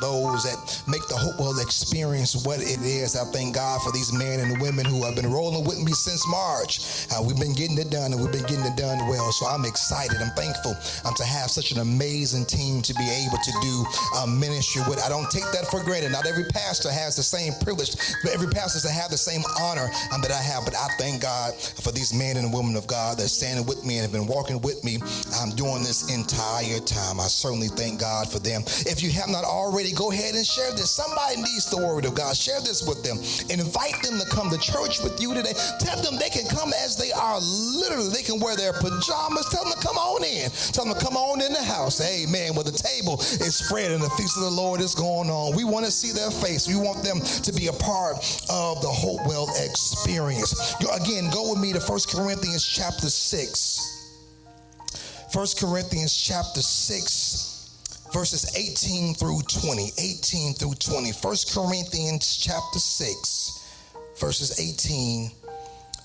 those 0.00 0.44
that 0.44 0.79
make 0.90 1.06
the 1.06 1.16
Hopewell 1.16 1.58
experience 1.60 2.34
what 2.44 2.58
it 2.58 2.82
is. 2.82 3.14
I 3.14 3.24
thank 3.30 3.54
God 3.54 3.80
for 3.82 3.92
these 3.92 4.12
men 4.12 4.40
and 4.40 4.60
women 4.60 4.84
who 4.84 5.04
have 5.04 5.14
been 5.14 5.30
rolling 5.30 5.64
with 5.64 5.78
me 5.78 5.92
since 5.92 6.26
March. 6.26 7.06
Uh, 7.14 7.22
we've 7.22 7.38
been 7.38 7.54
getting 7.54 7.78
it 7.78 7.90
done 7.90 8.12
and 8.12 8.20
we've 8.20 8.32
been 8.32 8.46
getting 8.50 8.66
it 8.66 8.76
done 8.76 8.98
well. 9.06 9.30
So 9.30 9.46
I'm 9.46 9.64
excited. 9.64 10.18
I'm 10.18 10.34
thankful 10.34 10.74
um, 11.06 11.14
to 11.14 11.24
have 11.24 11.50
such 11.50 11.70
an 11.70 11.78
amazing 11.78 12.44
team 12.44 12.82
to 12.82 12.92
be 12.94 13.06
able 13.22 13.38
to 13.38 13.52
do 13.62 13.74
um, 14.18 14.38
ministry 14.38 14.82
with. 14.90 14.98
I 15.02 15.08
don't 15.08 15.30
take 15.30 15.46
that 15.54 15.70
for 15.70 15.82
granted. 15.82 16.10
Not 16.10 16.26
every 16.26 16.44
pastor 16.50 16.90
has 16.90 17.14
the 17.14 17.22
same 17.22 17.54
privilege, 17.62 17.94
but 18.22 18.34
every 18.34 18.50
pastor 18.50 18.82
doesn't 18.82 18.92
have 18.92 19.10
the 19.10 19.18
same 19.18 19.42
honor 19.62 19.86
um, 20.12 20.20
that 20.22 20.34
I 20.34 20.42
have. 20.42 20.64
But 20.66 20.74
I 20.74 20.90
thank 20.98 21.22
God 21.22 21.54
for 21.54 21.92
these 21.92 22.12
men 22.12 22.36
and 22.36 22.52
women 22.52 22.74
of 22.74 22.86
God 22.86 23.18
that 23.18 23.26
are 23.26 23.36
standing 23.40 23.64
with 23.64 23.84
me 23.86 23.98
and 23.98 24.02
have 24.02 24.12
been 24.12 24.26
walking 24.26 24.60
with 24.60 24.82
me 24.82 24.98
um, 25.38 25.54
during 25.54 25.86
this 25.86 26.10
entire 26.10 26.82
time. 26.82 27.20
I 27.22 27.30
certainly 27.30 27.68
thank 27.68 28.00
God 28.00 28.26
for 28.26 28.38
them. 28.42 28.62
If 28.90 29.02
you 29.02 29.10
have 29.12 29.28
not 29.28 29.44
already, 29.44 29.92
go 29.92 30.10
ahead 30.10 30.34
and 30.34 30.44
share 30.44 30.72
this. 30.80 30.90
Somebody 30.90 31.36
needs 31.36 31.68
the 31.68 31.76
word 31.76 32.04
of 32.06 32.14
God. 32.14 32.34
Share 32.34 32.60
this 32.60 32.80
with 32.82 33.04
them. 33.04 33.20
Invite 33.52 34.00
them 34.02 34.18
to 34.18 34.26
come 34.32 34.48
to 34.48 34.58
church 34.58 35.04
with 35.04 35.20
you 35.20 35.34
today. 35.34 35.52
Tell 35.78 36.00
them 36.00 36.16
they 36.16 36.32
can 36.32 36.48
come 36.48 36.72
as 36.80 36.96
they 36.96 37.12
are. 37.12 37.38
Literally, 37.40 38.08
they 38.08 38.24
can 38.24 38.40
wear 38.40 38.56
their 38.56 38.72
pajamas. 38.72 39.46
Tell 39.52 39.64
them 39.64 39.76
to 39.76 39.82
come 39.84 40.00
on 40.00 40.24
in. 40.24 40.48
Tell 40.72 40.88
them 40.88 40.96
to 40.96 41.00
come 41.00 41.16
on 41.16 41.44
in 41.44 41.52
the 41.52 41.62
house. 41.62 42.00
Amen. 42.00 42.56
Where 42.56 42.64
the 42.64 42.72
table 42.72 43.20
is 43.20 43.60
spread 43.60 43.92
and 43.92 44.02
the 44.02 44.10
feast 44.16 44.36
of 44.36 44.44
the 44.48 44.56
Lord 44.56 44.80
is 44.80 44.94
going 44.94 45.28
on. 45.28 45.54
We 45.54 45.64
want 45.64 45.84
to 45.84 45.92
see 45.92 46.12
their 46.16 46.32
face. 46.32 46.66
We 46.66 46.80
want 46.80 47.04
them 47.04 47.20
to 47.20 47.52
be 47.52 47.68
a 47.68 47.76
part 47.76 48.16
of 48.48 48.80
the 48.80 48.88
Hopewell 48.90 49.52
experience. 49.60 50.74
Again, 50.80 51.28
go 51.30 51.52
with 51.52 51.60
me 51.60 51.72
to 51.76 51.80
1 51.80 52.00
Corinthians 52.08 52.64
chapter 52.64 53.10
6. 53.10 53.86
1 55.32 55.46
Corinthians 55.60 56.16
chapter 56.16 56.60
6 56.60 57.59
verses 58.12 58.56
18 58.56 59.14
through 59.14 59.40
20 59.42 59.90
18 59.98 60.54
through 60.54 60.74
20 60.74 61.12
1 61.12 61.36
corinthians 61.54 62.36
chapter 62.36 62.78
6 62.78 64.12
verses 64.18 64.58
18 64.58 65.30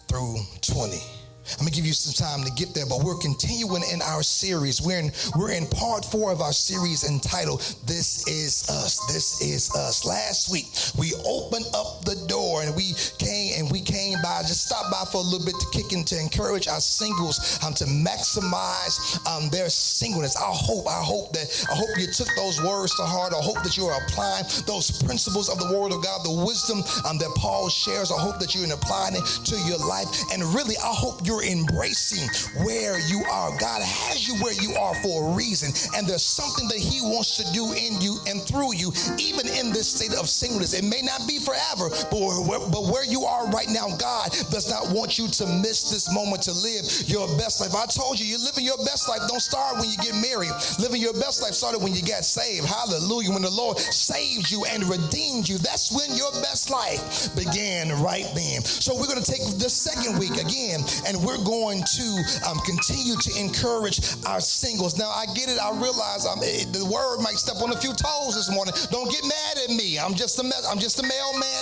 through 0.08 0.38
20 0.62 1.25
I'm 1.54 1.66
gonna 1.66 1.72
give 1.72 1.86
you 1.86 1.94
some 1.94 2.14
time 2.14 2.46
to 2.46 2.52
get 2.52 2.74
there, 2.74 2.86
but 2.86 3.04
we're 3.04 3.18
continuing 3.18 3.84
in 3.92 4.02
our 4.02 4.24
series. 4.24 4.82
We're 4.82 5.00
in 5.00 5.12
we're 5.38 5.52
in 5.52 5.68
part 5.68 6.06
four 6.06 6.32
of 6.32 6.42
our 6.42 6.54
series 6.54 7.04
entitled 7.08 7.62
"This 7.86 8.28
Is 8.28 8.70
Us." 8.70 9.00
This 9.12 9.42
is 9.42 9.74
us. 9.76 10.06
Last 10.06 10.52
week 10.52 10.68
we 10.98 11.14
opened 11.26 11.66
up 11.74 12.04
the 12.06 12.16
door 12.28 12.64
and 12.64 12.76
we 12.76 12.94
came 13.18 13.60
and 13.60 13.72
we 13.72 13.82
came 13.82 14.18
by, 14.24 14.42
just 14.42 14.66
stopped 14.68 14.92
by 14.92 15.06
for 15.12 15.18
a 15.18 15.26
little 15.26 15.46
bit 15.46 15.56
to 15.60 15.68
kick 15.72 15.94
in 15.94 16.04
to 16.06 16.20
encourage 16.20 16.68
our 16.68 16.82
singles 16.82 17.60
um, 17.66 17.74
to 17.76 17.86
maximize 17.86 19.20
um, 19.28 19.50
their 19.50 19.70
singleness. 19.70 20.36
I 20.36 20.52
hope, 20.52 20.88
I 20.88 21.02
hope 21.04 21.34
that 21.34 21.48
I 21.72 21.76
hope 21.76 21.90
you 21.98 22.08
took 22.08 22.30
those 22.36 22.62
words 22.62 22.96
to 22.96 23.04
heart. 23.04 23.34
I 23.34 23.42
hope 23.42 23.62
that 23.64 23.78
you 23.78 23.86
are 23.86 24.02
applying 24.04 24.46
those 24.66 24.92
principles 25.04 25.50
of 25.50 25.60
the 25.60 25.78
Word 25.78 25.92
of 25.92 26.04
God, 26.04 26.26
the 26.26 26.44
wisdom 26.46 26.84
um, 27.06 27.18
that 27.20 27.32
Paul 27.36 27.70
shares. 27.70 28.12
I 28.12 28.20
hope 28.20 28.40
that 28.40 28.56
you're 28.56 28.66
applying 28.72 29.16
it 29.16 29.26
to 29.46 29.56
your 29.68 29.78
life, 29.78 30.08
and 30.34 30.42
really, 30.56 30.76
I 30.78 30.94
hope 30.94 31.26
you're 31.26 31.35
you're 31.36 31.52
embracing 31.52 32.30
where 32.64 33.00
you 33.00 33.24
are. 33.30 33.52
God 33.60 33.82
has 33.82 34.28
you 34.28 34.36
where 34.44 34.54
you 34.54 34.76
are 34.76 34.96
for 34.96 35.32
a 35.32 35.36
reason, 35.36 35.72
and 35.98 36.08
there's 36.08 36.24
something 36.24 36.68
that 36.70 36.80
He 36.80 37.02
wants 37.02 37.38
to 37.38 37.54
do 37.54 37.74
in 37.74 38.00
you 38.02 38.20
and 38.28 38.42
through 38.42 38.76
you, 38.76 38.92
even 39.20 39.48
in 39.48 39.72
this 39.72 39.92
state 39.92 40.18
of 40.18 40.30
singleness. 40.30 40.74
It 40.74 40.84
may 40.84 41.02
not 41.02 41.28
be 41.28 41.40
forever, 41.40 41.90
but 42.12 42.20
where, 42.48 42.60
but 42.60 42.88
where 42.88 43.06
you 43.06 43.26
are 43.26 43.48
right 43.52 43.70
now, 43.70 43.88
God 43.98 44.32
does 44.52 44.70
not 44.70 44.96
want 44.96 45.18
you 45.18 45.28
to 45.28 45.46
miss 45.60 45.92
this 45.92 46.12
moment 46.14 46.44
to 46.44 46.54
live 46.54 46.86
your 47.08 47.28
best 47.38 47.60
life. 47.60 47.76
I 47.76 47.86
told 47.86 48.20
you, 48.20 48.26
you're 48.26 48.40
living 48.40 48.64
your 48.64 48.78
best 48.78 49.10
life. 49.10 49.22
Don't 49.28 49.44
start 49.44 49.78
when 49.80 49.90
you 49.90 49.98
get 49.98 50.16
married. 50.16 50.52
Living 50.80 51.02
your 51.02 51.14
best 51.14 51.42
life 51.42 51.54
started 51.54 51.82
when 51.82 51.94
you 51.94 52.02
got 52.02 52.24
saved. 52.24 52.66
Hallelujah. 52.66 53.32
When 53.32 53.42
the 53.42 53.52
Lord 53.52 53.78
saved 53.80 54.52
you 54.52 54.66
and 54.72 54.84
redeemed 54.86 55.50
you, 55.50 55.58
that's 55.58 55.92
when 55.92 56.16
your 56.16 56.32
best 56.40 56.70
life 56.70 57.34
began 57.36 57.92
right 58.02 58.28
then. 58.36 58.64
So 58.64 58.96
we're 58.96 59.10
going 59.10 59.22
to 59.22 59.32
take 59.32 59.44
the 59.60 59.70
second 59.70 60.20
week 60.20 60.38
again, 60.38 60.82
and 61.08 61.25
we're 61.26 61.42
going 61.44 61.82
to 61.84 62.08
um, 62.48 62.60
continue 62.62 63.18
to 63.18 63.32
encourage 63.40 64.00
our 64.26 64.40
singles. 64.40 64.98
Now, 64.98 65.10
I 65.10 65.26
get 65.34 65.50
it. 65.50 65.58
I 65.58 65.74
realize 65.74 66.30
I'm, 66.30 66.38
it, 66.46 66.72
the 66.72 66.86
word 66.86 67.20
might 67.20 67.42
step 67.42 67.58
on 67.62 67.74
a 67.74 67.78
few 67.78 67.94
toes 67.98 68.38
this 68.38 68.54
morning. 68.54 68.74
Don't 68.92 69.10
get 69.10 69.26
mad 69.26 69.58
at 69.66 69.74
me. 69.74 69.98
I'm 69.98 70.14
just 70.14 70.38
a 70.38 70.46
I'm 70.70 70.78
just 70.78 71.02
a 71.02 71.04
mailman 71.04 71.62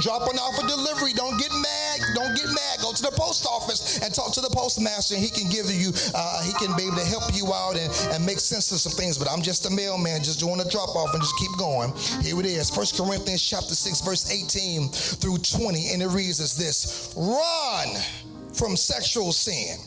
dropping 0.00 0.40
off 0.40 0.56
a 0.56 0.66
delivery. 0.66 1.12
Don't 1.12 1.36
get 1.36 1.52
mad. 1.52 2.00
Don't 2.16 2.34
get 2.34 2.48
mad. 2.48 2.80
Go 2.80 2.92
to 2.92 3.02
the 3.02 3.12
post 3.12 3.44
office 3.46 4.00
and 4.00 4.14
talk 4.14 4.32
to 4.32 4.40
the 4.40 4.50
postmaster, 4.50 5.14
and 5.14 5.22
he 5.22 5.28
can 5.28 5.50
give 5.52 5.68
you. 5.68 5.92
Uh, 6.14 6.42
he 6.42 6.52
can 6.56 6.74
be 6.76 6.88
able 6.88 6.96
to 6.96 7.04
help 7.04 7.28
you 7.36 7.52
out 7.52 7.76
and, 7.76 7.92
and 8.16 8.24
make 8.24 8.40
sense 8.40 8.72
of 8.72 8.80
some 8.80 8.96
things. 8.96 9.18
But 9.18 9.28
I'm 9.30 9.42
just 9.42 9.68
a 9.68 9.70
mailman, 9.70 10.24
just 10.24 10.40
doing 10.40 10.60
a 10.60 10.68
drop 10.68 10.96
off 10.96 11.12
and 11.12 11.22
just 11.22 11.36
keep 11.36 11.52
going. 11.58 11.92
Here 12.24 12.38
it 12.40 12.46
is. 12.46 12.70
First 12.70 12.96
Corinthians 12.96 13.44
chapter 13.44 13.76
six, 13.76 14.00
verse 14.00 14.32
18 14.32 14.88
through 14.88 15.38
20, 15.38 15.92
and 15.92 16.02
it 16.02 16.08
reads 16.08 16.40
as 16.40 16.56
this: 16.56 17.12
Run 17.16 17.92
from 18.54 18.76
sexual 18.76 19.32
sin. 19.32 19.78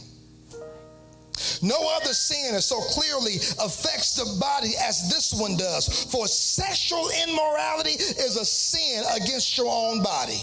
No 1.62 1.78
other 1.96 2.14
sin 2.14 2.60
so 2.62 2.80
clearly 2.82 3.36
affects 3.60 4.16
the 4.16 4.40
body 4.40 4.72
as 4.82 5.10
this 5.10 5.34
one 5.34 5.58
does. 5.58 6.06
For 6.06 6.28
sexual 6.28 7.10
immorality 7.28 7.92
is 7.92 8.38
a 8.38 8.46
sin 8.46 9.04
against 9.16 9.58
your 9.58 9.68
own 9.68 10.02
body. 10.02 10.42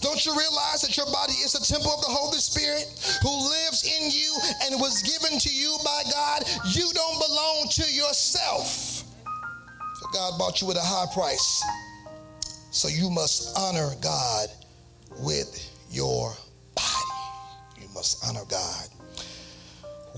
Don't 0.00 0.24
you 0.26 0.36
realize 0.36 0.82
that 0.82 0.96
your 0.96 1.06
body 1.06 1.34
is 1.34 1.54
a 1.54 1.62
temple 1.62 1.92
of 1.92 2.00
the 2.00 2.10
Holy 2.10 2.38
Spirit 2.38 2.86
who 3.22 3.30
lives 3.30 3.84
in 3.84 4.10
you 4.10 4.36
and 4.64 4.80
was 4.80 5.02
given 5.02 5.38
to 5.38 5.48
you 5.48 5.76
by 5.84 6.02
God? 6.10 6.42
You 6.72 6.90
don't 6.92 7.20
belong 7.20 7.68
to 7.70 7.92
yourself. 7.92 9.04
For 10.00 10.08
God 10.12 10.38
bought 10.38 10.60
you 10.60 10.66
with 10.66 10.76
a 10.76 10.82
high 10.82 11.06
price. 11.14 11.62
So 12.72 12.88
you 12.88 13.08
must 13.10 13.56
honor 13.56 13.90
God 14.02 14.48
with 15.20 15.72
your 15.90 16.34
must 17.96 18.22
honor 18.28 18.44
God 18.50 18.88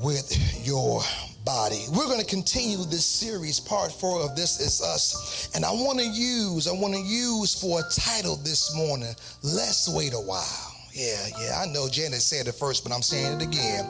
with 0.03 0.67
your 0.67 1.01
body. 1.45 1.85
We're 1.93 2.07
going 2.07 2.19
to 2.19 2.27
continue 2.27 2.79
this 2.79 3.07
series, 3.07 3.61
part 3.61 3.93
four 3.93 4.21
of 4.21 4.35
This 4.35 4.59
Is 4.59 4.83
Us. 4.83 5.49
And 5.55 5.65
I 5.65 5.71
want 5.71 6.01
to 6.01 6.05
use, 6.05 6.67
I 6.67 6.73
want 6.73 6.95
to 6.95 7.01
use 7.01 7.55
for 7.55 7.79
a 7.79 7.85
title 7.89 8.35
this 8.35 8.75
morning, 8.75 9.15
Let's 9.45 9.89
Wait 9.95 10.13
a 10.13 10.19
While. 10.19 10.75
Yeah, 10.93 11.29
yeah, 11.41 11.63
I 11.63 11.67
know 11.67 11.89
Janet 11.89 12.21
said 12.21 12.49
it 12.49 12.57
first, 12.57 12.83
but 12.83 12.93
I'm 12.93 13.03
saying 13.03 13.41
it 13.41 13.43
again. 13.47 13.87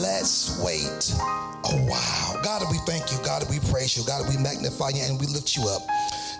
Let's 0.00 0.56
wait 0.64 1.12
a 1.20 1.76
while. 1.84 2.42
God, 2.42 2.62
we 2.70 2.78
thank 2.86 3.12
you. 3.12 3.18
God, 3.22 3.44
we 3.50 3.60
praise 3.68 3.98
you. 3.98 4.04
God, 4.06 4.26
we 4.30 4.40
magnify 4.40 4.96
you 4.96 5.02
and 5.04 5.20
we 5.20 5.26
lift 5.26 5.54
you 5.54 5.68
up. 5.68 5.82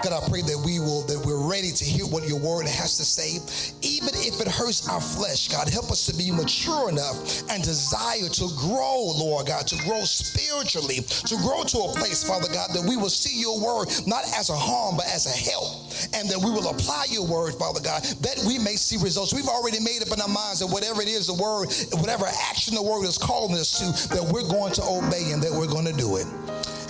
God, 0.04 0.12
I 0.12 0.28
pray 0.28 0.42
that 0.42 0.60
we 0.64 0.78
will, 0.78 1.02
that 1.08 1.24
we're 1.24 1.40
ready 1.48 1.72
to 1.72 1.84
hear 1.84 2.06
what 2.06 2.28
your 2.28 2.38
word 2.38 2.66
has 2.66 2.96
to 2.98 3.04
say, 3.04 3.40
even 3.80 4.10
if 4.12 4.40
it 4.40 4.48
hurts 4.48 4.88
our 4.88 5.00
flesh. 5.00 5.48
God, 5.48 5.68
help 5.68 5.90
us 5.90 6.04
to 6.06 6.14
be 6.14 6.30
mature 6.30 6.88
enough 6.88 7.16
and 7.50 7.62
desire 7.62 8.28
to 8.28 8.46
grow, 8.56 9.12
Lord 9.16 9.46
God, 9.46 9.66
to 9.68 9.76
grow 9.84 10.04
spiritually, 10.04 11.00
to 11.00 11.36
grow 11.40 11.64
to 11.64 11.78
a 11.78 11.92
place, 11.96 12.22
Father 12.22 12.48
God, 12.52 12.70
that 12.74 12.84
we 12.84 12.96
will 12.96 13.12
see 13.12 13.40
your 13.40 13.58
word 13.58 13.88
not 14.06 14.24
as 14.36 14.50
a 14.50 14.56
harm, 14.56 14.96
but 14.96 15.06
as 15.06 15.26
a 15.26 15.36
help, 15.36 15.88
and 16.14 16.28
that 16.28 16.38
we 16.38 16.50
will 16.50 16.68
apply 16.68 17.06
your 17.08 17.26
word, 17.26 17.54
Father 17.54 17.80
God, 17.80 18.04
that 18.20 18.36
we 18.46 18.58
may 18.58 18.76
see 18.76 18.96
results. 19.00 19.32
We've 19.32 19.48
already 19.48 19.80
made 19.80 20.02
up 20.04 20.12
in 20.12 20.20
our 20.20 20.28
minds 20.28 20.60
that 20.60 20.68
whatever 20.68 21.00
it 21.00 21.08
is, 21.08 21.26
the 21.26 21.34
word, 21.34 21.72
whatever 21.98 22.26
action 22.48 22.74
the 22.74 22.82
word 22.82 23.04
is 23.04 23.18
calling 23.18 23.56
us 23.56 23.80
to, 23.80 24.14
that 24.14 24.22
we're 24.22 24.46
going 24.46 24.72
to 24.74 24.82
obey 24.84 25.32
and 25.32 25.42
that 25.42 25.52
we're 25.52 25.70
going 25.70 25.86
to 25.86 25.96
do 25.96 26.16
it. 26.16 26.26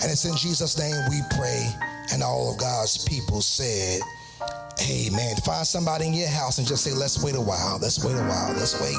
And 0.03 0.11
it's 0.11 0.25
in 0.25 0.35
Jesus' 0.35 0.77
name 0.77 0.95
we 1.09 1.21
pray. 1.37 1.96
And 2.11 2.23
all 2.23 2.51
of 2.51 2.57
God's 2.57 3.03
people 3.05 3.41
said, 3.41 4.01
Amen. 4.89 5.35
Find 5.37 5.65
somebody 5.65 6.07
in 6.07 6.13
your 6.13 6.29
house 6.29 6.57
and 6.57 6.67
just 6.67 6.83
say, 6.83 6.93
Let's 6.93 7.23
wait 7.23 7.35
a 7.35 7.41
while. 7.41 7.79
Let's 7.81 8.03
wait 8.03 8.13
a 8.15 8.23
while. 8.23 8.53
Let's 8.53 8.79
wait. 8.79 8.97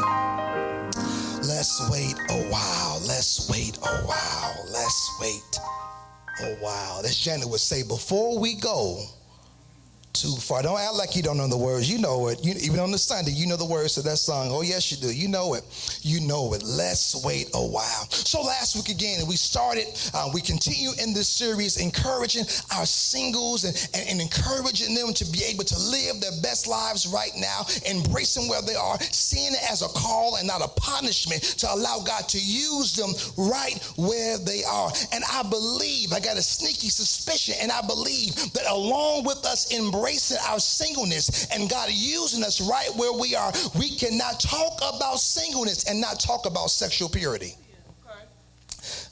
Let's 1.47 1.91
wait 1.91 2.14
a 2.30 2.50
while. 2.50 3.00
Let's 3.06 3.48
wait 3.48 3.76
a 3.78 4.04
while. 4.04 4.66
Let's 4.72 5.18
wait 5.20 5.58
a 6.41 6.54
while. 6.56 7.00
As 7.00 7.16
Janet 7.16 7.48
would 7.48 7.60
say, 7.60 7.82
before 7.82 8.38
we 8.38 8.54
go, 8.54 9.04
too 10.13 10.34
far. 10.37 10.63
Don't 10.63 10.78
act 10.78 10.95
like 10.95 11.15
you 11.15 11.22
don't 11.22 11.37
know 11.37 11.49
the 11.49 11.57
words. 11.57 11.91
You 11.91 11.99
know 11.99 12.28
it. 12.28 12.45
You, 12.45 12.55
even 12.60 12.81
on 12.81 12.91
the 12.91 12.99
Sunday, 12.99 13.31
you 13.31 13.47
know 13.47 13.57
the 13.57 13.66
words 13.66 13.95
to 13.95 14.03
that 14.03 14.16
song. 14.16 14.49
Oh, 14.51 14.63
yes, 14.63 14.91
you 14.91 14.97
do. 14.97 15.15
You 15.15 15.28
know 15.28 15.55
it. 15.55 15.63
You 16.03 16.27
know 16.27 16.55
it. 16.55 16.63
Let's 16.65 17.22
wait 17.25 17.51
a 17.55 17.60
while. 17.60 18.09
So 18.10 18.43
last 18.43 18.75
week 18.75 18.89
again, 18.89 19.27
we 19.28 19.37
started, 19.37 19.87
uh, 20.15 20.31
we 20.33 20.41
continue 20.41 20.91
in 21.03 21.15
this 21.15 21.28
series 21.28 21.77
encouraging 21.77 22.45
our 22.75 22.87
singles 22.87 23.65
and, 23.65 23.77
and, 23.95 24.10
and 24.10 24.21
encouraging 24.21 24.95
them 24.95 25.13
to 25.15 25.25
be 25.31 25.45
able 25.45 25.65
to 25.65 25.78
live 25.78 26.21
their 26.21 26.34
best 26.43 26.66
lives 26.66 27.07
right 27.07 27.33
now, 27.37 27.66
embracing 27.89 28.49
where 28.49 28.63
they 28.63 28.75
are, 28.75 28.99
seeing 29.01 29.53
it 29.53 29.71
as 29.71 29.83
a 29.83 29.89
call 29.89 30.37
and 30.37 30.47
not 30.47 30.63
a 30.63 30.69
punishment 30.81 31.43
to 31.43 31.66
allow 31.71 32.01
God 32.05 32.28
to 32.28 32.39
use 32.39 32.97
them 32.97 33.10
right 33.37 33.78
where 33.97 34.39
they 34.39 34.65
are. 34.65 34.91
And 35.13 35.22
I 35.31 35.43
believe, 35.45 36.13
I 36.13 36.21
got 36.21 36.37
a 36.37 36.43
sneaky 36.43 36.89
suspicion, 36.89 37.55
and 37.60 37.71
I 37.71 37.83
believe 37.83 38.34
that 38.55 38.66
along 38.69 39.25
with 39.25 39.45
us 39.45 39.71
embracing 39.71 39.97
embracing 39.98 40.39
our 40.48 40.60
singleness 40.60 41.47
and 41.47 41.68
God 41.68 41.91
using 41.92 42.45
us 42.45 42.60
right 42.60 42.89
where 42.97 43.12
we 43.12 43.34
are, 43.34 43.53
we 43.78 43.91
cannot 43.91 44.39
talk 44.41 44.78
about 44.95 45.18
singleness 45.18 45.84
and 45.84 46.00
not 46.00 46.21
talk 46.21 46.47
about 46.47 46.71
sexual 46.71 47.09
purity. 47.09 47.54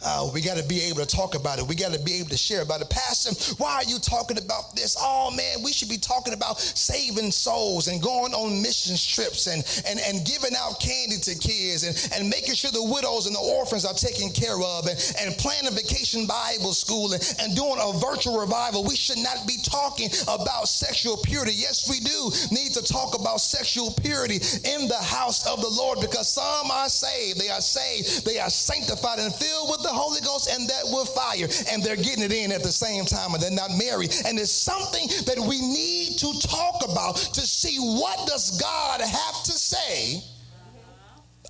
Uh, 0.04 0.30
we 0.32 0.40
got 0.40 0.56
to 0.56 0.66
be 0.66 0.80
able 0.82 1.04
to 1.04 1.06
talk 1.06 1.34
about 1.34 1.58
it. 1.58 1.66
We 1.66 1.74
got 1.74 1.92
to 1.92 2.02
be 2.02 2.14
able 2.14 2.30
to 2.30 2.36
share 2.36 2.62
about 2.62 2.80
it. 2.80 2.90
Pastor, 2.90 3.32
why 3.62 3.76
are 3.76 3.84
you 3.84 3.98
talking 3.98 4.38
about 4.38 4.74
this? 4.74 4.96
Oh 4.98 5.30
man, 5.30 5.62
we 5.62 5.72
should 5.72 5.88
be 5.88 5.98
talking 5.98 6.34
about 6.34 6.58
saving 6.60 7.30
souls 7.30 7.88
and 7.88 8.02
going 8.02 8.32
on 8.34 8.62
mission 8.62 8.96
trips 8.96 9.46
and, 9.46 9.64
and, 9.88 10.00
and 10.06 10.26
giving 10.26 10.52
out 10.56 10.80
candy 10.80 11.16
to 11.16 11.34
kids 11.38 11.84
and, 11.84 11.94
and 12.14 12.28
making 12.28 12.54
sure 12.54 12.70
the 12.70 12.82
widows 12.82 13.26
and 13.26 13.34
the 13.34 13.40
orphans 13.40 13.84
are 13.84 13.94
taken 13.94 14.30
care 14.30 14.60
of 14.60 14.86
and, 14.86 14.98
and 15.20 15.36
planning 15.38 15.72
vacation 15.72 16.26
Bible 16.26 16.72
school 16.72 17.12
and, 17.12 17.22
and 17.40 17.56
doing 17.56 17.78
a 17.80 17.92
virtual 17.98 18.38
revival. 18.38 18.84
We 18.84 18.96
should 18.96 19.18
not 19.18 19.46
be 19.46 19.58
talking 19.62 20.10
about 20.28 20.68
sexual 20.68 21.16
purity. 21.16 21.52
Yes, 21.54 21.88
we 21.88 22.00
do 22.00 22.30
need 22.54 22.72
to 22.74 22.82
talk 22.82 23.18
about 23.18 23.40
sexual 23.40 23.92
purity 23.92 24.36
in 24.64 24.88
the 24.88 25.02
house 25.02 25.46
of 25.46 25.60
the 25.60 25.68
Lord 25.70 26.00
because 26.00 26.28
some 26.28 26.70
are 26.70 26.88
saved. 26.88 27.40
They 27.40 27.48
are 27.48 27.60
saved. 27.60 28.24
They 28.24 28.38
are 28.38 28.50
sanctified 28.50 29.18
and 29.18 29.34
filled 29.34 29.70
with 29.70 29.82
the 29.82 29.92
Holy 29.96 30.20
Ghost 30.20 30.50
and 30.52 30.68
that 30.68 30.84
with 30.84 31.08
fire. 31.08 31.48
And 31.72 31.82
they're 31.82 31.96
getting 31.96 32.24
it 32.24 32.32
in 32.32 32.52
at 32.52 32.62
the 32.62 32.72
same 32.72 33.04
time 33.04 33.34
and 33.34 33.42
they're 33.42 33.50
not 33.50 33.70
married. 33.78 34.12
And 34.26 34.38
it's 34.38 34.52
something 34.52 35.08
that 35.24 35.40
we 35.40 35.60
need 35.60 36.18
to 36.18 36.28
talk 36.46 36.84
about 36.84 37.16
to 37.16 37.40
see 37.40 37.78
what 37.78 38.28
does 38.28 38.60
God 38.60 39.00
have 39.00 39.42
to 39.44 39.52
say 39.52 40.22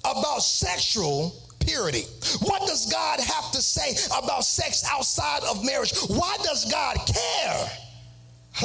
about 0.05 0.43
sexual 0.43 1.35
purity? 1.67 2.05
What 2.41 2.63
does 2.67 2.87
God 2.91 3.21
have 3.21 3.51
to 3.53 3.61
say 3.61 3.97
about 4.17 4.45
sex 4.45 4.85
outside 4.91 5.43
of 5.51 5.65
marriage? 5.65 5.93
Why 6.09 6.37
does 6.43 6.71
God 6.71 6.97
care 6.97 7.71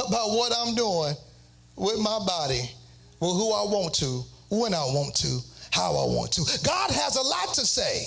about 0.06 0.30
what 0.30 0.52
I'm 0.56 0.74
doing 0.74 1.14
with 1.76 1.98
my 1.98 2.18
body, 2.26 2.70
with 3.20 3.32
who 3.32 3.52
I 3.52 3.64
want 3.64 3.94
to, 3.94 4.22
when 4.50 4.72
I 4.74 4.84
want 4.84 5.14
to, 5.16 5.40
how 5.70 5.90
I 5.90 6.06
want 6.14 6.32
to? 6.32 6.42
God 6.64 6.90
has 6.90 7.16
a 7.16 7.22
lot 7.22 7.54
to 7.54 7.66
say 7.66 8.04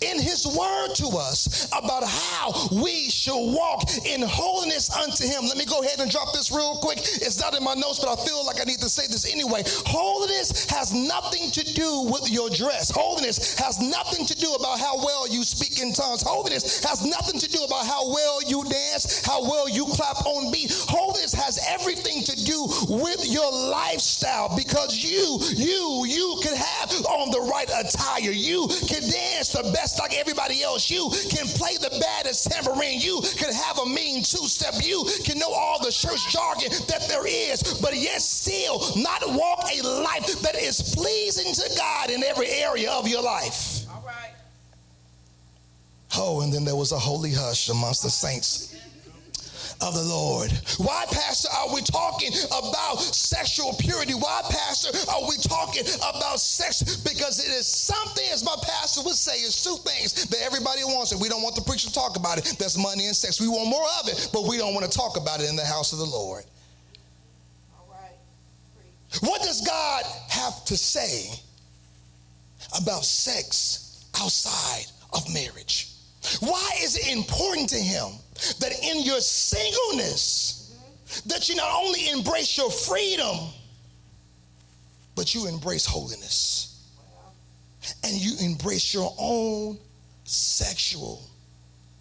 in 0.00 0.20
his 0.20 0.46
word 0.46 0.94
to 0.96 1.16
us 1.16 1.68
about 1.72 2.04
how 2.04 2.52
we 2.72 3.10
should 3.10 3.54
walk 3.54 3.82
in 4.04 4.22
holiness 4.22 4.90
unto 4.94 5.24
him. 5.24 5.44
Let 5.44 5.56
me 5.56 5.64
go 5.64 5.82
ahead 5.82 6.00
and 6.00 6.10
drop 6.10 6.32
this 6.32 6.50
real 6.50 6.76
quick. 6.76 6.98
It's 6.98 7.40
not 7.40 7.56
in 7.56 7.64
my 7.64 7.74
notes, 7.74 8.00
but 8.00 8.08
I 8.08 8.16
feel 8.24 8.44
like 8.44 8.60
I 8.60 8.64
need 8.64 8.80
to 8.80 8.88
say 8.88 9.06
this 9.06 9.32
anyway. 9.32 9.62
Holiness 9.86 10.68
has 10.70 10.92
nothing 10.92 11.50
to 11.52 11.64
do 11.74 12.08
with 12.10 12.30
your 12.30 12.50
dress. 12.50 12.90
Holiness 12.90 13.58
has 13.58 13.80
nothing 13.80 14.26
to 14.26 14.34
do 14.34 14.52
about 14.54 14.78
how 14.78 14.96
well 14.98 15.28
you 15.28 15.42
speak 15.44 15.80
in 15.80 15.92
tongues. 15.92 16.22
Holiness 16.22 16.82
has 16.84 17.04
nothing 17.04 17.38
to 17.40 17.48
do 17.48 17.62
about 17.64 17.86
how 17.86 18.08
well 18.08 18.42
you 18.42 18.64
dance, 18.64 19.24
how 19.24 19.42
well 19.42 19.68
you 19.68 19.86
clap 19.86 20.24
on 20.26 20.52
beat. 20.52 20.72
Holiness 20.88 21.34
has 21.34 21.58
everything 21.68 22.22
to 22.24 22.34
do 22.44 22.66
with 22.88 23.26
your 23.28 23.50
lifestyle 23.70 24.54
because 24.56 25.02
you, 25.02 25.38
you, 25.54 26.04
you 26.08 26.40
can 26.42 26.56
have 26.56 26.90
on 27.06 27.30
the 27.30 27.40
right 27.40 27.68
attire. 27.68 28.32
You 28.32 28.68
can 28.88 29.02
dance 29.02 29.54
the 29.68 29.74
best 29.74 29.98
like 29.98 30.14
everybody 30.14 30.62
else. 30.62 30.90
You 30.90 31.10
can 31.30 31.46
play 31.46 31.76
the 31.76 31.96
baddest 32.00 32.50
tambourine. 32.50 33.00
You 33.00 33.20
can 33.36 33.52
have 33.52 33.78
a 33.78 33.86
mean 33.86 34.22
two 34.22 34.46
step. 34.48 34.74
You 34.82 35.04
can 35.24 35.38
know 35.38 35.52
all 35.52 35.82
the 35.82 35.90
church 35.90 36.30
jargon 36.30 36.70
that 36.88 37.06
there 37.08 37.26
is, 37.26 37.62
but 37.80 37.94
yet 37.96 38.20
still 38.20 38.80
not 38.96 39.22
walk 39.26 39.64
a 39.72 39.82
life 39.82 40.40
that 40.42 40.56
is 40.56 40.94
pleasing 40.94 41.52
to 41.54 41.76
God 41.76 42.10
in 42.10 42.22
every 42.24 42.48
area 42.48 42.90
of 42.90 43.08
your 43.08 43.22
life. 43.22 43.86
All 43.90 44.02
right. 44.06 44.32
Oh, 46.16 46.40
and 46.40 46.52
then 46.52 46.64
there 46.64 46.76
was 46.76 46.92
a 46.92 46.98
holy 46.98 47.32
hush 47.32 47.68
amongst 47.68 48.02
the 48.02 48.10
saints 48.10 48.74
of 49.80 49.94
the 49.94 50.02
Lord. 50.02 50.50
Why, 50.78 51.04
Pastor, 51.10 51.48
are 51.54 51.72
we 51.72 51.82
talking 51.82 52.32
about 52.48 53.00
sexual 53.00 53.74
purity? 53.78 54.14
Why, 54.14 54.42
Pastor, 54.50 54.90
are 55.10 55.22
we 55.28 55.36
talking 55.36 55.84
about 55.98 56.40
sex? 56.40 56.96
Because 56.96 57.38
it 57.38 57.50
is 57.50 57.66
something, 57.66 58.24
as 58.32 58.44
my 58.44 58.56
pastor 58.62 59.02
would 59.04 59.14
say, 59.14 59.38
it's 59.38 59.62
two 59.62 59.76
things 59.88 60.26
that 60.26 60.40
everybody 60.42 60.82
wants, 60.84 61.12
and 61.12 61.20
we 61.20 61.28
don't 61.28 61.42
want 61.42 61.54
the 61.54 61.62
preacher 61.62 61.88
to 61.88 61.94
talk 61.94 62.16
about 62.16 62.38
it. 62.38 62.56
That's 62.58 62.76
money 62.76 63.06
and 63.06 63.14
sex. 63.14 63.40
We 63.40 63.48
want 63.48 63.68
more 63.68 63.86
of 64.00 64.08
it, 64.08 64.30
but 64.32 64.46
we 64.48 64.58
don't 64.58 64.74
want 64.74 64.90
to 64.90 64.98
talk 64.98 65.16
about 65.16 65.40
it 65.40 65.48
in 65.48 65.56
the 65.56 65.64
house 65.64 65.92
of 65.92 65.98
the 65.98 66.06
Lord. 66.06 66.44
All 67.78 67.88
right. 67.92 68.16
What 69.20 69.42
does 69.42 69.60
God 69.64 70.04
have 70.28 70.64
to 70.66 70.76
say 70.76 71.30
about 72.76 73.04
sex 73.04 74.08
outside 74.20 74.86
of 75.12 75.32
marriage? 75.32 75.92
Why 76.40 76.70
is 76.82 76.96
it 76.96 77.16
important 77.16 77.68
to 77.70 77.78
him 77.78 78.12
that 78.60 78.72
in 78.82 79.02
your 79.02 79.20
singleness, 79.20 80.76
that 81.26 81.48
you 81.48 81.56
not 81.56 81.70
only 81.74 82.08
embrace 82.10 82.56
your 82.56 82.70
freedom, 82.70 83.36
but 85.14 85.34
you 85.34 85.48
embrace 85.48 85.84
holiness. 85.84 86.64
And 88.04 88.14
you 88.14 88.34
embrace 88.40 88.92
your 88.92 89.14
own 89.18 89.78
sexual 90.24 91.22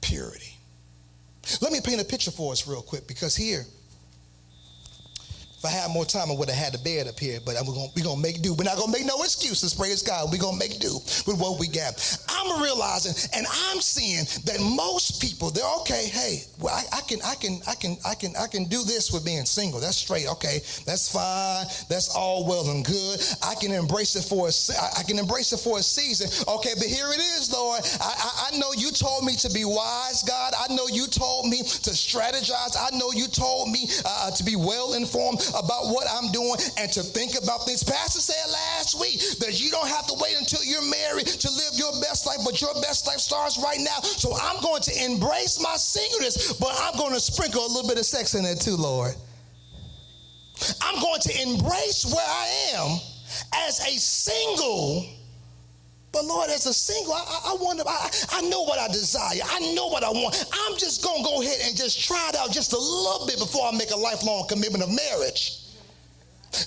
purity. 0.02 0.54
Let 1.62 1.72
me 1.72 1.80
paint 1.82 2.02
a 2.02 2.06
picture 2.06 2.32
for 2.32 2.52
us 2.52 2.68
real 2.68 2.82
quick 2.82 3.08
because 3.08 3.36
here, 3.36 3.66
if 5.58 5.66
I 5.66 5.70
had 5.70 5.90
more 5.90 6.06
time, 6.06 6.30
I 6.30 6.36
would 6.36 6.50
have 6.50 6.58
had 6.58 6.74
the 6.74 6.78
bed 6.78 7.08
up 7.08 7.18
here, 7.18 7.40
but 7.44 7.56
we're 7.66 7.74
gonna, 7.74 7.90
we 7.96 8.04
gonna 8.04 8.22
make 8.22 8.44
do. 8.44 8.54
We're 8.54 8.70
not 8.70 8.78
gonna 8.78 8.92
make 8.92 9.06
no 9.06 9.24
excuses, 9.24 9.74
praise 9.74 10.04
God. 10.04 10.30
We're 10.32 10.38
gonna 10.38 10.58
make 10.58 10.78
do 10.78 11.02
with 11.26 11.42
what 11.42 11.60
we 11.60 11.68
got. 11.68 11.98
I'm 12.30 12.62
realizing 12.62 13.18
and 13.34 13.48
I'm 13.50 13.82
seeing 13.82 14.26
that 14.46 14.62
most 14.62 15.20
people, 15.20 15.50
they're 15.50 15.66
okay, 15.82 16.14
hey, 16.14 16.44
well, 16.62 16.76
I, 16.76 16.98
I, 16.98 17.02
can, 17.02 17.18
I 17.26 17.34
can, 17.34 17.60
I 17.68 17.74
can, 17.74 17.98
I 18.06 18.14
can, 18.14 18.36
I 18.38 18.46
can 18.46 18.66
do 18.66 18.84
this 18.84 19.12
with 19.12 19.26
being 19.26 19.46
single. 19.46 19.80
That's 19.80 19.98
straight, 19.98 20.28
okay, 20.38 20.62
that's 20.86 21.10
fine, 21.10 21.66
that's 21.90 22.14
all 22.16 22.46
well 22.46 22.70
and 22.70 22.86
good. 22.86 23.20
I 23.42 23.56
can 23.56 23.72
embrace 23.72 24.16
it 24.16 24.30
for 24.30 24.50
a 24.50 24.54
I 24.94 25.02
can 25.02 25.18
embrace 25.18 25.54
it 25.54 25.58
for 25.58 25.80
a 25.80 25.84
season. 25.84 26.30
Okay, 26.54 26.78
but 26.78 26.86
here 26.86 27.10
it 27.10 27.20
is, 27.20 27.52
Lord. 27.52 27.82
I, 28.00 28.14
I, 28.14 28.54
I 28.54 28.58
know 28.60 28.74
you 28.78 28.92
told 28.92 29.26
me 29.26 29.34
to 29.38 29.50
be 29.50 29.66
wise, 29.66 30.22
God. 30.22 30.54
I 30.54 30.72
know 30.74 30.86
you 30.86 31.08
told 31.08 31.48
me 31.50 31.66
to 31.66 31.92
strategize. 31.98 32.78
I 32.78 32.96
know 32.96 33.12
you 33.12 33.26
told 33.26 33.72
me 33.72 33.90
uh, 34.06 34.30
to 34.30 34.44
be 34.44 34.56
well 34.56 34.94
informed 34.94 35.47
about 35.56 35.88
what 35.88 36.08
I'm 36.10 36.32
doing 36.32 36.56
and 36.78 36.92
to 36.94 37.04
think 37.04 37.38
about 37.42 37.66
things. 37.66 37.84
Pastor 37.84 38.20
said 38.20 38.52
last 38.52 39.00
week 39.00 39.20
that 39.40 39.60
you 39.62 39.72
don't 39.72 39.88
have 39.88 40.08
to 40.08 40.16
wait 40.20 40.36
until 40.38 40.64
you're 40.64 40.86
married 40.90 41.28
to 41.28 41.50
live 41.50 41.74
your 41.74 41.92
best 42.02 42.26
life, 42.26 42.40
but 42.44 42.62
your 42.62 42.74
best 42.82 43.08
life 43.08 43.20
starts 43.20 43.58
right 43.62 43.80
now. 43.80 44.00
So 44.02 44.36
I'm 44.36 44.62
going 44.62 44.82
to 44.84 44.94
embrace 45.06 45.62
my 45.62 45.76
singleness, 45.76 46.54
but 46.54 46.74
I'm 46.82 46.98
going 46.98 47.14
to 47.14 47.20
sprinkle 47.20 47.66
a 47.66 47.72
little 47.72 47.88
bit 47.88 47.98
of 47.98 48.06
sex 48.06 48.36
in 48.36 48.46
it 48.46 48.62
too, 48.62 48.76
Lord. 48.76 49.16
I'm 50.82 51.00
going 51.02 51.22
to 51.22 51.42
embrace 51.42 52.06
where 52.06 52.26
I 52.26 52.48
am 52.76 53.00
as 53.68 53.80
a 53.82 54.00
single. 54.00 55.17
But 56.18 56.26
Lord, 56.26 56.50
as 56.50 56.66
a 56.66 56.74
single, 56.74 57.14
I, 57.14 57.20
I, 57.46 57.76
to, 57.76 57.88
I, 57.88 58.10
I 58.32 58.42
know 58.50 58.64
what 58.64 58.80
I 58.80 58.88
desire. 58.88 59.40
I 59.46 59.60
know 59.76 59.86
what 59.86 60.04
I 60.04 60.10
want. 60.10 60.46
I'm 60.52 60.76
just 60.76 61.04
going 61.04 61.22
to 61.22 61.24
go 61.24 61.44
ahead 61.44 61.60
and 61.64 61.78
just 61.78 62.04
try 62.04 62.30
it 62.30 62.36
out 62.36 62.52
just 62.52 62.74
a 62.74 62.78
little 62.78 63.28
bit 63.28 63.38
before 63.38 63.68
I 63.68 63.78
make 63.78 63.92
a 63.92 63.96
lifelong 63.96 64.48
commitment 64.48 64.84
of 64.84 64.90
marriage. 64.90 65.62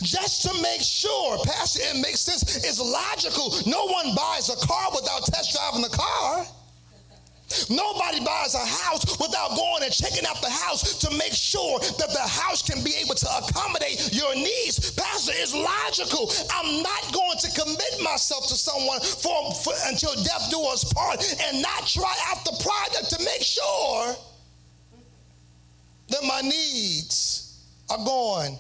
Just 0.02 0.42
to 0.46 0.62
make 0.62 0.80
sure, 0.82 1.42
Pastor, 1.42 1.82
it 1.82 2.00
makes 2.00 2.20
sense. 2.20 2.58
It's 2.58 2.78
logical. 2.78 3.50
No 3.66 3.86
one 3.86 4.14
buys 4.14 4.50
a 4.50 4.66
car 4.68 4.92
without 4.94 5.25
test 5.25 5.50
driving 5.50 5.82
the 5.82 5.96
car. 5.96 6.46
Nobody 7.69 8.21
buys 8.21 8.54
a 8.54 8.64
house 8.64 9.19
without 9.19 9.57
going 9.57 9.83
and 9.83 9.92
checking 9.92 10.26
out 10.26 10.40
the 10.40 10.50
house 10.50 10.95
to 10.95 11.11
make 11.16 11.33
sure 11.33 11.78
that 11.80 12.11
the 12.12 12.26
house 12.26 12.62
can 12.62 12.83
be 12.85 12.95
able 13.02 13.14
to 13.14 13.28
accommodate 13.42 14.12
your 14.12 14.35
needs. 14.35 14.90
Pastor, 14.92 15.33
it's 15.35 15.54
logical. 15.54 16.30
I'm 16.54 16.83
not 16.83 17.12
going 17.12 17.38
to 17.38 17.49
commit 17.59 18.02
myself 18.02 18.47
to 18.49 18.54
someone 18.54 19.00
for, 19.00 19.54
for 19.54 19.75
until 19.87 20.14
death 20.23 20.49
do 20.50 20.61
us 20.71 20.85
part 20.92 21.19
and 21.47 21.62
not 21.62 21.87
try 21.87 22.14
out 22.28 22.45
the 22.45 22.57
product 22.62 23.11
to 23.11 23.25
make 23.25 23.42
sure 23.42 24.14
that 26.09 26.23
my 26.25 26.40
needs 26.42 27.64
are 27.88 28.04
going 28.04 28.59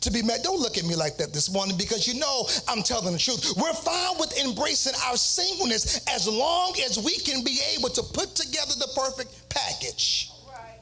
to 0.00 0.10
be 0.10 0.22
met. 0.22 0.42
Don't 0.42 0.60
look 0.60 0.78
at 0.78 0.84
me 0.84 0.94
like 0.94 1.16
that 1.18 1.32
this 1.32 1.52
morning 1.52 1.76
because 1.76 2.06
you 2.08 2.18
know 2.18 2.46
I'm 2.68 2.82
telling 2.82 3.12
the 3.12 3.18
truth. 3.18 3.52
We're 3.56 3.72
fine 3.72 4.18
with 4.18 4.38
embracing 4.44 4.94
our 5.06 5.16
singleness 5.16 6.00
as 6.08 6.26
long 6.26 6.74
as 6.86 6.98
we 6.98 7.16
can 7.18 7.44
be 7.44 7.58
able 7.76 7.90
to 7.90 8.02
put 8.02 8.34
together 8.34 8.72
the 8.78 8.88
perfect 8.96 9.48
package. 9.48 10.30
All 10.32 10.52
right. 10.52 10.80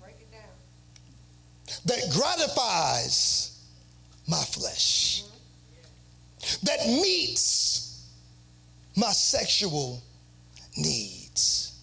Break 0.00 0.16
it 0.20 0.32
down. 0.32 0.42
That 1.86 2.12
gratifies 2.12 3.60
my 4.28 4.42
flesh. 4.42 5.22
Mm-hmm. 6.42 6.66
That 6.66 6.86
meets 6.86 8.08
my 8.96 9.12
sexual 9.12 10.02
needs. 10.76 11.78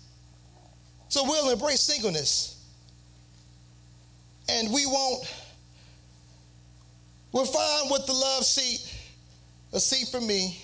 So 1.08 1.24
we'll 1.24 1.50
embrace 1.50 1.82
singleness. 1.82 2.56
And 4.48 4.74
we 4.74 4.86
won't 4.86 5.26
we're 7.32 7.46
fine 7.46 7.90
with 7.92 8.06
the 8.06 8.14
love 8.14 8.44
seat, 8.44 8.96
a 9.74 9.80
seat 9.80 10.08
for 10.10 10.22
me, 10.22 10.62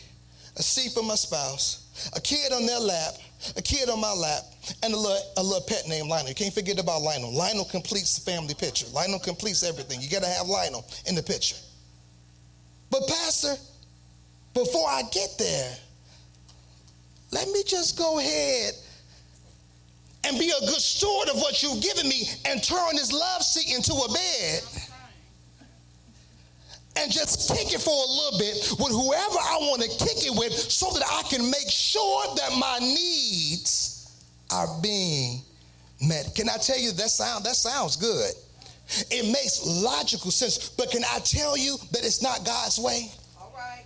a 0.57 0.63
seat 0.63 0.93
for 0.93 1.03
my 1.03 1.15
spouse, 1.15 2.12
a 2.15 2.22
kid 2.22 2.51
on 2.53 2.65
their 2.65 2.79
lap, 2.79 3.13
a 3.55 3.62
kid 3.62 3.89
on 3.89 4.00
my 4.00 4.13
lap, 4.13 4.43
and 4.84 4.93
a 4.93 4.98
little, 4.98 5.17
a 5.38 5.43
little 5.43 5.65
pet 5.67 5.84
named 5.88 6.07
Lionel. 6.07 6.29
You 6.29 6.36
can't 6.36 6.53
forget 6.53 6.79
about 6.79 7.01
Lionel. 7.01 7.31
Lionel 7.31 7.65
completes 7.65 8.17
the 8.17 8.31
family 8.31 8.55
picture. 8.55 8.88
Lionel 8.93 9.19
completes 9.19 9.63
everything. 9.63 10.01
You 10.01 10.10
got 10.10 10.24
to 10.24 10.29
have 10.29 10.48
Lionel 10.48 10.86
in 11.07 11.15
the 11.15 11.24
picture. 11.24 11.57
But, 12.89 13.07
Pastor, 13.07 13.55
before 14.53 14.88
I 14.88 15.03
get 15.12 15.36
there, 15.38 15.75
let 17.31 17.48
me 17.50 17.63
just 17.67 17.98
go 17.98 18.19
ahead 18.19 18.74
and 20.24 20.39
be 20.39 20.50
a 20.50 20.60
good 20.62 20.81
steward 20.81 21.29
of 21.29 21.36
what 21.36 21.62
you've 21.62 21.84
given 21.84 22.07
me 22.07 22.24
and 22.45 22.63
turn 22.63 22.95
this 22.95 23.12
love 23.12 23.43
seat 23.43 23.75
into 23.75 23.93
a 23.93 24.12
bed 24.12 24.63
and 26.97 27.11
just 27.11 27.49
kick 27.49 27.73
it 27.73 27.81
for 27.81 27.91
a 27.91 28.09
little 28.09 28.39
bit 28.39 28.55
with 28.79 28.91
whoever 28.91 29.39
I 29.39 29.57
want 29.61 29.81
to 29.81 29.89
kick 29.89 30.25
it 30.25 30.37
with 30.37 30.53
so 30.53 30.91
that 30.93 31.03
I 31.09 31.23
can 31.29 31.49
make 31.49 31.69
sure 31.69 32.35
that 32.35 32.51
my 32.57 32.79
needs 32.79 34.11
are 34.51 34.67
being 34.81 35.41
met. 36.01 36.33
Can 36.35 36.49
I 36.49 36.57
tell 36.57 36.79
you 36.79 36.91
that 36.91 37.09
sound 37.09 37.45
that 37.45 37.55
sounds 37.55 37.95
good. 37.95 38.33
It 39.09 39.25
makes 39.25 39.65
logical 39.65 40.29
sense, 40.29 40.69
but 40.69 40.91
can 40.91 41.03
I 41.03 41.19
tell 41.19 41.57
you 41.57 41.77
that 41.91 42.05
it's 42.05 42.21
not 42.21 42.45
God's 42.45 42.77
way? 42.77 43.09
All 43.39 43.51
right. 43.57 43.83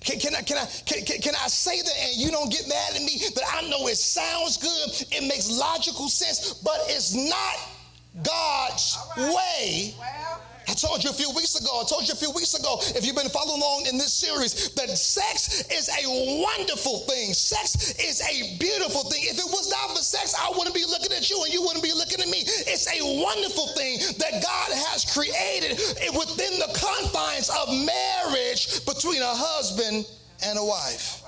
Can, 0.00 0.18
can, 0.18 0.34
I, 0.34 0.40
can, 0.40 0.56
I, 0.56 0.66
can, 0.86 1.04
can, 1.04 1.34
I 1.34 1.48
say 1.48 1.80
that 1.82 1.92
and 2.08 2.16
you 2.16 2.30
don't 2.30 2.50
get 2.50 2.66
mad 2.66 2.96
at 2.96 3.02
me 3.02 3.20
that 3.34 3.44
I 3.52 3.68
know 3.68 3.86
it 3.88 3.96
sounds 3.96 4.56
good, 4.56 5.06
it 5.12 5.28
makes 5.28 5.50
logical 5.50 6.08
sense, 6.08 6.54
but 6.54 6.78
it's 6.88 7.14
not 7.14 8.24
God's 8.24 8.98
right. 9.16 9.34
way. 9.34 9.94
Well. 9.98 10.31
I 10.72 10.74
told 10.74 11.04
you 11.04 11.10
a 11.10 11.12
few 11.12 11.28
weeks 11.36 11.60
ago, 11.60 11.68
I 11.68 11.84
told 11.84 12.08
you 12.08 12.14
a 12.14 12.16
few 12.16 12.30
weeks 12.30 12.54
ago, 12.54 12.80
if 12.96 13.04
you've 13.04 13.14
been 13.14 13.28
following 13.28 13.60
along 13.60 13.84
in 13.92 13.98
this 13.98 14.10
series, 14.10 14.70
that 14.70 14.88
sex 14.96 15.60
is 15.68 15.90
a 15.92 16.40
wonderful 16.40 17.00
thing. 17.00 17.34
Sex 17.34 17.92
is 18.00 18.22
a 18.22 18.56
beautiful 18.56 19.04
thing. 19.04 19.20
If 19.24 19.36
it 19.36 19.44
was 19.52 19.68
not 19.68 19.94
for 19.94 20.02
sex, 20.02 20.34
I 20.34 20.50
wouldn't 20.56 20.74
be 20.74 20.86
looking 20.88 21.12
at 21.12 21.28
you 21.28 21.44
and 21.44 21.52
you 21.52 21.60
wouldn't 21.60 21.84
be 21.84 21.92
looking 21.92 22.22
at 22.22 22.26
me. 22.26 22.38
It's 22.64 22.88
a 22.88 23.04
wonderful 23.20 23.66
thing 23.76 23.98
that 24.16 24.40
God 24.40 24.72
has 24.88 25.04
created 25.12 25.76
within 26.16 26.56
the 26.56 26.72
confines 26.72 27.52
of 27.52 27.68
marriage 27.68 28.82
between 28.86 29.20
a 29.20 29.34
husband 29.36 30.06
and 30.42 30.58
a 30.58 30.64
wife. 30.64 31.20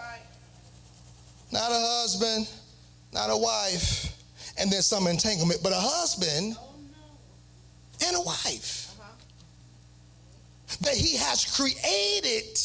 Not 1.52 1.68
a 1.68 1.84
husband, 2.00 2.48
not 3.12 3.28
a 3.28 3.36
wife, 3.36 4.08
and 4.56 4.72
then 4.72 4.80
some 4.80 5.06
entanglement, 5.06 5.62
but 5.62 5.72
a 5.72 5.84
husband 5.84 6.56
and 8.00 8.16
a 8.16 8.22
wife 8.22 8.83
that 10.80 10.94
he 10.94 11.16
has 11.16 11.44
created 11.56 12.56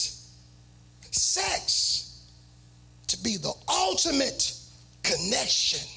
sex 1.11 2.25
to 3.07 3.17
be 3.23 3.37
the 3.37 3.53
ultimate 3.67 4.53
connection. 5.03 5.87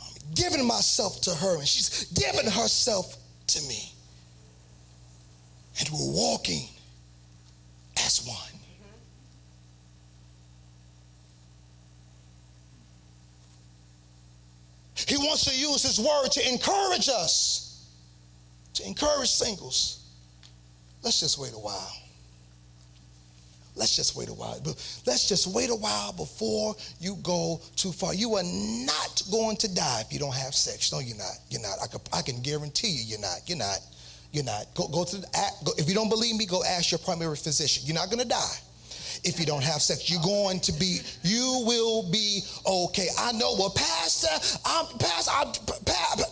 I'm 0.00 0.34
giving 0.34 0.66
myself 0.66 1.20
to 1.22 1.34
her, 1.34 1.58
and 1.58 1.66
she's 1.66 2.04
giving 2.12 2.50
herself 2.50 3.16
to 3.48 3.62
me. 3.68 3.92
And 5.78 5.88
we're 5.88 6.12
walking 6.12 6.68
as 7.96 8.24
one. 8.26 8.36
He 15.08 15.16
wants 15.16 15.44
to 15.46 15.58
use 15.58 15.82
his 15.82 15.98
word 15.98 16.30
to 16.32 16.48
encourage 16.48 17.08
us, 17.08 17.84
to 18.74 18.86
encourage 18.86 19.30
singles 19.30 19.99
let's 21.02 21.20
just 21.20 21.38
wait 21.38 21.52
a 21.54 21.58
while. 21.58 21.92
Let's 23.76 23.96
just 23.96 24.16
wait 24.16 24.28
a 24.28 24.34
while. 24.34 24.60
Let's 25.06 25.28
just 25.28 25.46
wait 25.46 25.70
a 25.70 25.74
while 25.74 26.12
before 26.12 26.74
you 27.00 27.16
go 27.22 27.60
too 27.76 27.92
far. 27.92 28.12
You 28.14 28.34
are 28.34 28.42
not 28.42 29.22
going 29.30 29.56
to 29.56 29.74
die 29.74 30.02
if 30.04 30.12
you 30.12 30.18
don't 30.18 30.34
have 30.34 30.54
sex. 30.54 30.92
No, 30.92 30.98
you're 30.98 31.16
not. 31.16 31.38
You're 31.48 31.62
not. 31.62 31.78
I 31.82 31.86
can, 31.86 32.00
I 32.12 32.22
can 32.22 32.42
guarantee 32.42 32.88
you, 32.88 33.04
you're 33.06 33.20
not. 33.20 33.40
You're 33.46 33.58
not. 33.58 33.80
You're 34.32 34.44
not. 34.44 34.66
Go, 34.74 34.88
go 34.88 35.04
to 35.04 35.16
the, 35.16 35.26
go, 35.64 35.72
if 35.78 35.88
you 35.88 35.94
don't 35.94 36.08
believe 36.08 36.36
me, 36.36 36.46
go 36.46 36.62
ask 36.64 36.90
your 36.90 36.98
primary 36.98 37.36
physician. 37.36 37.84
You're 37.86 37.94
not 37.96 38.10
going 38.10 38.22
to 38.22 38.28
die 38.28 38.56
if 39.24 39.40
you 39.40 39.46
don't 39.46 39.64
have 39.64 39.82
sex. 39.82 40.10
You're 40.10 40.22
going 40.22 40.60
to 40.60 40.72
be, 40.72 41.00
you 41.22 41.64
will 41.66 42.10
be 42.10 42.42
okay. 42.66 43.08
I 43.18 43.32
know, 43.32 43.54
well, 43.58 43.72
Pastor, 43.74 44.28
I'm, 44.64 44.86
Pastor, 44.98 45.30
I'm, 45.34 45.52
Pastor, 45.84 46.26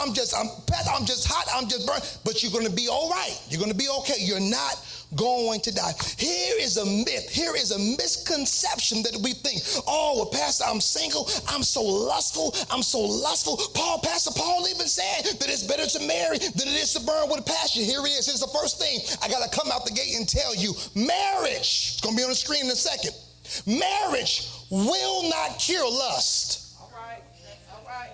I'm 0.00 0.14
just, 0.14 0.34
I'm, 0.34 0.48
Pastor, 0.66 0.90
I'm 0.94 1.06
just 1.06 1.26
hot, 1.26 1.46
I'm 1.54 1.68
just 1.68 1.86
burnt, 1.86 2.18
but 2.24 2.42
you're 2.42 2.52
going 2.52 2.66
to 2.66 2.72
be 2.72 2.88
all 2.88 3.10
right. 3.10 3.36
You're 3.48 3.60
going 3.60 3.72
to 3.72 3.76
be 3.76 3.88
okay. 4.00 4.14
You're 4.18 4.40
not 4.40 4.76
going 5.16 5.60
to 5.60 5.74
die. 5.74 5.92
Here 6.18 6.54
is 6.58 6.76
a 6.76 6.84
myth. 6.84 7.28
Here 7.30 7.54
is 7.56 7.72
a 7.72 7.78
misconception 7.78 9.02
that 9.02 9.16
we 9.22 9.32
think, 9.32 9.62
oh, 9.86 10.14
well, 10.16 10.30
Pastor, 10.30 10.64
I'm 10.66 10.80
single. 10.80 11.28
I'm 11.48 11.62
so 11.62 11.82
lustful. 11.82 12.54
I'm 12.70 12.82
so 12.82 13.00
lustful. 13.00 13.58
Paul, 13.74 14.00
Pastor 14.00 14.30
Paul 14.36 14.66
even 14.68 14.86
said 14.86 15.38
that 15.38 15.48
it's 15.48 15.64
better 15.64 15.86
to 15.86 16.00
marry 16.06 16.38
than 16.38 16.68
it 16.68 16.78
is 16.78 16.94
to 16.94 17.00
burn 17.04 17.28
with 17.28 17.44
passion. 17.46 17.84
Here 17.84 18.00
it 18.00 18.10
is. 18.10 18.26
Here's 18.26 18.40
the 18.40 18.54
first 18.58 18.78
thing 18.78 19.00
I 19.22 19.28
got 19.28 19.42
to 19.42 19.50
come 19.50 19.70
out 19.72 19.84
the 19.84 19.92
gate 19.92 20.14
and 20.16 20.28
tell 20.28 20.54
you 20.54 20.74
marriage, 20.94 21.94
it's 21.94 22.00
going 22.00 22.14
to 22.14 22.20
be 22.20 22.24
on 22.24 22.30
the 22.30 22.36
screen 22.36 22.64
in 22.66 22.70
a 22.70 22.76
second. 22.76 23.14
Marriage 23.66 24.46
will 24.70 25.28
not 25.28 25.58
cure 25.58 25.88
lust. 25.88 26.76
All 26.80 26.92
right. 26.94 27.22
All 27.74 27.84
right. 27.86 28.10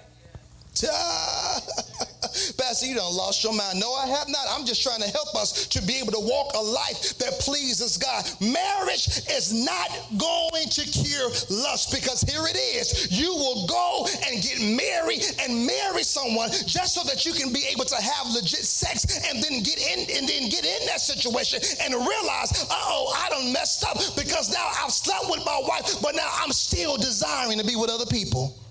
Pastor, 2.59 2.87
you 2.87 2.95
done 2.95 3.17
lost 3.17 3.43
your 3.45 3.55
mind. 3.55 3.81
No, 3.81 3.95
I 3.95 4.07
have 4.07 4.29
not. 4.29 4.45
I'm 4.51 4.67
just 4.67 4.83
trying 4.83 5.01
to 5.01 5.09
help 5.09 5.35
us 5.35 5.67
to 5.69 5.81
be 5.83 5.97
able 5.97 6.13
to 6.13 6.21
walk 6.21 6.53
a 6.55 6.61
life 6.61 7.17
that 7.19 7.41
pleases 7.41 7.97
God. 7.97 8.25
Marriage 8.41 9.09
is 9.33 9.53
not 9.53 9.89
going 10.19 10.69
to 10.69 10.83
cure 10.85 11.31
lust 11.49 11.93
because 11.95 12.21
here 12.23 12.45
it 12.45 12.57
is. 12.57 13.09
You 13.09 13.33
will 13.33 13.67
go 13.67 14.07
and 14.29 14.43
get 14.43 14.61
married 14.61 15.25
and 15.41 15.67
marry 15.67 16.03
someone 16.03 16.51
just 16.67 16.95
so 16.95 17.03
that 17.09 17.25
you 17.25 17.33
can 17.33 17.53
be 17.53 17.65
able 17.73 17.85
to 17.85 17.97
have 17.97 18.29
legit 18.29 18.65
sex 18.65 19.07
and 19.31 19.43
then 19.43 19.63
get 19.63 19.81
in 19.81 20.01
and 20.17 20.29
then 20.29 20.49
get 20.51 20.65
in 20.65 20.87
that 20.93 21.01
situation 21.01 21.61
and 21.81 21.95
realize, 21.95 22.67
oh, 22.71 23.15
I 23.17 23.31
done 23.31 23.53
messed 23.53 23.85
up 23.85 23.97
because 24.17 24.53
now 24.53 24.69
I've 24.83 24.93
slept 24.93 25.31
with 25.31 25.45
my 25.47 25.61
wife, 25.67 26.03
but 26.03 26.15
now 26.15 26.29
I'm 26.35 26.53
still 26.53 26.97
desiring 26.97 27.59
to 27.59 27.65
be 27.65 27.77
with 27.77 27.91
other 27.91 28.07
people. 28.07 28.66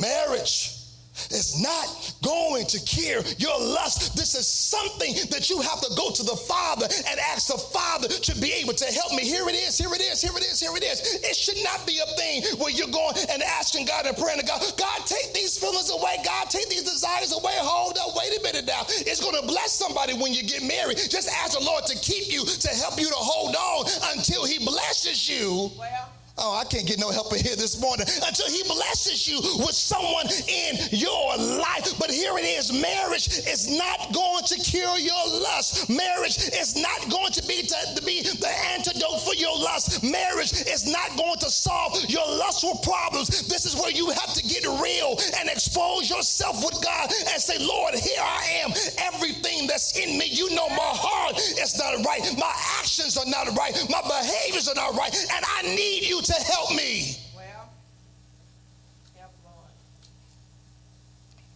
Marriage 0.00 0.80
is 1.28 1.60
not 1.60 2.14
going 2.22 2.64
to 2.66 2.80
cure 2.80 3.20
your 3.36 3.58
lust. 3.58 4.16
This 4.16 4.34
is 4.34 4.46
something 4.46 5.14
that 5.30 5.50
you 5.50 5.60
have 5.60 5.80
to 5.80 5.92
go 5.96 6.10
to 6.10 6.22
the 6.22 6.36
Father 6.36 6.86
and 6.86 7.20
ask 7.20 7.48
the 7.48 7.58
Father 7.58 8.08
to 8.08 8.40
be 8.40 8.52
able 8.52 8.72
to 8.72 8.86
help 8.86 9.12
me. 9.12 9.22
Here 9.22 9.46
it 9.48 9.54
is, 9.54 9.76
here 9.76 9.92
it 9.92 10.00
is, 10.00 10.22
here 10.22 10.32
it 10.34 10.44
is, 10.44 10.58
here 10.60 10.74
it 10.74 10.82
is. 10.82 11.20
It 11.22 11.36
should 11.36 11.62
not 11.62 11.86
be 11.86 12.00
a 12.00 12.08
thing 12.16 12.42
where 12.58 12.70
you're 12.70 12.88
going 12.88 13.16
and 13.30 13.42
asking 13.42 13.86
God 13.86 14.06
and 14.06 14.16
praying 14.16 14.40
to 14.40 14.46
God, 14.46 14.62
God, 14.78 14.98
take 15.04 15.34
these 15.34 15.58
feelings 15.58 15.90
away. 15.90 16.16
God, 16.24 16.48
take 16.48 16.68
these 16.68 16.84
desires 16.84 17.32
away. 17.32 17.54
Hold 17.58 17.98
up, 17.98 18.16
wait 18.16 18.38
a 18.38 18.42
minute 18.42 18.66
now. 18.66 18.82
It's 19.04 19.20
going 19.20 19.36
to 19.36 19.46
bless 19.46 19.72
somebody 19.72 20.14
when 20.14 20.32
you 20.32 20.42
get 20.42 20.62
married. 20.62 20.96
Just 20.96 21.28
ask 21.28 21.58
the 21.58 21.64
Lord 21.64 21.84
to 21.86 21.98
keep 21.98 22.32
you, 22.32 22.44
to 22.44 22.68
help 22.80 22.98
you 22.98 23.08
to 23.08 23.20
hold 23.20 23.54
on 23.54 23.86
until 24.16 24.46
He 24.46 24.58
blesses 24.58 25.28
you. 25.28 25.70
Well 25.78 26.19
Oh, 26.40 26.56
I 26.56 26.64
can't 26.64 26.86
get 26.86 26.98
no 26.98 27.10
help 27.10 27.36
in 27.36 27.44
here 27.44 27.54
this 27.54 27.78
morning 27.78 28.06
until 28.24 28.48
he 28.48 28.62
blesses 28.64 29.28
you 29.28 29.36
with 29.60 29.76
someone 29.76 30.24
in 30.48 30.88
your 30.90 31.36
life. 31.36 31.92
But 32.00 32.10
here 32.10 32.32
it 32.38 32.48
is 32.48 32.72
marriage 32.72 33.28
is 33.44 33.68
not 33.68 34.08
going 34.14 34.44
to 34.48 34.56
cure 34.56 34.96
your 34.96 35.20
lust. 35.44 35.90
Marriage 35.92 36.40
is 36.56 36.80
not 36.80 37.12
going 37.12 37.32
to 37.32 37.44
be, 37.44 37.60
to, 37.60 37.76
to 37.94 38.02
be 38.02 38.22
the 38.24 38.48
antidote 38.72 39.20
for 39.20 39.34
your 39.36 39.52
lust. 39.52 40.02
Marriage 40.02 40.64
is 40.64 40.88
not 40.88 41.12
going 41.20 41.36
to 41.44 41.50
solve 41.50 41.92
your 42.08 42.24
lustful 42.24 42.80
problems. 42.80 43.28
This 43.44 43.66
is 43.66 43.76
where 43.76 43.92
you 43.92 44.08
have 44.08 44.32
to 44.32 44.42
get 44.42 44.64
real 44.80 45.20
and 45.36 45.48
expose 45.50 46.08
yourself 46.08 46.64
with 46.64 46.80
God 46.80 47.12
and 47.12 47.36
say, 47.36 47.60
Lord, 47.60 47.92
here 48.00 48.24
I 48.24 48.64
am. 48.64 48.72
Everything 49.12 49.66
that's 49.66 49.92
in 49.92 50.16
me, 50.16 50.24
you 50.24 50.48
know 50.56 50.68
my 50.70 50.92
heart 50.96 51.36
is 51.36 51.76
not 51.76 52.00
right. 52.06 52.24
My 52.40 52.52
actions 52.80 53.18
are 53.18 53.28
not 53.28 53.52
right. 53.52 53.76
My 53.92 54.00
behaviors 54.08 54.68
are 54.68 54.74
not 54.74 54.96
right. 54.96 55.12
And 55.36 55.44
I 55.44 55.68
need 55.76 56.08
you 56.08 56.22
to 56.32 56.42
help 56.44 56.74
me. 56.74 57.16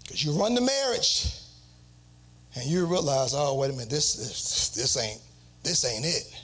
Because 0.02 0.25
you 0.25 0.33
run 0.33 0.54
the 0.54 0.61
marriage 0.61 1.26
and 2.54 2.66
you 2.66 2.87
realize, 2.87 3.35
oh, 3.35 3.59
wait 3.59 3.71
a 3.71 3.73
minute, 3.73 3.90
this, 3.90 4.14
this, 4.14 4.71
this 4.71 4.97
ain't, 4.97 5.21
this 5.62 5.85
ain't 5.85 6.04
it. 6.04 6.40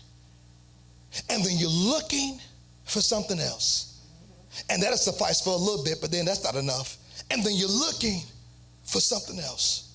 And 1.28 1.44
then 1.44 1.56
you're 1.56 1.68
looking 1.68 2.40
for 2.84 3.00
something 3.00 3.38
else. 3.38 4.00
And 4.68 4.82
that'll 4.82 4.96
suffice 4.96 5.40
for 5.40 5.50
a 5.50 5.56
little 5.56 5.84
bit, 5.84 5.98
but 6.00 6.10
then 6.10 6.24
that's 6.24 6.42
not 6.42 6.56
enough. 6.56 6.96
And 7.30 7.44
then 7.44 7.54
you're 7.54 7.68
looking 7.68 8.22
for 8.84 9.00
something 9.00 9.38
else. 9.38 9.94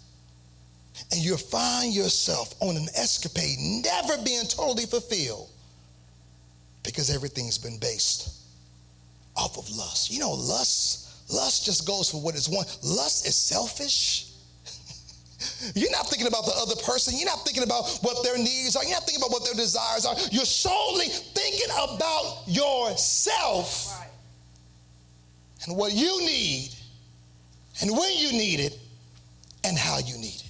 And 1.11 1.21
you 1.21 1.35
find 1.35 1.93
yourself 1.93 2.55
on 2.61 2.77
an 2.77 2.87
escapade, 2.95 3.57
never 3.59 4.21
being 4.23 4.45
totally 4.45 4.85
fulfilled 4.85 5.49
because 6.85 7.13
everything's 7.13 7.57
been 7.57 7.77
based 7.79 8.29
off 9.35 9.57
of 9.57 9.69
lust. 9.69 10.11
You 10.11 10.19
know, 10.19 10.31
lust, 10.31 11.31
lust 11.33 11.65
just 11.65 11.85
goes 11.87 12.09
for 12.09 12.21
what 12.21 12.35
it's 12.35 12.47
one. 12.47 12.65
Lust 12.83 13.27
is 13.27 13.35
selfish. 13.35 14.31
You're 15.75 15.91
not 15.91 16.09
thinking 16.09 16.27
about 16.27 16.45
the 16.45 16.53
other 16.55 16.75
person. 16.81 17.15
You're 17.17 17.25
not 17.25 17.43
thinking 17.43 17.63
about 17.63 17.99
what 18.01 18.23
their 18.23 18.37
needs 18.37 18.75
are. 18.75 18.83
You're 18.83 18.93
not 18.93 19.03
thinking 19.03 19.21
about 19.21 19.31
what 19.31 19.43
their 19.43 19.53
desires 19.53 20.05
are. 20.05 20.15
You're 20.31 20.45
solely 20.45 21.07
thinking 21.07 21.69
about 21.71 22.43
yourself 22.47 23.99
right. 23.99 24.09
and 25.65 25.75
what 25.75 25.91
you 25.91 26.19
need 26.25 26.69
and 27.81 27.91
when 27.91 28.17
you 28.17 28.31
need 28.31 28.59
it 28.59 28.79
and 29.63 29.77
how 29.77 29.97
you 29.97 30.17
need 30.17 30.35
it. 30.35 30.44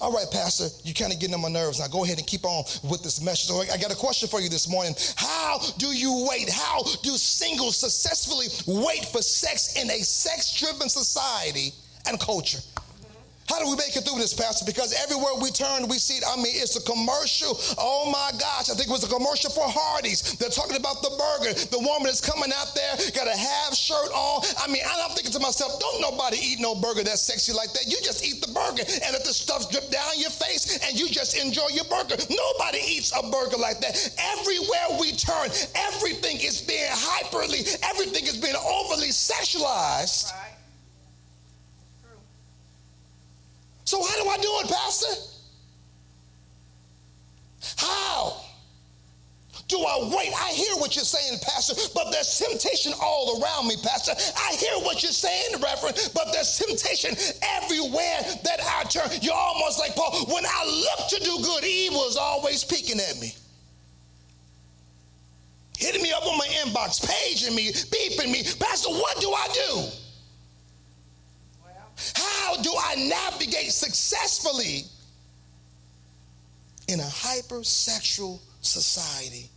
All 0.00 0.12
right, 0.12 0.26
Pastor, 0.30 0.68
you 0.84 0.94
kind 0.94 1.12
of 1.12 1.18
getting 1.18 1.34
on 1.34 1.40
my 1.40 1.48
nerves. 1.48 1.80
Now 1.80 1.88
go 1.88 2.04
ahead 2.04 2.18
and 2.18 2.26
keep 2.26 2.44
on 2.44 2.64
with 2.88 3.02
this 3.02 3.20
message. 3.20 3.48
So 3.48 3.60
I 3.60 3.78
got 3.78 3.92
a 3.92 3.96
question 3.96 4.28
for 4.28 4.40
you 4.40 4.48
this 4.48 4.68
morning. 4.68 4.94
How 5.16 5.60
do 5.78 5.86
you 5.88 6.26
wait? 6.28 6.48
How 6.50 6.82
do 7.02 7.10
singles 7.16 7.76
successfully 7.76 8.46
wait 8.66 9.06
for 9.06 9.22
sex 9.22 9.76
in 9.80 9.90
a 9.90 9.98
sex 10.00 10.54
driven 10.58 10.88
society 10.88 11.72
and 12.06 12.18
culture? 12.20 12.60
How 13.50 13.58
do 13.58 13.66
we 13.66 13.74
make 13.74 13.98
it 13.98 14.06
through 14.06 14.22
this, 14.22 14.30
Pastor? 14.30 14.62
Because 14.62 14.94
everywhere 14.94 15.34
we 15.42 15.50
turn, 15.50 15.90
we 15.90 15.98
see 15.98 16.22
it. 16.22 16.22
I 16.22 16.38
mean, 16.38 16.54
it's 16.54 16.78
a 16.78 16.84
commercial. 16.86 17.58
Oh 17.82 18.06
my 18.06 18.30
gosh, 18.38 18.70
I 18.70 18.78
think 18.78 18.86
it 18.86 18.94
was 18.94 19.02
a 19.02 19.10
commercial 19.10 19.50
for 19.50 19.66
Hardee's. 19.66 20.38
They're 20.38 20.54
talking 20.54 20.78
about 20.78 21.02
the 21.02 21.10
burger. 21.18 21.58
The 21.58 21.82
woman 21.82 22.06
is 22.06 22.22
coming 22.22 22.54
out 22.54 22.70
there, 22.78 22.94
got 23.10 23.26
a 23.26 23.34
half 23.34 23.74
shirt 23.74 24.14
on. 24.14 24.46
I 24.54 24.70
mean, 24.70 24.86
I'm 24.86 25.10
thinking 25.18 25.34
to 25.34 25.42
myself, 25.42 25.82
don't 25.82 25.98
nobody 25.98 26.38
eat 26.38 26.62
no 26.62 26.78
burger 26.78 27.02
that's 27.02 27.26
sexy 27.26 27.50
like 27.50 27.74
that. 27.74 27.90
You 27.90 27.98
just 28.06 28.22
eat 28.22 28.38
the 28.38 28.54
burger 28.54 28.86
and 28.86 29.10
let 29.10 29.26
the 29.26 29.34
stuff 29.34 29.66
drip 29.66 29.90
down 29.90 30.14
your 30.14 30.30
face 30.30 30.78
and 30.86 30.94
you 30.94 31.10
just 31.10 31.34
enjoy 31.34 31.74
your 31.74 31.90
burger. 31.90 32.22
Nobody 32.30 32.78
eats 32.86 33.10
a 33.18 33.26
burger 33.34 33.58
like 33.58 33.82
that. 33.82 33.98
Everywhere 34.38 35.02
we 35.02 35.10
turn, 35.18 35.50
everything 35.74 36.38
is 36.38 36.62
being 36.62 36.86
hyperly, 36.86 37.66
everything 37.82 38.30
is 38.30 38.38
being 38.38 38.54
overly 38.62 39.10
sexualized. 39.10 40.30
Right. 40.38 40.59
So, 43.90 44.00
how 44.00 44.22
do 44.22 44.28
I 44.28 44.36
do 44.36 44.48
it, 44.62 44.70
Pastor? 44.70 45.08
How? 47.76 48.40
Do 49.66 49.78
I 49.80 50.14
wait? 50.14 50.30
I 50.32 50.52
hear 50.52 50.76
what 50.76 50.94
you're 50.94 51.04
saying, 51.04 51.40
Pastor, 51.42 51.74
but 51.92 52.12
there's 52.12 52.38
temptation 52.38 52.92
all 53.02 53.42
around 53.42 53.66
me, 53.66 53.74
Pastor. 53.82 54.12
I 54.38 54.54
hear 54.54 54.78
what 54.84 55.02
you're 55.02 55.10
saying, 55.10 55.60
Reverend, 55.60 55.98
but 56.14 56.30
there's 56.30 56.56
temptation 56.56 57.16
everywhere 57.42 58.22
that 58.44 58.60
I 58.62 58.84
turn. 58.84 59.10
You're 59.22 59.34
almost 59.34 59.80
like 59.80 59.96
Paul. 59.96 60.24
When 60.32 60.46
I 60.46 60.86
look 60.86 61.08
to 61.08 61.24
do 61.24 61.42
good, 61.42 61.64
evil 61.64 62.06
is 62.06 62.16
always 62.16 62.62
peeking 62.62 63.00
at 63.00 63.18
me. 63.20 63.34
Hitting 65.78 66.02
me 66.02 66.12
up 66.12 66.24
on 66.28 66.38
my 66.38 66.46
inbox, 66.62 67.02
paging 67.04 67.56
me, 67.56 67.72
beeping 67.72 68.30
me. 68.30 68.44
Pastor, 68.60 68.90
what 68.90 69.20
do 69.20 69.32
I 69.32 69.48
do? 69.52 69.99
How 72.14 72.56
do 72.62 72.72
I 72.76 72.94
navigate 72.96 73.72
successfully 73.72 74.84
in 76.88 77.00
a 77.00 77.04
hypersexual 77.04 78.38
society 78.60 79.48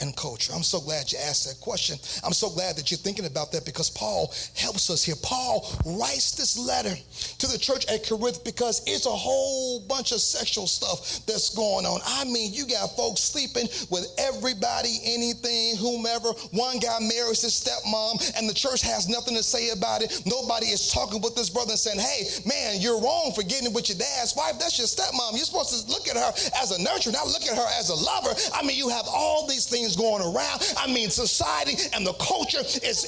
and 0.00 0.16
culture? 0.16 0.52
I'm 0.54 0.62
so 0.62 0.80
glad 0.80 1.10
you 1.12 1.18
asked 1.18 1.48
that 1.48 1.60
question. 1.60 1.98
I'm 2.24 2.32
so 2.32 2.50
glad 2.50 2.76
that 2.76 2.90
you're 2.90 2.98
thinking 2.98 3.26
about 3.26 3.52
that 3.52 3.64
because 3.64 3.90
Paul 3.90 4.32
helps 4.56 4.90
us 4.90 5.02
here. 5.04 5.16
Paul 5.22 5.66
writes 5.84 6.32
this 6.32 6.58
letter 6.58 6.94
to 7.38 7.46
the 7.46 7.58
church 7.58 7.86
at 7.86 8.06
Corinth 8.06 8.44
because 8.44 8.82
it's 8.86 9.06
a 9.06 9.10
whole 9.10 9.80
bunch 9.80 10.12
of 10.12 10.20
sexual 10.20 10.66
stuff 10.66 11.24
that's 11.26 11.54
going 11.54 11.86
on. 11.86 12.00
I 12.06 12.24
mean, 12.24 12.52
you 12.52 12.66
got 12.66 12.96
folks 12.96 13.20
sleeping 13.20 13.68
with 13.90 14.06
everybody, 14.18 14.98
anything, 15.04 15.76
whomever. 15.76 16.28
One 16.52 16.78
guy 16.78 16.98
marries 17.00 17.42
his 17.42 17.54
stepmom, 17.54 18.38
and 18.38 18.48
the 18.48 18.54
church 18.54 18.82
has 18.82 19.08
nothing 19.08 19.36
to 19.36 19.42
say 19.42 19.70
about 19.70 20.02
it. 20.02 20.22
Nobody 20.26 20.66
is 20.66 20.92
talking 20.92 21.20
with 21.20 21.34
this 21.34 21.50
brother 21.50 21.72
and 21.72 21.78
saying, 21.78 22.00
hey, 22.00 22.26
man, 22.46 22.80
you're 22.80 23.00
wrong 23.00 23.32
for 23.34 23.42
getting 23.42 23.72
with 23.72 23.88
your 23.88 23.98
dad's 23.98 24.34
wife. 24.36 24.58
That's 24.58 24.78
your 24.78 24.86
stepmom. 24.86 25.32
You're 25.32 25.48
supposed 25.48 25.74
to 25.74 25.90
look 25.90 26.08
at 26.08 26.16
her 26.16 26.32
as 26.60 26.72
a 26.72 26.78
nurturer, 26.82 27.12
not 27.12 27.26
look 27.26 27.42
at 27.42 27.56
her 27.56 27.68
as 27.78 27.90
a 27.90 27.94
lover. 27.94 28.34
I 28.54 28.64
mean, 28.64 28.76
you 28.76 28.88
have 28.88 29.06
all 29.08 29.46
these 29.46 29.66
things 29.66 29.87
going 29.96 30.22
around. 30.22 30.74
I 30.76 30.86
mean, 30.92 31.10
society 31.10 31.76
and 31.94 32.06
the 32.06 32.14
culture 32.14 32.60
is, 32.60 32.76
is, 32.82 33.04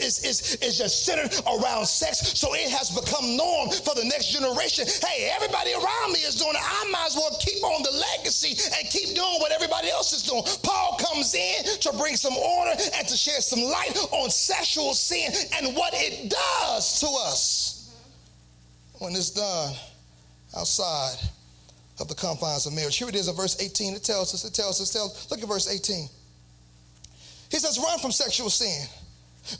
is, 0.00 0.24
is, 0.24 0.56
is 0.56 0.78
just 0.78 1.04
centered 1.04 1.34
around 1.46 1.86
sex. 1.86 2.38
So 2.38 2.54
it 2.54 2.70
has 2.70 2.90
become 2.90 3.36
norm 3.36 3.70
for 3.70 3.94
the 3.94 4.04
next 4.04 4.30
generation. 4.30 4.86
Hey, 4.86 5.30
everybody 5.34 5.72
around 5.74 6.12
me 6.12 6.20
is 6.20 6.36
doing 6.36 6.54
it. 6.54 6.62
I 6.62 6.90
might 6.90 7.06
as 7.06 7.16
well 7.16 7.36
keep 7.40 7.62
on 7.62 7.82
the 7.82 7.92
legacy 7.92 8.56
and 8.78 8.88
keep 8.90 9.14
doing 9.14 9.38
what 9.38 9.52
everybody 9.52 9.90
else 9.90 10.12
is 10.12 10.22
doing. 10.22 10.42
Paul 10.62 10.98
comes 10.98 11.34
in 11.34 11.64
to 11.80 11.92
bring 11.98 12.16
some 12.16 12.36
order 12.36 12.72
and 12.96 13.08
to 13.08 13.16
shed 13.16 13.42
some 13.42 13.62
light 13.62 13.96
on 14.12 14.30
sexual 14.30 14.94
sin 14.94 15.32
and 15.56 15.76
what 15.76 15.92
it 15.94 16.30
does 16.30 17.00
to 17.00 17.06
us 17.26 17.94
when 18.98 19.12
it's 19.14 19.30
done 19.30 19.74
outside 20.56 21.16
of 22.00 22.08
the 22.08 22.14
confines 22.14 22.66
of 22.66 22.72
marriage. 22.72 22.96
Here 22.96 23.08
it 23.08 23.14
is 23.14 23.28
in 23.28 23.36
verse 23.36 23.60
18. 23.60 23.94
It 23.94 24.04
tells 24.04 24.34
us, 24.34 24.44
it 24.44 24.54
tells 24.54 24.80
us, 24.80 24.94
it 24.94 24.98
tells, 24.98 25.30
look 25.30 25.42
at 25.42 25.48
verse 25.48 25.72
18. 25.72 26.08
He 27.50 27.58
says, 27.58 27.78
run 27.78 27.98
from 27.98 28.10
sexual 28.10 28.50
sin. 28.50 28.88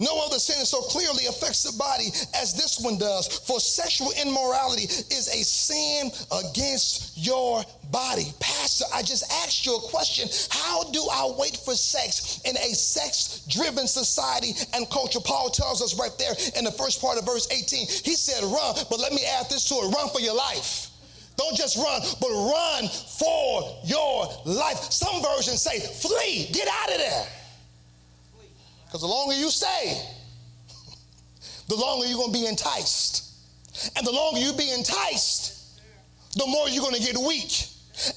No 0.00 0.24
other 0.24 0.38
sin 0.38 0.64
so 0.64 0.80
clearly 0.80 1.26
affects 1.26 1.62
the 1.62 1.76
body 1.78 2.08
as 2.40 2.54
this 2.54 2.80
one 2.80 2.98
does. 2.98 3.28
For 3.46 3.60
sexual 3.60 4.10
immorality 4.20 4.84
is 4.84 5.28
a 5.28 5.44
sin 5.44 6.10
against 6.32 7.18
your 7.18 7.62
body. 7.92 8.32
Pastor, 8.40 8.86
I 8.94 9.02
just 9.02 9.30
asked 9.44 9.66
you 9.66 9.76
a 9.76 9.80
question. 9.80 10.28
How 10.50 10.84
do 10.84 11.06
I 11.12 11.34
wait 11.38 11.56
for 11.64 11.74
sex 11.74 12.40
in 12.46 12.56
a 12.56 12.74
sex 12.74 13.44
driven 13.46 13.86
society 13.86 14.52
and 14.72 14.88
culture? 14.90 15.20
Paul 15.20 15.50
tells 15.50 15.82
us 15.82 15.98
right 15.98 16.16
there 16.18 16.34
in 16.56 16.64
the 16.64 16.72
first 16.72 17.00
part 17.00 17.18
of 17.18 17.26
verse 17.26 17.46
18. 17.52 17.86
He 17.86 18.16
said, 18.16 18.42
run, 18.42 18.74
but 18.88 18.98
let 18.98 19.12
me 19.12 19.20
add 19.38 19.50
this 19.50 19.68
to 19.68 19.74
it 19.74 19.94
run 19.94 20.08
for 20.08 20.20
your 20.20 20.34
life. 20.34 20.88
Don't 21.36 21.56
just 21.56 21.76
run, 21.76 22.00
but 22.20 22.30
run 22.30 22.88
for 22.88 23.80
your 23.84 24.28
life. 24.44 24.78
Some 24.90 25.22
versions 25.22 25.60
say, 25.60 25.80
flee, 25.80 26.48
get 26.52 26.68
out 26.68 26.90
of 26.92 26.98
there. 26.98 27.26
Because 28.86 29.00
the 29.00 29.08
longer 29.08 29.34
you 29.34 29.50
stay, 29.50 30.00
the 31.68 31.74
longer 31.74 32.06
you're 32.06 32.18
going 32.18 32.32
to 32.32 32.38
be 32.38 32.46
enticed. 32.46 33.22
And 33.96 34.06
the 34.06 34.12
longer 34.12 34.38
you 34.38 34.52
be 34.52 34.70
enticed, 34.72 35.80
the 36.36 36.46
more 36.46 36.68
you're 36.68 36.82
going 36.82 36.94
to 36.94 37.02
get 37.02 37.16
weak. 37.18 37.66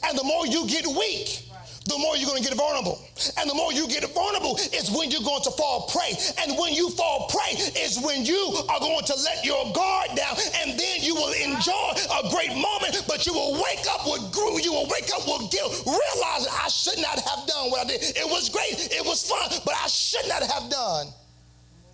And 0.03 0.17
the 0.17 0.23
more 0.23 0.45
you 0.45 0.67
get 0.67 0.86
weak, 0.86 1.47
the 1.88 1.97
more 1.97 2.15
you're 2.17 2.28
going 2.28 2.43
to 2.43 2.47
get 2.47 2.58
vulnerable. 2.58 3.00
And 3.39 3.50
the 3.50 3.56
more 3.56 3.71
you 3.71 3.88
get 3.88 4.04
vulnerable 4.13 4.60
is 4.76 4.91
when 4.91 5.10
you're 5.10 5.23
going 5.23 5.41
to 5.43 5.52
fall 5.52 5.88
prey. 5.88 6.13
And 6.43 6.58
when 6.60 6.73
you 6.73 6.91
fall 6.91 7.28
prey 7.32 7.56
is 7.80 8.00
when 8.04 8.26
you 8.26 8.60
are 8.69 8.80
going 8.80 9.06
to 9.06 9.15
let 9.23 9.43
your 9.45 9.71
guard 9.73 10.12
down 10.15 10.36
and 10.62 10.78
then 10.78 10.97
you 11.02 11.15
will 11.15 11.34
enjoy 11.34 11.89
a 12.12 12.30
great 12.30 12.54
moment, 12.54 13.04
but 13.08 13.26
you 13.26 13.34
will 13.34 13.56
wake 13.63 13.88
up 13.89 14.04
with 14.06 14.32
grew, 14.32 14.60
you 14.60 14.71
will 14.71 14.88
wake 14.91 15.10
up 15.15 15.23
with 15.26 15.50
guilt, 15.52 15.71
realizing 15.88 16.52
I 16.52 16.67
should 16.67 17.00
not 17.00 17.19
have 17.19 17.47
done 17.47 17.71
what 17.71 17.88
I 17.88 17.89
did. 17.89 18.04
It 18.04 18.28
was 18.28 18.50
great, 18.50 18.91
it 18.91 19.06
was 19.06 19.23
fun, 19.23 19.50
but 19.65 19.73
I 19.73 19.88
should 19.88 20.28
not 20.28 20.43
have 20.43 20.69
done 20.69 21.08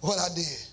what 0.02 0.20
I 0.20 0.34
did. 0.34 0.73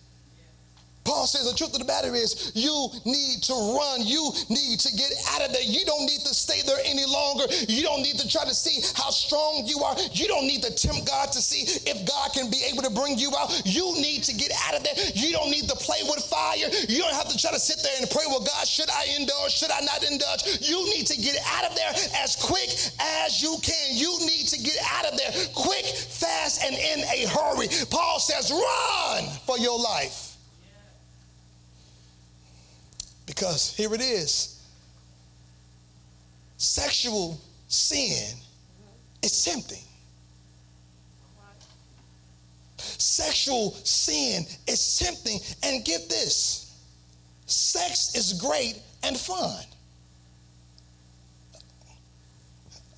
Paul 1.11 1.27
says 1.27 1.51
the 1.51 1.59
truth 1.59 1.75
of 1.75 1.83
the 1.83 1.91
matter 1.91 2.15
is 2.15 2.55
you 2.55 2.87
need 3.03 3.43
to 3.43 3.57
run. 3.75 4.07
You 4.07 4.31
need 4.47 4.79
to 4.79 4.95
get 4.95 5.11
out 5.35 5.43
of 5.43 5.51
there. 5.51 5.67
You 5.67 5.83
don't 5.83 6.07
need 6.07 6.23
to 6.23 6.31
stay 6.31 6.63
there 6.63 6.79
any 6.87 7.03
longer. 7.03 7.51
You 7.67 7.83
don't 7.83 8.07
need 8.07 8.15
to 8.23 8.31
try 8.31 8.47
to 8.47 8.55
see 8.55 8.79
how 8.95 9.11
strong 9.11 9.67
you 9.67 9.83
are. 9.83 9.99
You 10.15 10.31
don't 10.31 10.47
need 10.47 10.63
to 10.63 10.71
tempt 10.71 11.11
God 11.11 11.35
to 11.35 11.43
see 11.43 11.67
if 11.83 12.07
God 12.07 12.31
can 12.31 12.47
be 12.47 12.63
able 12.71 12.87
to 12.87 12.95
bring 12.95 13.19
you 13.19 13.35
out. 13.35 13.51
You 13.67 13.91
need 13.99 14.23
to 14.31 14.33
get 14.39 14.55
out 14.71 14.79
of 14.79 14.87
there. 14.87 14.95
You 15.19 15.35
don't 15.35 15.51
need 15.51 15.67
to 15.67 15.75
play 15.83 15.99
with 16.07 16.23
fire. 16.31 16.71
You 16.87 17.03
don't 17.03 17.19
have 17.19 17.27
to 17.27 17.35
try 17.35 17.51
to 17.51 17.59
sit 17.59 17.83
there 17.83 17.99
and 17.99 18.07
pray, 18.07 18.31
well, 18.31 18.47
God, 18.47 18.63
should 18.71 18.89
I 18.95 19.11
indulge? 19.19 19.51
Should 19.51 19.75
I 19.75 19.83
not 19.83 20.07
indulge? 20.07 20.63
You 20.63 20.79
need 20.95 21.11
to 21.11 21.19
get 21.19 21.43
out 21.59 21.67
of 21.67 21.75
there 21.75 21.91
as 22.23 22.39
quick 22.39 22.71
as 23.27 23.43
you 23.43 23.59
can. 23.67 23.99
You 23.99 24.15
need 24.31 24.47
to 24.47 24.63
get 24.63 24.79
out 24.95 25.11
of 25.11 25.19
there 25.19 25.35
quick, 25.59 25.91
fast, 25.91 26.63
and 26.63 26.79
in 26.79 27.03
a 27.11 27.27
hurry. 27.35 27.67
Paul 27.91 28.23
says, 28.23 28.55
run 28.55 29.27
for 29.43 29.59
your 29.59 29.75
life. 29.75 30.30
Because 33.31 33.73
here 33.77 33.95
it 33.95 34.01
is 34.01 34.61
sexual 36.57 37.41
sin 37.69 38.35
is 39.23 39.45
tempting. 39.45 39.85
Sexual 42.77 43.71
sin 43.85 44.45
is 44.67 44.99
tempting. 44.99 45.39
And 45.63 45.85
get 45.85 46.09
this 46.09 46.75
sex 47.47 48.17
is 48.17 48.33
great 48.33 48.81
and 49.05 49.17
fun. 49.17 49.63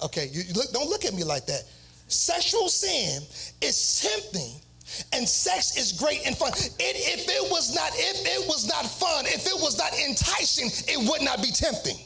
Okay, 0.02 0.30
you, 0.32 0.44
look, 0.54 0.72
don't 0.72 0.88
look 0.88 1.04
at 1.04 1.12
me 1.12 1.24
like 1.24 1.44
that. 1.44 1.64
Sexual 2.08 2.70
sin 2.70 3.20
is 3.60 4.00
tempting 4.00 4.54
and 5.12 5.28
sex 5.28 5.76
is 5.76 5.92
great 5.92 6.26
and 6.26 6.36
fun. 6.36 6.52
It, 6.52 6.72
if 6.78 7.28
it 7.28 7.50
was 7.50 7.74
not, 7.74 7.90
if 7.94 8.26
it 8.26 8.46
was 8.48 8.66
not 8.66 8.86
fun, 8.86 9.26
if 9.26 9.46
it 9.46 9.54
was 9.54 9.78
not 9.78 9.92
enticing, 9.98 10.68
it 10.88 11.08
would 11.08 11.22
not 11.22 11.42
be 11.42 11.50
tempting. 11.50 11.98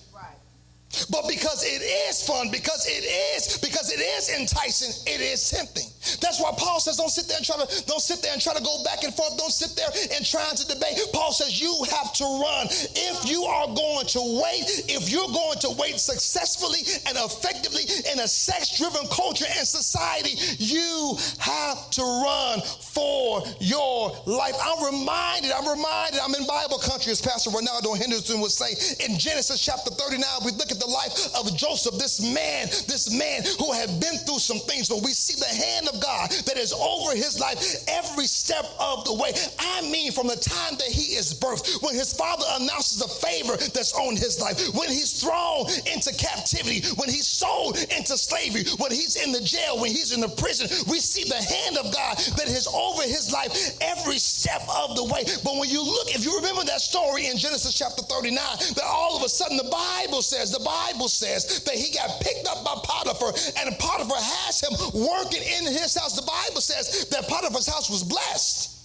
But 1.11 1.29
because 1.29 1.67
it 1.67 1.83
is 1.83 2.23
fun, 2.23 2.49
because 2.51 2.87
it 2.87 3.05
is, 3.37 3.59
because 3.59 3.93
it 3.93 4.01
is 4.01 4.31
enticing, 4.39 4.95
it 5.05 5.21
is 5.21 5.51
tempting. 5.51 5.91
That's 6.23 6.41
why 6.41 6.55
Paul 6.57 6.79
says, 6.79 6.97
don't 6.97 7.11
sit 7.11 7.27
there 7.27 7.37
and 7.37 7.45
try 7.45 7.59
to 7.59 7.67
don't 7.85 8.01
sit 8.01 8.23
there 8.23 8.33
and 8.33 8.41
try 8.41 8.55
to 8.55 8.63
go 8.63 8.83
back 8.85 9.03
and 9.03 9.13
forth. 9.13 9.37
Don't 9.37 9.53
sit 9.53 9.75
there 9.75 9.91
and 10.15 10.25
trying 10.25 10.55
to 10.55 10.67
debate. 10.67 10.97
Paul 11.13 11.33
says 11.33 11.61
you 11.61 11.75
have 11.91 12.15
to 12.15 12.25
run. 12.25 12.71
If 12.71 13.29
you 13.29 13.43
are 13.45 13.67
going 13.67 14.07
to 14.15 14.23
wait, 14.41 14.87
if 14.87 15.11
you're 15.11 15.29
going 15.29 15.59
to 15.67 15.75
wait 15.77 15.99
successfully 15.99 16.81
and 17.11 17.19
effectively 17.19 17.83
in 18.13 18.21
a 18.23 18.29
sex-driven 18.29 19.11
culture 19.11 19.51
and 19.59 19.67
society, 19.67 20.39
you 20.63 21.19
have 21.39 21.91
to 21.99 22.03
run 22.03 22.63
for 22.63 23.43
your 23.59 24.15
life. 24.25 24.55
I'm 24.63 24.81
reminded, 24.87 25.51
I'm 25.51 25.67
reminded, 25.67 26.21
I'm 26.23 26.35
in 26.39 26.47
Bible 26.47 26.79
country, 26.79 27.11
as 27.13 27.21
Pastor 27.21 27.51
Ronaldo 27.51 27.99
Henderson 27.99 28.41
would 28.41 28.55
say 28.55 28.73
in 29.05 29.19
Genesis 29.19 29.59
chapter 29.61 29.91
39. 29.91 30.25
We 30.47 30.53
look 30.53 30.71
at 30.71 30.76
the 30.79 30.87
life 30.87 31.35
of 31.35 31.51
Joseph, 31.57 31.99
this 31.99 32.23
man, 32.23 32.69
this 32.87 33.11
man 33.11 33.43
who 33.59 33.73
had 33.73 33.89
been 34.01 34.19
through 34.23 34.39
some 34.39 34.59
things, 34.71 34.89
but 34.89 35.03
we 35.03 35.11
see 35.11 35.35
the 35.35 35.51
hand 35.51 35.89
of 35.89 35.97
of 35.97 36.03
God 36.03 36.31
that 36.45 36.57
is 36.57 36.73
over 36.73 37.17
his 37.17 37.41
life 37.41 37.59
every 37.89 38.27
step 38.27 38.65
of 38.79 39.05
the 39.05 39.15
way. 39.15 39.33
I 39.59 39.83
mean, 39.91 40.13
from 40.13 40.29
the 40.29 40.37
time 40.37 40.77
that 40.79 40.89
he 40.89 41.17
is 41.17 41.35
birthed, 41.35 41.83
when 41.83 41.95
his 41.95 42.13
father 42.13 42.45
announces 42.61 43.03
a 43.03 43.09
favor 43.09 43.57
that's 43.73 43.95
on 43.95 44.17
his 44.17 44.41
life, 44.41 44.75
when 44.75 44.89
he's 44.89 45.21
thrown 45.21 45.67
into 45.93 46.13
captivity, 46.15 46.87
when 46.97 47.09
he's 47.09 47.27
sold 47.27 47.77
into 47.97 48.17
slavery, 48.17 48.65
when 48.79 48.93
he's 48.93 49.17
in 49.17 49.33
the 49.33 49.41
jail, 49.41 49.81
when 49.81 49.91
he's 49.91 50.13
in 50.13 50.21
the 50.21 50.29
prison, 50.29 50.69
we 50.91 51.01
see 51.01 51.25
the 51.25 51.41
hand 51.41 51.79
of 51.79 51.93
God 51.93 52.17
that 52.37 52.49
is 52.49 52.67
over 52.69 53.03
his 53.03 53.33
life 53.33 53.53
every 53.81 54.19
step 54.19 54.63
of 54.69 54.97
the 54.97 55.05
way. 55.05 55.25
But 55.45 55.57
when 55.57 55.69
you 55.69 55.83
look, 55.83 56.15
if 56.15 56.25
you 56.25 56.37
remember 56.37 56.65
that 56.65 56.81
story 56.81 57.27
in 57.27 57.37
Genesis 57.37 57.73
chapter 57.77 58.03
39, 58.03 58.37
that 58.77 58.85
all 58.85 59.17
of 59.17 59.23
a 59.23 59.29
sudden 59.29 59.57
the 59.57 59.71
Bible 59.71 60.23
says, 60.23 60.53
the 60.53 60.65
Bible 60.67 61.09
says 61.09 61.63
that 61.65 61.75
he 61.75 61.95
got 61.95 62.11
picked 62.21 62.47
up 62.49 62.65
by 62.65 62.75
Potiphar 62.83 63.31
and 63.63 63.79
Potiphar 63.79 64.19
has 64.19 64.61
him 64.61 64.75
working 64.93 65.43
in 65.43 65.71
his 65.71 65.95
house, 65.95 66.19
the 66.19 66.27
Bible 66.27 66.61
says 66.61 67.09
that 67.11 67.29
Potiphar's 67.29 67.67
house 67.67 67.89
was 67.89 68.03
blessed 68.03 68.77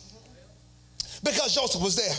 because 1.23 1.53
Joseph 1.53 1.81
was 1.81 1.95
there. 1.95 2.13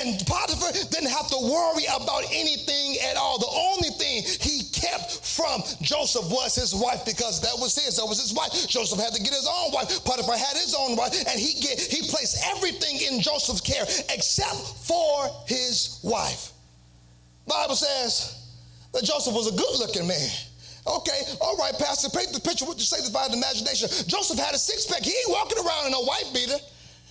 And 0.00 0.20
Potiphar 0.26 0.72
didn't 0.90 1.10
have 1.10 1.28
to 1.28 1.38
worry 1.40 1.84
about 1.88 2.24
anything 2.30 2.96
at 3.08 3.16
all. 3.16 3.38
The 3.38 3.48
only 3.48 3.88
thing 3.96 4.22
he 4.40 4.68
kept 4.72 5.24
from 5.24 5.62
Joseph 5.80 6.30
was 6.30 6.54
his 6.54 6.74
wife 6.74 7.04
because 7.04 7.40
that 7.40 7.56
was 7.56 7.74
his. 7.74 7.96
That 7.96 8.06
was 8.06 8.20
his 8.20 8.34
wife. 8.34 8.52
Joseph 8.68 9.00
had 9.00 9.14
to 9.14 9.22
get 9.22 9.32
his 9.32 9.48
own 9.48 9.72
wife. 9.72 10.04
Potiphar 10.04 10.36
had 10.36 10.56
his 10.56 10.76
own 10.78 10.96
wife, 10.96 11.12
and 11.28 11.40
he 11.40 11.60
get 11.60 11.80
he 11.80 12.08
placed 12.08 12.36
everything 12.54 13.00
in 13.00 13.20
Joseph's 13.20 13.60
care 13.60 13.84
except 14.12 14.60
for 14.84 15.30
his 15.46 16.00
wife. 16.02 16.52
Bible 17.48 17.76
says 17.76 18.43
that 18.94 19.04
Joseph 19.04 19.34
was 19.34 19.52
a 19.52 19.56
good-looking 19.56 20.06
man. 20.06 20.30
Okay, 20.86 21.20
all 21.40 21.56
right, 21.56 21.72
Pastor, 21.78 22.08
paint 22.10 22.32
the 22.32 22.40
picture 22.40 22.64
with 22.64 22.76
your 22.78 22.86
sanctified 22.86 23.32
imagination. 23.32 23.88
Joseph 24.06 24.38
had 24.38 24.54
a 24.54 24.58
six 24.58 24.86
pack. 24.86 25.02
He 25.02 25.10
ain't 25.10 25.30
walking 25.30 25.58
around 25.58 25.88
in 25.88 25.94
a 25.94 26.04
white 26.04 26.30
beater. 26.32 26.60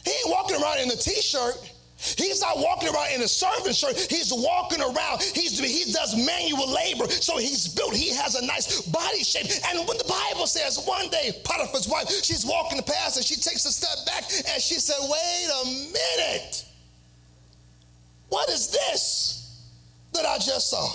He 0.06 0.12
ain't 0.12 0.30
walking 0.30 0.62
around 0.62 0.80
in 0.80 0.92
a 0.92 0.96
t-shirt. 0.96 1.58
He's 1.98 2.42
not 2.42 2.58
walking 2.58 2.90
around 2.94 3.14
in 3.16 3.22
a 3.22 3.28
servant 3.28 3.76
shirt. 3.76 3.96
He's 4.12 4.32
walking 4.32 4.82
around. 4.82 5.24
He's, 5.24 5.58
he 5.58 5.92
does 5.92 6.16
manual 6.16 6.70
labor. 6.70 7.08
So 7.10 7.38
he's 7.38 7.68
built. 7.74 7.96
He 7.96 8.14
has 8.14 8.36
a 8.36 8.46
nice 8.46 8.82
body 8.82 9.24
shape. 9.24 9.48
And 9.70 9.80
when 9.88 9.98
the 9.98 10.04
Bible 10.04 10.46
says 10.46 10.84
one 10.86 11.10
day 11.10 11.32
Potiphar's 11.44 11.88
wife, 11.88 12.10
she's 12.10 12.46
walking 12.46 12.78
the 12.78 12.84
past 12.84 13.16
and 13.18 13.26
she 13.26 13.36
takes 13.36 13.66
a 13.66 13.72
step 13.72 14.06
back 14.06 14.24
and 14.52 14.62
she 14.62 14.76
said, 14.76 14.98
wait 15.02 15.48
a 15.62 15.66
minute. 15.66 16.66
What 18.30 18.50
is 18.50 18.70
this 18.70 19.64
that 20.14 20.26
I 20.26 20.38
just 20.40 20.70
saw? 20.70 20.90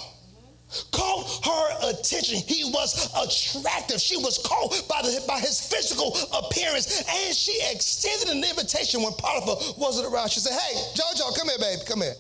Caught 0.93 1.45
her 1.45 1.91
attention. 1.91 2.41
He 2.47 2.65
was 2.65 3.09
attractive. 3.17 4.01
She 4.01 4.17
was 4.17 4.39
caught 4.39 4.71
by, 4.89 5.03
the, 5.03 5.25
by 5.27 5.39
his 5.41 5.61
physical 5.61 6.17
appearance. 6.33 7.05
And 7.09 7.35
she 7.35 7.59
extended 7.71 8.29
an 8.29 8.45
invitation 8.45 9.03
when 9.03 9.13
Potiphar 9.15 9.75
wasn't 9.79 10.13
around. 10.13 10.31
She 10.31 10.41
said, 10.41 10.59
Hey, 10.59 10.77
JoJo, 10.95 11.37
come 11.37 11.49
here, 11.49 11.59
baby. 11.59 11.83
Come 11.87 12.01
here. 12.03 12.15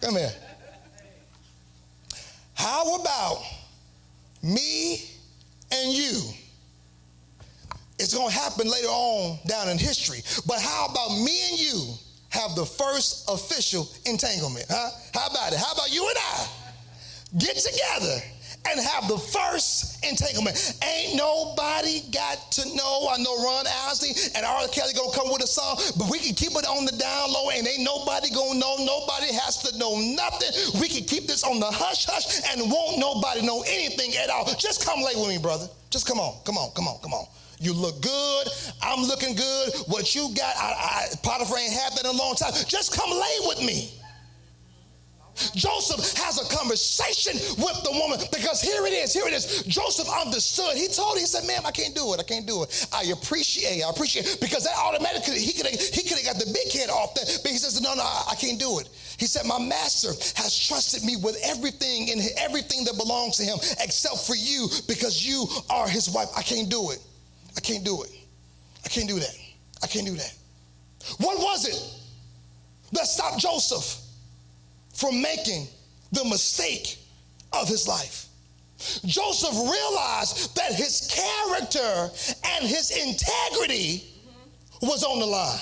Come 0.00 0.16
here. 0.16 0.32
How 2.54 2.96
about 2.96 3.42
me 4.42 5.02
and 5.70 5.92
you? 5.92 6.22
It's 7.98 8.14
going 8.14 8.28
to 8.28 8.34
happen 8.34 8.70
later 8.70 8.88
on 8.88 9.38
down 9.46 9.68
in 9.68 9.78
history. 9.78 10.20
But 10.46 10.60
how 10.60 10.86
about 10.90 11.10
me 11.10 11.50
and 11.50 11.58
you 11.58 11.94
have 12.30 12.54
the 12.54 12.64
first 12.64 13.28
official 13.30 13.88
entanglement? 14.04 14.66
Huh? 14.68 14.90
How 15.14 15.28
about 15.28 15.52
it? 15.52 15.58
How 15.58 15.72
about 15.72 15.92
you 15.92 16.06
and 16.06 16.18
I? 16.18 16.46
Get 17.38 17.56
together 17.56 18.22
and 18.70 18.80
have 18.80 19.08
the 19.08 19.18
first 19.18 20.04
entanglement. 20.04 20.56
Ain't 20.82 21.16
nobody 21.16 22.02
got 22.10 22.50
to 22.52 22.74
know. 22.74 23.08
I 23.10 23.18
know 23.18 23.34
Ron 23.42 23.66
Isley 23.88 24.10
and 24.34 24.44
R. 24.44 24.66
Kelly 24.68 24.92
gonna 24.94 25.14
come 25.14 25.30
with 25.30 25.42
a 25.42 25.46
song, 25.46 25.78
but 25.98 26.10
we 26.10 26.18
can 26.18 26.34
keep 26.34 26.52
it 26.52 26.66
on 26.66 26.84
the 26.84 26.92
down 26.92 27.32
low 27.32 27.50
and 27.50 27.66
ain't 27.66 27.82
nobody 27.82 28.30
gonna 28.30 28.58
know. 28.58 28.76
Nobody 28.78 29.32
has 29.32 29.62
to 29.62 29.78
know 29.78 29.98
nothing. 29.98 30.80
We 30.80 30.88
can 30.88 31.04
keep 31.04 31.26
this 31.26 31.44
on 31.44 31.60
the 31.60 31.70
hush 31.70 32.06
hush 32.06 32.42
and 32.50 32.70
won't 32.70 32.98
nobody 32.98 33.42
know 33.42 33.62
anything 33.66 34.16
at 34.16 34.30
all. 34.30 34.46
Just 34.58 34.84
come 34.84 35.00
lay 35.00 35.14
with 35.14 35.28
me, 35.28 35.38
brother. 35.38 35.68
Just 35.90 36.06
come 36.06 36.18
on, 36.18 36.34
come 36.44 36.58
on, 36.58 36.70
come 36.74 36.88
on, 36.88 36.98
come 37.02 37.14
on. 37.14 37.26
You 37.58 37.72
look 37.72 38.02
good. 38.02 38.48
I'm 38.82 39.02
looking 39.04 39.34
good. 39.34 39.72
What 39.86 40.14
you 40.14 40.28
got, 40.36 40.54
I, 40.56 41.08
I, 41.12 41.16
Potiphar 41.22 41.56
ain't 41.56 41.72
had 41.72 41.92
that 41.92 42.04
in 42.04 42.14
a 42.14 42.18
long 42.18 42.34
time. 42.34 42.52
Just 42.66 42.92
come 42.94 43.10
lay 43.10 43.36
with 43.48 43.62
me. 43.62 43.92
Joseph 45.54 46.00
has 46.16 46.40
a 46.40 46.46
conversation 46.54 47.34
with 47.62 47.78
the 47.84 47.92
woman 47.92 48.20
because 48.32 48.60
here 48.60 48.86
it 48.86 48.92
is, 48.92 49.12
here 49.12 49.26
it 49.26 49.32
is. 49.32 49.62
Joseph 49.64 50.08
understood. 50.08 50.76
He 50.76 50.88
told 50.88 51.14
her, 51.14 51.20
he 51.20 51.26
said, 51.26 51.46
ma'am, 51.46 51.62
I 51.64 51.70
can't 51.70 51.94
do 51.94 52.14
it. 52.14 52.20
I 52.20 52.22
can't 52.22 52.46
do 52.46 52.62
it. 52.62 52.88
I 52.92 53.12
appreciate, 53.12 53.82
I 53.84 53.90
appreciate 53.90 54.38
because 54.40 54.64
that 54.64 54.76
automatically, 54.76 55.38
he 55.38 55.52
could 55.52 55.66
have 55.66 55.78
he 55.78 56.02
could 56.02 56.18
have 56.18 56.24
got 56.24 56.38
the 56.40 56.50
big 56.52 56.72
head 56.72 56.88
off 56.88 57.14
that, 57.14 57.40
but 57.42 57.50
he 57.52 57.58
says, 57.58 57.80
no, 57.80 57.94
no, 57.94 58.02
I, 58.02 58.32
I 58.32 58.34
can't 58.36 58.58
do 58.58 58.78
it. 58.78 58.88
He 59.18 59.26
said, 59.26 59.46
my 59.46 59.58
master 59.58 60.08
has 60.40 60.56
trusted 60.56 61.04
me 61.04 61.16
with 61.16 61.36
everything 61.44 62.10
and 62.10 62.20
everything 62.38 62.84
that 62.84 62.96
belongs 62.96 63.36
to 63.36 63.44
him 63.44 63.58
except 63.80 64.26
for 64.26 64.34
you 64.34 64.68
because 64.88 65.26
you 65.26 65.46
are 65.70 65.88
his 65.88 66.10
wife. 66.10 66.28
I 66.36 66.42
can't 66.42 66.70
do 66.70 66.90
it. 66.90 66.98
I 67.56 67.60
can't 67.60 67.84
do 67.84 68.02
it. 68.02 68.10
I 68.84 68.88
can't 68.88 69.08
do 69.08 69.18
that. 69.18 69.36
I 69.82 69.86
can't 69.86 70.06
do 70.06 70.14
that. 70.14 70.34
What 71.18 71.38
was 71.38 71.68
it 71.68 71.78
that 72.92 73.06
stopped 73.06 73.38
Joseph? 73.38 74.05
From 74.96 75.20
making 75.20 75.68
the 76.12 76.24
mistake 76.24 76.98
of 77.52 77.68
his 77.68 77.86
life. 77.86 78.26
Joseph 79.04 79.54
realized 79.54 80.54
that 80.56 80.72
his 80.72 81.10
character 81.12 82.10
and 82.44 82.66
his 82.66 82.90
integrity 82.90 84.04
was 84.82 85.02
on 85.04 85.18
the 85.18 85.26
line. 85.26 85.58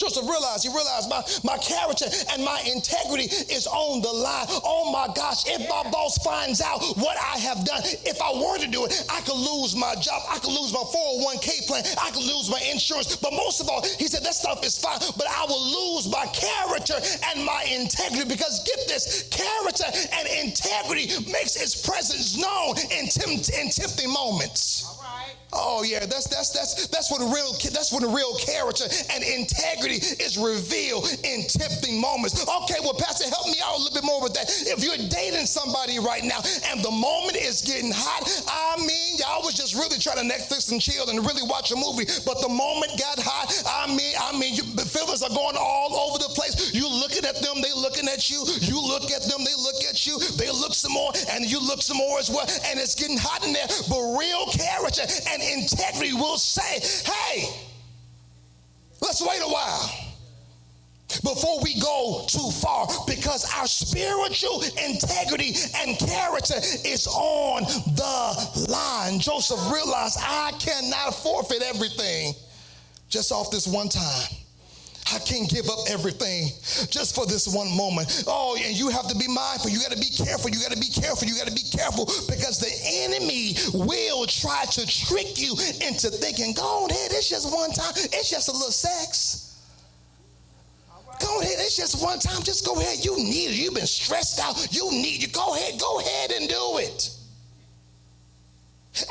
Joseph 0.00 0.24
realized, 0.24 0.64
he 0.64 0.72
realized 0.72 1.12
my, 1.12 1.20
my 1.44 1.58
character 1.60 2.08
and 2.32 2.42
my 2.42 2.56
integrity 2.64 3.28
is 3.52 3.68
on 3.68 4.00
the 4.00 4.08
line. 4.08 4.46
Oh 4.64 4.88
my 4.88 5.12
gosh, 5.12 5.44
if 5.44 5.60
my 5.68 5.84
boss 5.92 6.16
finds 6.24 6.62
out 6.64 6.80
what 6.96 7.20
I 7.20 7.36
have 7.36 7.64
done, 7.68 7.84
if 8.08 8.16
I 8.16 8.32
were 8.32 8.56
to 8.56 8.66
do 8.66 8.86
it, 8.88 9.04
I 9.12 9.20
could 9.20 9.36
lose 9.36 9.76
my 9.76 9.94
job. 10.00 10.24
I 10.32 10.38
could 10.38 10.56
lose 10.56 10.72
my 10.72 10.80
401k 10.80 11.66
plan. 11.68 11.84
I 12.00 12.08
could 12.16 12.24
lose 12.24 12.48
my 12.48 12.60
insurance. 12.72 13.16
But 13.16 13.32
most 13.36 13.60
of 13.60 13.68
all, 13.68 13.84
he 14.00 14.08
said, 14.08 14.24
that 14.24 14.34
stuff 14.34 14.64
is 14.64 14.78
fine, 14.80 14.98
but 15.20 15.28
I 15.28 15.44
will 15.44 15.60
lose 15.60 16.08
my 16.08 16.24
character 16.32 16.96
and 17.28 17.44
my 17.44 17.68
integrity 17.68 18.24
because 18.24 18.64
get 18.64 18.80
this, 18.88 19.28
character 19.28 19.84
and 20.16 20.48
integrity 20.48 21.12
makes 21.30 21.60
its 21.60 21.76
presence 21.76 22.40
known 22.40 22.76
in, 22.96 23.04
tempt, 23.12 23.52
in 23.52 23.68
tempting 23.68 24.10
moments. 24.10 24.99
Oh 25.52 25.82
yeah, 25.82 26.06
that's 26.06 26.28
that's 26.28 26.50
that's 26.50 26.86
that's 26.88 27.10
what 27.10 27.20
a 27.20 27.26
real 27.26 27.52
that's 27.74 27.90
what 27.92 28.02
a 28.02 28.08
real 28.08 28.34
character 28.38 28.86
and 29.10 29.24
integrity 29.24 29.98
is 30.22 30.38
revealed 30.38 31.10
in 31.24 31.42
tempting 31.50 32.00
moments. 32.00 32.38
Okay, 32.46 32.78
well, 32.82 32.94
Pastor, 32.94 33.26
help 33.28 33.46
me 33.46 33.58
out 33.58 33.74
a 33.74 33.80
little 33.82 33.94
bit 33.94 34.04
more 34.06 34.22
with 34.22 34.34
that. 34.34 34.46
If 34.46 34.84
you're 34.84 35.00
dating 35.10 35.46
somebody 35.50 35.98
right 35.98 36.22
now 36.22 36.38
and 36.70 36.82
the 36.84 36.90
moment 36.90 37.34
is 37.36 37.62
getting 37.62 37.90
hot, 37.90 38.30
I 38.46 38.78
mean, 38.78 39.18
y'all 39.18 39.42
was 39.42 39.54
just 39.54 39.74
really 39.74 39.98
trying 39.98 40.22
to 40.22 40.26
Netflix 40.26 40.70
and 40.70 40.80
chill 40.80 41.10
and 41.10 41.18
really 41.26 41.42
watch 41.42 41.74
a 41.74 41.76
movie, 41.76 42.06
but 42.22 42.38
the 42.40 42.48
moment 42.48 42.94
got 42.94 43.18
hot, 43.18 43.50
I 43.66 43.90
mean, 43.90 44.14
I 44.22 44.30
mean, 44.38 44.54
you, 44.54 44.62
the 44.78 44.86
feelings 44.86 45.22
are 45.22 45.34
going 45.34 45.58
all 45.58 45.90
over 46.06 46.18
the 46.22 46.30
place. 46.30 46.70
You 46.70 46.86
looking 46.86 47.26
at 47.26 47.42
them, 47.42 47.58
they 47.58 47.74
looking 47.74 48.06
at 48.06 48.30
you. 48.30 48.46
You 48.62 48.78
look 48.78 49.10
at 49.10 49.26
them, 49.26 49.42
they 49.42 49.56
look 49.58 49.82
at 49.88 50.06
you. 50.06 50.18
They 50.38 50.50
look 50.50 50.74
some 50.74 50.92
more, 50.94 51.10
and 51.34 51.42
you 51.44 51.58
look 51.58 51.82
some 51.82 51.98
more 51.98 52.18
as 52.18 52.30
well. 52.30 52.46
And 52.70 52.78
it's 52.78 52.94
getting 52.94 53.18
hot 53.18 53.42
in 53.42 53.52
there. 53.52 53.66
But 53.90 54.00
real 54.14 54.46
character 54.54 55.02
and 55.02 55.39
and 55.40 55.62
integrity 55.62 56.12
will 56.14 56.36
say, 56.36 56.80
hey, 57.10 57.48
let's 59.00 59.20
wait 59.22 59.40
a 59.40 59.48
while 59.48 60.06
before 61.22 61.60
we 61.62 61.78
go 61.80 62.24
too 62.28 62.50
far 62.50 62.86
because 63.06 63.44
our 63.58 63.66
spiritual 63.66 64.62
integrity 64.84 65.54
and 65.76 65.98
character 65.98 66.54
is 66.84 67.08
on 67.08 67.62
the 67.96 68.66
line. 68.70 69.18
Joseph 69.18 69.58
realized 69.72 70.18
I 70.20 70.52
cannot 70.60 71.14
forfeit 71.14 71.62
everything 71.62 72.34
just 73.08 73.32
off 73.32 73.50
this 73.50 73.66
one 73.66 73.88
time. 73.88 74.28
I 75.12 75.18
can't 75.18 75.48
give 75.48 75.68
up 75.68 75.80
everything 75.88 76.48
just 76.90 77.14
for 77.14 77.26
this 77.26 77.48
one 77.48 77.74
moment. 77.76 78.24
Oh, 78.26 78.56
and 78.62 78.76
you 78.76 78.90
have 78.90 79.08
to 79.08 79.16
be 79.16 79.26
mindful. 79.26 79.70
You 79.70 79.80
got 79.80 79.92
to 79.92 79.98
be 79.98 80.10
careful. 80.10 80.50
You 80.50 80.60
got 80.60 80.72
to 80.72 80.78
be 80.78 80.88
careful. 80.88 81.26
You 81.26 81.36
got 81.36 81.48
to 81.48 81.54
be 81.54 81.66
careful 81.76 82.06
because 82.28 82.60
the 82.60 82.70
enemy 83.08 83.56
will 83.74 84.26
try 84.26 84.64
to 84.70 84.86
trick 84.86 85.40
you 85.40 85.52
into 85.86 86.10
thinking, 86.10 86.54
go 86.54 86.86
ahead, 86.86 87.10
it's 87.12 87.28
just 87.28 87.52
one 87.52 87.70
time. 87.72 87.92
It's 87.96 88.30
just 88.30 88.48
a 88.48 88.52
little 88.52 88.70
sex. 88.70 89.50
Go 91.20 91.40
ahead, 91.40 91.56
it's 91.58 91.76
just 91.76 92.02
one 92.02 92.18
time. 92.18 92.42
Just 92.42 92.64
go 92.64 92.80
ahead. 92.80 93.04
You 93.04 93.16
need 93.16 93.50
it. 93.50 93.56
You've 93.56 93.74
been 93.74 93.86
stressed 93.86 94.40
out. 94.40 94.72
You 94.72 94.90
need 94.90 95.24
it. 95.24 95.32
Go 95.32 95.54
ahead, 95.54 95.78
go 95.78 96.00
ahead 96.00 96.30
and 96.32 96.48
do 96.48 96.78
it. 96.78 97.10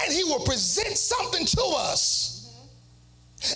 And 0.03 0.13
he 0.13 0.23
will 0.23 0.39
present 0.39 0.97
something 0.97 1.45
to 1.45 1.61
us 1.77 2.38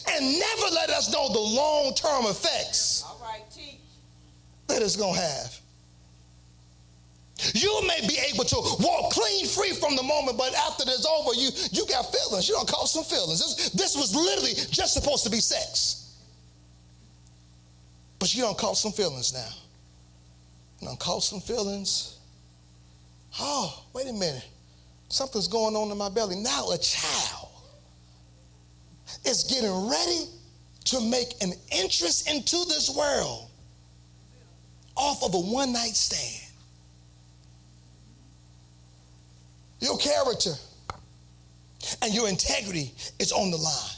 and 0.10 0.40
never 0.40 0.74
let 0.74 0.90
us 0.90 1.12
know 1.12 1.32
the 1.32 1.40
long 1.40 1.94
term 1.94 2.26
effects 2.26 3.04
right, 3.22 3.42
that 4.68 4.82
it's 4.82 4.96
going 4.96 5.16
to 5.16 5.22
have. 5.22 5.60
You 7.54 7.82
may 7.88 8.08
be 8.08 8.18
able 8.32 8.46
to 8.46 8.56
walk 8.80 9.12
clean 9.12 9.48
free 9.48 9.72
from 9.72 9.96
the 9.96 10.04
moment, 10.04 10.38
but 10.38 10.54
after 10.54 10.84
it's 10.88 11.06
over, 11.06 11.34
you, 11.34 11.50
you 11.72 11.86
got 11.88 12.04
feelings. 12.14 12.48
You 12.48 12.56
don't 12.56 12.68
cause 12.68 12.94
some 12.94 13.04
feelings. 13.04 13.40
This, 13.40 13.70
this 13.72 13.96
was 13.96 14.16
literally 14.16 14.54
just 14.72 14.94
supposed 14.94 15.24
to 15.26 15.30
be 15.30 15.40
sex. 15.40 16.16
But 18.20 18.34
you 18.34 18.44
don't 18.44 18.58
cause 18.58 18.82
some 18.82 18.94
feelings 18.94 19.34
now. 19.34 19.50
You 20.80 20.88
don't 20.88 21.00
cause 21.00 21.28
some 21.28 21.42
feelings. 21.42 22.20
Oh, 23.40 23.84
wait 23.94 24.08
a 24.08 24.14
minute. 24.14 24.48
Something's 25.10 25.48
going 25.48 25.76
on 25.76 25.92
in 25.92 25.98
my 25.98 26.10
belly. 26.10 26.38
Now 26.38 26.72
a 26.72 26.78
child 26.78 27.43
is 29.26 29.44
getting 29.44 29.90
ready 29.90 30.28
to 30.86 31.02
make 31.02 31.42
an 31.42 31.54
interest 31.72 32.30
into 32.30 32.58
this 32.68 32.90
world 32.96 33.50
off 34.96 35.24
of 35.24 35.34
a 35.34 35.40
one 35.40 35.74
night 35.74 35.96
stand. 35.96 36.52
Your 39.80 39.98
character 39.98 40.54
and 42.02 42.14
your 42.14 42.30
integrity 42.30 42.94
is 43.20 43.32
on 43.32 43.52
the 43.52 43.58
line. 43.58 43.90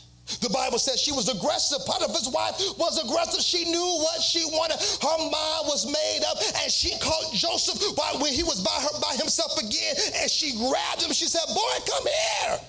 The 0.41 0.49
Bible 0.49 0.80
says 0.80 0.99
she 0.99 1.12
was 1.12 1.30
aggressive. 1.30 1.86
Potiphar's 1.86 2.30
wife 2.30 2.58
was 2.80 2.97
aggressive. 2.97 3.41
She 3.41 3.65
knew 3.69 3.86
what 4.01 4.19
she 4.21 4.43
wanted. 4.45 4.82
Her 4.82 5.17
mind 5.19 5.69
was 5.69 5.86
made 5.86 6.25
up, 6.25 6.38
and 6.63 6.71
she 6.71 6.97
caught 6.97 7.32
Joseph 7.32 7.78
when 8.19 8.34
he 8.34 8.41
was 8.41 8.60
by 8.62 8.73
her 8.73 8.99
by 8.99 9.15
himself 9.17 9.56
again, 9.60 9.95
and 10.15 10.32
she 10.32 10.58
grabbed 10.58 11.04
him. 11.04 11.13
She 11.13 11.28
said, 11.28 11.45
"Boy, 11.54 11.75
come 11.86 12.08
here." 12.08 12.60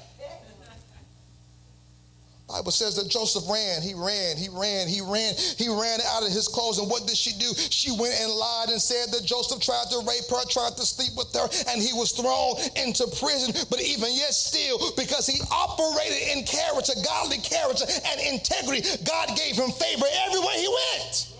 Bible 2.48 2.70
says 2.70 2.94
that 2.94 3.10
Joseph 3.10 3.42
ran, 3.50 3.82
he 3.82 3.92
ran, 3.92 4.36
he 4.36 4.48
ran, 4.48 4.86
he 4.86 5.02
ran, 5.02 5.34
he 5.58 5.66
ran 5.66 5.98
out 6.14 6.22
of 6.22 6.30
his 6.30 6.46
clothes. 6.46 6.78
And 6.78 6.88
what 6.88 7.06
did 7.06 7.16
she 7.16 7.34
do? 7.34 7.50
She 7.74 7.90
went 7.90 8.14
and 8.22 8.30
lied 8.30 8.70
and 8.70 8.80
said 8.80 9.10
that 9.10 9.26
Joseph 9.26 9.58
tried 9.58 9.90
to 9.90 9.98
rape 10.06 10.30
her, 10.30 10.46
tried 10.46 10.78
to 10.78 10.86
sleep 10.86 11.18
with 11.18 11.34
her, 11.34 11.50
and 11.74 11.82
he 11.82 11.90
was 11.90 12.14
thrown 12.14 12.54
into 12.78 13.02
prison. 13.18 13.50
But 13.66 13.82
even 13.82 14.14
yet, 14.14 14.30
still, 14.30 14.78
because 14.94 15.26
he 15.26 15.42
operated 15.50 16.38
in 16.38 16.46
character, 16.46 16.94
godly 17.02 17.42
character, 17.42 17.82
and 17.82 18.16
integrity, 18.22 18.86
God 19.02 19.34
gave 19.34 19.58
him 19.58 19.74
favor 19.74 20.06
everywhere 20.30 20.54
he 20.54 20.70
went. 20.70 21.34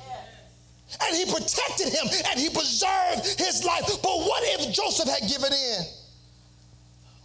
And 1.07 1.15
he 1.15 1.25
protected 1.27 1.87
him 1.93 2.07
and 2.31 2.39
he 2.39 2.51
preserved 2.51 3.39
his 3.39 3.63
life. 3.65 3.87
But 3.87 4.17
what 4.27 4.43
if 4.59 4.75
Joseph 4.75 5.07
had 5.07 5.29
given 5.29 5.53
in? 5.53 5.83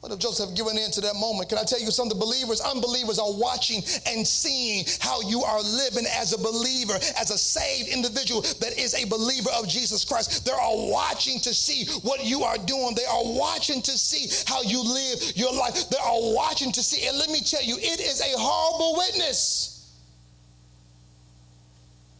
What 0.02 0.12
if 0.12 0.18
Joseph 0.18 0.56
given 0.56 0.80
in 0.80 0.90
to 0.92 1.02
that 1.02 1.16
moment? 1.16 1.48
Can 1.48 1.60
I 1.60 1.64
tell 1.64 1.80
you 1.80 1.92
something? 1.92 2.18
Believers, 2.18 2.60
unbelievers 2.60 3.20
are 3.20 3.32
watching 3.32 3.84
and 4.08 4.28
seeing 4.28 4.84
how 5.00 5.22
you 5.22 5.44
are 5.44 5.62
living 5.62 6.08
as 6.18 6.34
a 6.34 6.40
believer, 6.40 6.96
as 7.20 7.30
a 7.30 7.38
saved 7.38 7.88
individual 7.88 8.42
that 8.42 8.74
is 8.80 8.96
a 8.96 9.06
believer 9.08 9.52
of 9.52 9.68
Jesus 9.68 10.04
Christ. 10.04 10.44
They 10.44 10.52
are 10.52 10.90
watching 10.90 11.40
to 11.42 11.54
see 11.54 11.86
what 12.02 12.26
you 12.26 12.42
are 12.42 12.58
doing. 12.58 12.96
They 12.96 13.06
are 13.06 13.24
watching 13.24 13.84
to 13.84 13.92
see 13.92 14.28
how 14.52 14.64
you 14.64 14.82
live 14.84 15.38
your 15.38 15.54
life. 15.54 15.88
They 15.92 15.98
are 16.04 16.34
watching 16.34 16.72
to 16.72 16.82
see. 16.82 17.08
And 17.08 17.20
let 17.20 17.30
me 17.30 17.42
tell 17.42 17.64
you, 17.64 17.78
it 17.78 18.00
is 18.00 18.22
a 18.22 18.40
horrible 18.40 18.98
witness 18.98 19.94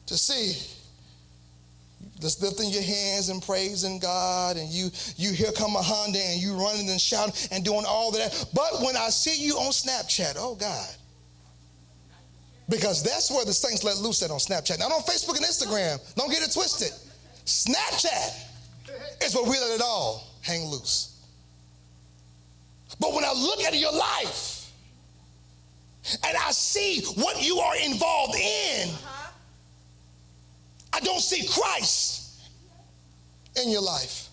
to 0.06 0.16
see 0.16 0.54
just 2.22 2.42
lifting 2.42 2.70
your 2.70 2.84
hands 2.84 3.30
and 3.30 3.42
praising 3.42 4.00
God, 4.00 4.58
and 4.58 4.70
you 4.70 4.90
you 5.18 5.34
hear 5.34 5.52
come 5.52 5.76
a 5.76 5.82
Honda 5.82 6.20
and 6.20 6.42
you 6.42 6.54
running 6.54 6.90
and 6.90 7.02
shouting 7.02 7.34
and 7.52 7.66
doing 7.66 7.84
all 7.88 8.12
that. 8.12 8.46
But 8.54 8.82
when 8.82 8.96
I 8.96 9.10
see 9.10 9.44
you 9.44 9.56
on 9.56 9.72
Snapchat, 9.72 10.36
oh 10.38 10.56
God. 10.56 10.90
Because 12.70 13.04
that's 13.04 13.30
where 13.30 13.44
the 13.44 13.52
saints 13.52 13.84
let 13.84 13.98
loose 13.98 14.24
at 14.24 14.32
on 14.32 14.38
Snapchat. 14.38 14.80
Not 14.80 14.94
on 14.94 15.02
Facebook 15.02 15.36
and 15.36 15.46
Instagram. 15.46 16.00
Don't 16.16 16.32
get 16.32 16.42
it 16.42 16.54
twisted. 16.54 16.92
Snapchat 17.46 19.26
is 19.26 19.36
where 19.36 19.44
we 19.44 19.60
let 19.60 19.72
it 19.72 19.82
all 19.82 20.28
hang 20.42 20.66
loose. 20.66 21.20
But 23.00 23.14
when 23.14 23.26
I 23.26 23.34
look 23.34 23.60
at 23.62 23.76
your 23.78 23.92
life 23.92 24.72
and 26.26 26.38
I 26.38 26.52
see 26.52 27.02
what 27.16 27.44
you 27.44 27.58
are 27.60 27.76
involved 27.78 28.36
in, 28.36 28.90
I 30.94 31.00
don't 31.00 31.22
see 31.22 31.48
Christ 31.48 32.42
in 33.62 33.70
your 33.70 33.82
life. 33.82 34.30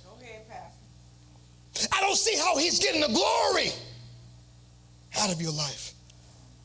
I 1.93 2.01
don't 2.01 2.17
see 2.17 2.37
how 2.37 2.57
he's 2.59 2.81
getting 2.81 3.01
the 3.01 3.09
glory 3.09 3.71
out 5.21 5.33
of 5.33 5.41
your 5.41 5.53
life. 5.53 5.93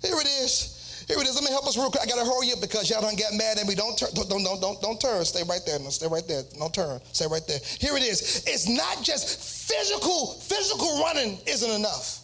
Here 0.01 0.15
it 0.15 0.25
is. 0.25 1.06
Here 1.08 1.19
it 1.19 1.27
is. 1.27 1.36
Let 1.36 1.43
me 1.43 1.51
help 1.51 1.67
us 1.67 1.77
real 1.77 1.91
quick. 1.91 2.01
I 2.01 2.06
gotta 2.08 2.25
hurry 2.25 2.51
up 2.51 2.62
because 2.62 2.89
y'all 2.89 3.01
don't 3.01 3.17
get 3.17 3.34
mad 3.34 3.60
at 3.60 3.67
me. 3.67 3.75
Don't 3.75 3.97
turn. 3.97 4.10
Don't 4.15 4.29
don't 4.29 4.60
don't 4.60 4.82
don't 4.82 4.99
turn. 4.99 5.23
Stay 5.25 5.43
right 5.47 5.62
there. 5.65 5.77
No, 5.79 5.89
stay 5.89 6.08
right 6.08 6.27
there. 6.27 6.41
Don't 6.58 6.73
turn. 6.73 6.99
Stay 7.12 7.25
right 7.29 7.45
there. 7.47 7.60
Here 7.79 7.95
it 7.95 8.03
is. 8.03 8.43
It's 8.47 8.67
not 8.67 9.03
just 9.03 9.69
physical. 9.69 10.34
Physical 10.41 11.01
running 11.03 11.38
isn't 11.45 11.71
enough. 11.71 12.19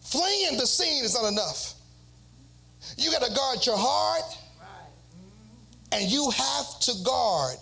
Fleeing 0.00 0.56
the 0.58 0.66
scene 0.66 1.04
is 1.04 1.14
not 1.14 1.28
enough. 1.28 1.74
You 2.96 3.10
gotta 3.12 3.32
guard 3.32 3.64
your 3.64 3.78
heart 3.78 4.24
and 5.92 6.10
you 6.10 6.30
have 6.30 6.80
to 6.80 6.92
guard 7.04 7.56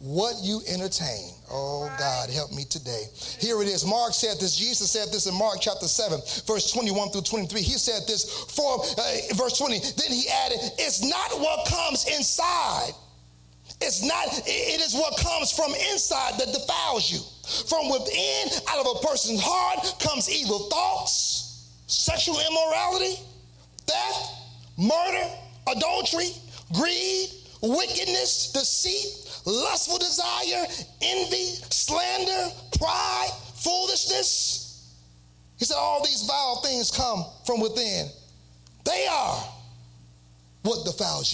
what 0.00 0.36
you 0.42 0.62
entertain. 0.66 1.30
Oh, 1.50 1.92
God, 1.98 2.30
help 2.30 2.52
me 2.52 2.64
today. 2.64 3.04
Here 3.38 3.60
it 3.60 3.68
is. 3.68 3.84
Mark 3.84 4.14
said 4.14 4.40
this. 4.40 4.56
Jesus 4.56 4.90
said 4.90 5.12
this 5.12 5.26
in 5.26 5.34
Mark 5.34 5.58
chapter 5.60 5.86
7, 5.86 6.18
verse 6.46 6.72
21 6.72 7.10
through 7.10 7.22
23. 7.22 7.60
He 7.60 7.72
said 7.72 8.08
this 8.08 8.44
for 8.56 8.80
uh, 8.80 9.34
verse 9.34 9.58
20. 9.58 9.78
Then 9.78 10.10
he 10.10 10.26
added, 10.28 10.58
It's 10.78 11.04
not 11.04 11.38
what 11.38 11.68
comes 11.68 12.06
inside. 12.08 12.92
It's 13.82 14.02
not, 14.02 14.26
it 14.46 14.80
is 14.80 14.94
what 14.94 15.16
comes 15.18 15.52
from 15.52 15.72
inside 15.92 16.38
that 16.38 16.52
defiles 16.52 17.12
you. 17.12 17.20
From 17.68 17.90
within, 17.90 18.48
out 18.68 18.86
of 18.86 18.96
a 18.96 19.06
person's 19.06 19.40
heart, 19.42 20.00
comes 20.00 20.30
evil 20.30 20.70
thoughts, 20.70 21.68
sexual 21.86 22.38
immorality, 22.40 23.20
theft, 23.86 24.32
murder, 24.78 25.28
adultery, 25.68 26.30
greed 26.72 27.28
wickedness, 27.62 28.52
deceit, 28.52 29.42
lustful 29.46 29.98
desire, 29.98 30.66
envy, 31.02 31.54
slander, 31.70 32.54
pride, 32.78 33.30
foolishness. 33.54 34.94
He 35.58 35.64
said, 35.64 35.76
All 35.76 36.02
these 36.04 36.22
vile 36.22 36.62
things 36.62 36.90
come 36.90 37.24
from 37.44 37.60
within. 37.60 38.08
They 38.84 39.06
are 39.10 39.44
what 40.62 40.84
defiles 40.84 41.32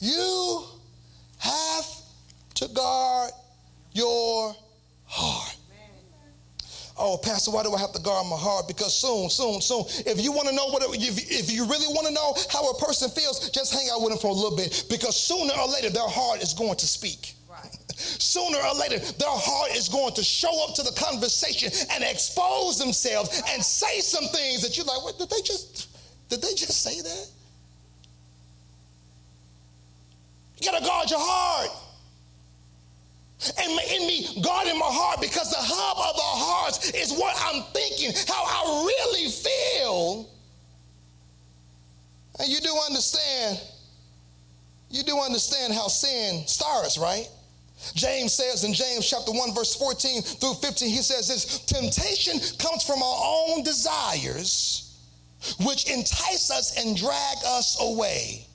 you. 0.00 0.08
You 0.10 0.64
have 1.38 1.86
to 2.56 2.68
guard 2.68 3.30
your 3.92 4.54
heart. 5.06 5.47
Oh, 6.98 7.16
Pastor, 7.16 7.50
why 7.52 7.62
do 7.62 7.72
I 7.72 7.78
have 7.78 7.92
to 7.92 8.02
guard 8.02 8.26
my 8.26 8.36
heart? 8.36 8.66
Because 8.66 8.92
soon, 8.92 9.30
soon, 9.30 9.60
soon, 9.60 9.84
if 10.04 10.20
you 10.20 10.32
want 10.32 10.48
to 10.48 10.54
know 10.54 10.66
what, 10.66 10.82
it, 10.82 10.90
if, 11.00 11.30
if 11.30 11.50
you 11.50 11.64
really 11.64 11.86
want 11.94 12.06
to 12.08 12.12
know 12.12 12.34
how 12.50 12.68
a 12.70 12.74
person 12.78 13.08
feels, 13.10 13.50
just 13.50 13.72
hang 13.72 13.88
out 13.92 14.02
with 14.02 14.10
them 14.10 14.18
for 14.18 14.30
a 14.30 14.34
little 14.34 14.56
bit. 14.56 14.84
Because 14.90 15.16
sooner 15.16 15.54
or 15.54 15.68
later, 15.68 15.90
their 15.90 16.08
heart 16.08 16.42
is 16.42 16.52
going 16.54 16.76
to 16.76 16.86
speak. 16.86 17.34
Sooner 17.98 18.58
or 18.58 18.74
later, 18.74 18.98
their 18.98 19.28
heart 19.28 19.74
is 19.74 19.88
going 19.88 20.14
to 20.14 20.22
show 20.22 20.64
up 20.64 20.74
to 20.76 20.82
the 20.84 20.92
conversation 20.92 21.70
and 21.92 22.04
expose 22.04 22.78
themselves 22.78 23.42
and 23.50 23.62
say 23.62 23.98
some 23.98 24.24
things 24.26 24.62
that 24.62 24.76
you're 24.76 24.86
like, 24.86 25.02
what 25.02 25.18
did 25.18 25.28
they 25.28 25.42
just 25.42 25.88
did 26.28 26.40
they 26.40 26.54
just 26.54 26.82
say 26.82 27.00
that? 27.00 27.26
You 30.60 30.70
gotta 30.70 30.84
guard 30.84 31.10
your 31.10 31.20
heart 31.20 31.57
and 33.60 33.70
in 33.70 34.06
me 34.06 34.42
guarding 34.42 34.78
my 34.78 34.86
heart 34.86 35.20
because 35.20 35.50
the 35.50 35.58
hub 35.58 35.98
of 35.98 36.14
our 36.14 36.38
hearts 36.46 36.90
is 36.90 37.12
what 37.12 37.34
I'm 37.46 37.62
thinking, 37.72 38.12
how 38.26 38.44
I 38.44 38.86
really 38.86 39.30
feel. 39.30 40.28
And 42.38 42.48
you 42.48 42.60
do 42.60 42.74
understand, 42.86 43.60
you 44.90 45.02
do 45.02 45.18
understand 45.18 45.72
how 45.72 45.88
sin 45.88 46.46
starts, 46.46 46.98
right? 46.98 47.28
James 47.94 48.32
says 48.32 48.64
in 48.64 48.72
James 48.72 49.08
chapter 49.08 49.32
1, 49.32 49.54
verse 49.54 49.74
14 49.74 50.22
through 50.22 50.54
15, 50.54 50.88
he 50.88 50.96
says 50.96 51.28
this 51.28 51.60
temptation 51.60 52.40
comes 52.58 52.82
from 52.82 53.02
our 53.02 53.20
own 53.24 53.62
desires, 53.62 54.96
which 55.64 55.88
entice 55.90 56.50
us 56.50 56.76
and 56.84 56.96
drag 56.96 57.36
us 57.46 57.76
away. 57.80 58.46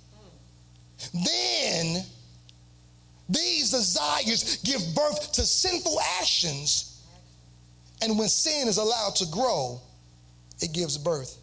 Desires 3.30 4.58
give 4.58 4.82
birth 4.96 5.32
to 5.34 5.42
sinful 5.42 6.00
actions. 6.20 7.02
And 8.02 8.18
when 8.20 8.28
sin 8.28 8.68
is 8.68 8.78
allowed 8.78 9.16
to 9.18 9.26
grow, 9.28 9.82
it 10.60 10.74
gives 10.74 10.98
birth 10.98 11.38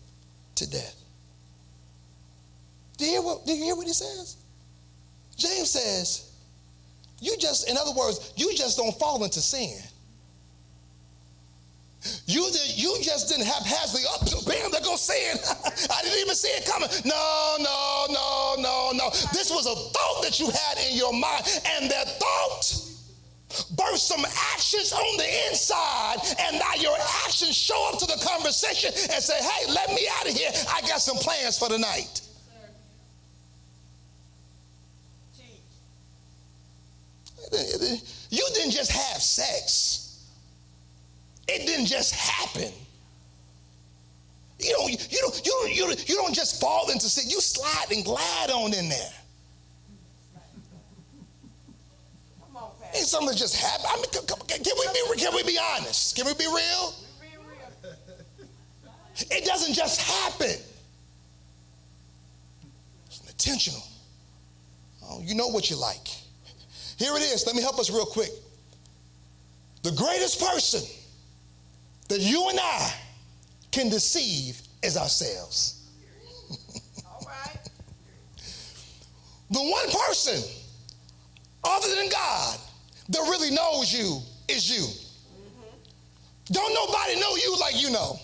to 0.56 0.70
death. 0.70 0.96
Do 2.98 3.06
you 3.06 3.12
hear 3.12 3.22
what, 3.22 3.46
do 3.46 3.52
you 3.52 3.64
hear 3.64 3.76
what 3.76 3.86
he 3.86 3.92
says? 3.92 4.36
James 5.36 5.70
says, 5.70 6.30
you 7.20 7.36
just, 7.38 7.68
in 7.68 7.76
other 7.76 7.92
words, 7.92 8.32
you 8.36 8.54
just 8.54 8.76
don't 8.76 8.98
fall 8.98 9.24
into 9.24 9.40
sin. 9.40 9.78
You, 12.26 12.48
you 12.76 12.96
just 13.02 13.28
didn't 13.28 13.44
haphazardly 13.44 14.06
up 14.14 14.24
to 14.26 14.36
bam, 14.48 14.70
they're 14.70 14.80
gonna 14.80 14.96
sin. 14.96 15.36
I 15.90 16.02
didn't 16.02 16.18
even 16.20 16.34
see 16.34 16.48
it 16.48 16.64
coming. 16.64 16.88
No, 17.04 17.56
no, 17.60 18.06
no, 18.08 18.54
no, 18.58 18.90
no. 18.94 19.10
This 19.32 19.50
was 19.50 19.66
a 19.66 19.74
thought 19.74 20.22
that 20.22 20.40
you 20.40 20.46
had 20.46 20.78
in 20.88 20.96
your 20.96 21.12
mind, 21.12 21.44
and 21.76 21.90
that 21.90 22.18
thought 22.18 22.90
birthed 23.76 23.98
some 23.98 24.24
actions 24.54 24.92
on 24.92 25.16
the 25.18 25.48
inside, 25.50 26.16
and 26.40 26.58
now 26.58 26.74
your 26.80 26.96
actions 27.26 27.54
show 27.54 27.90
up 27.92 27.98
to 27.98 28.06
the 28.06 28.24
conversation 28.26 28.92
and 28.94 29.22
say, 29.22 29.36
Hey, 29.36 29.70
let 29.70 29.90
me 29.90 30.08
out 30.18 30.28
of 30.28 30.34
here. 30.34 30.50
I 30.72 30.80
got 30.82 31.02
some 31.02 31.16
plans 31.18 31.58
for 31.58 31.68
the 31.68 31.78
night. 31.78 32.22
You 38.30 38.46
didn't 38.54 38.70
just 38.70 38.92
have 38.92 39.20
sex. 39.20 40.09
It 41.52 41.66
didn't 41.66 41.86
just 41.86 42.14
happen. 42.14 42.72
You 44.60 44.72
don't, 44.78 44.90
you 44.90 45.18
don't, 45.20 45.42
you 45.44 45.50
don't, 45.50 45.74
you 45.74 45.82
don't, 45.86 46.08
you 46.08 46.14
don't 46.14 46.34
just 46.34 46.60
fall 46.60 46.90
into 46.90 47.08
sin. 47.08 47.28
You 47.28 47.40
slide 47.40 47.90
and 47.90 48.04
glide 48.04 48.50
on 48.54 48.72
in 48.72 48.88
there. 48.88 49.12
Ain't 52.94 53.06
something 53.06 53.36
just 53.36 53.56
happened. 53.56 53.88
I 53.88 53.96
mean, 53.96 54.04
can, 54.46 54.74
we 54.78 54.86
be, 54.92 55.20
can 55.20 55.34
we 55.34 55.42
be 55.42 55.58
honest? 55.74 56.16
Can 56.16 56.26
we 56.26 56.34
be 56.34 56.46
real? 56.46 56.94
It 59.30 59.44
doesn't 59.44 59.74
just 59.74 60.00
happen. 60.00 60.56
It's 63.06 63.28
intentional. 63.28 63.82
Oh, 65.04 65.20
you 65.20 65.34
know 65.34 65.48
what 65.48 65.68
you 65.68 65.76
like. 65.76 66.08
Here 66.96 67.14
it 67.16 67.22
is. 67.22 67.44
Let 67.46 67.56
me 67.56 67.62
help 67.62 67.78
us 67.80 67.90
real 67.90 68.06
quick. 68.06 68.30
The 69.82 69.92
greatest 69.92 70.40
person 70.40 70.82
that 72.10 72.20
you 72.20 72.48
and 72.48 72.58
I 72.60 72.92
can 73.70 73.88
deceive 73.88 74.60
is 74.82 74.96
ourselves. 74.96 75.76
The 79.52 79.58
one 79.58 79.90
person 79.90 80.48
other 81.64 81.94
than 81.96 82.08
God 82.08 82.56
that 83.08 83.18
really 83.18 83.50
knows 83.50 83.92
you 83.92 84.20
is 84.48 84.70
you. 84.70 84.84
Mm-hmm. 84.84 86.52
Don't 86.52 86.72
nobody 86.72 87.18
know 87.18 87.34
you 87.34 87.58
like 87.58 87.82
you 87.82 87.90
know. 87.90 88.20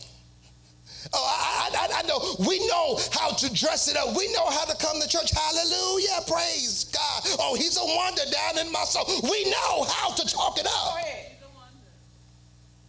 Oh, 1.13 1.25
I, 1.25 1.71
I, 1.75 2.01
I, 2.01 2.07
know. 2.07 2.19
We 2.49 2.59
know 2.69 2.99
how 3.13 3.31
to 3.31 3.53
dress 3.53 3.89
it 3.89 3.97
up. 3.97 4.17
We 4.17 4.33
know 4.33 4.47
how 4.47 4.65
to 4.65 4.77
come 4.77 5.01
to 5.01 5.09
church. 5.09 5.31
Hallelujah. 5.31 6.23
Praise 6.29 6.85
God. 6.93 7.23
Oh, 7.41 7.55
he's 7.57 7.77
a 7.77 7.85
wonder 7.85 8.23
down 8.31 8.65
in 8.65 8.73
my 8.73 8.85
soul. 8.85 9.05
We 9.23 9.51
know 9.51 9.85
how 9.85 10.11
to 10.11 10.27
talk 10.27 10.59
it 10.59 10.67
up. 10.67 10.95
Go 10.95 10.99
ahead. 10.99 11.33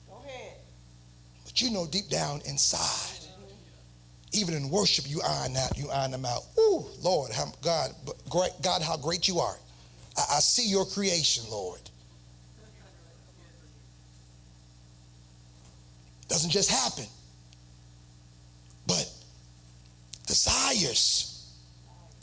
Go 0.07 0.23
ahead. 0.25 0.53
But 1.57 1.63
you 1.63 1.71
know 1.71 1.87
deep 1.87 2.07
down 2.07 2.41
inside, 2.45 3.17
even 4.31 4.53
in 4.53 4.69
worship, 4.69 5.09
you 5.09 5.23
iron 5.27 5.57
out, 5.57 5.75
you 5.75 5.89
iron 5.89 6.11
them 6.11 6.23
out. 6.23 6.43
Ooh, 6.59 6.85
Lord, 7.01 7.31
how, 7.31 7.51
God, 7.63 7.95
great, 8.29 8.51
God, 8.61 8.83
how 8.83 8.95
great 8.95 9.27
you 9.27 9.39
are. 9.39 9.55
I, 10.15 10.35
I 10.35 10.39
see 10.39 10.69
your 10.69 10.85
creation, 10.85 11.45
Lord. 11.49 11.79
Doesn't 16.27 16.51
just 16.51 16.69
happen. 16.69 17.05
But 18.85 19.11
desires 20.27 21.51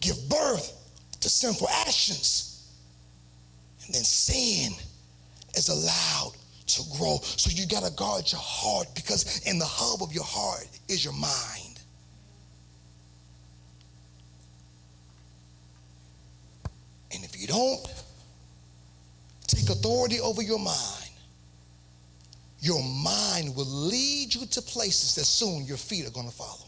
give 0.01 0.29
birth 0.29 0.81
to 1.23 1.29
sinful 1.29 1.67
actions. 1.71 2.71
And 3.85 3.97
then 3.97 4.05
sin 4.05 4.75
is 5.55 5.71
allowed 5.71 6.35
to 6.67 6.83
grow. 6.97 7.19
So 7.23 7.51
you 7.51 7.67
got 7.67 7.85
to 7.85 7.93
guard 7.93 8.31
your 8.31 8.41
heart 8.43 8.89
because 8.95 9.43
in 9.47 9.59
the 9.59 9.67
hub 9.67 10.03
of 10.03 10.13
your 10.13 10.25
heart 10.25 10.69
is 10.89 11.05
your 11.05 11.15
mind. 11.15 11.81
And 17.13 17.23
if 17.23 17.41
you 17.41 17.47
don't 17.47 17.87
take 19.47 19.69
authority 19.69 20.21
over 20.21 20.43
your 20.43 20.59
mind, 20.59 21.11
your 22.61 22.83
mind 22.83 23.55
will 23.55 23.67
lead 23.67 24.35
you 24.35 24.47
to 24.47 24.63
places 24.63 25.15
that 25.17 25.25
soon 25.25 25.67
your 25.67 25.77
feet 25.77 26.07
are 26.07 26.11
going 26.11 26.29
to 26.29 26.35
follow. 26.35 26.67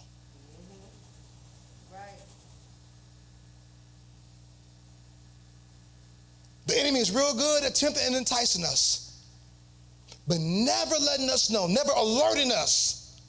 Right. 1.91 2.21
The 6.67 6.79
enemy 6.79 7.01
is 7.01 7.11
real 7.11 7.35
good 7.35 7.65
at 7.65 7.75
tempting 7.75 8.07
and 8.07 8.15
enticing 8.15 8.63
us, 8.63 9.06
but 10.27 10.39
never 10.39 10.95
letting 10.97 11.31
us 11.31 11.51
know, 11.51 11.67
never 11.67 11.93
alerting 11.97 12.53
us 12.53 13.21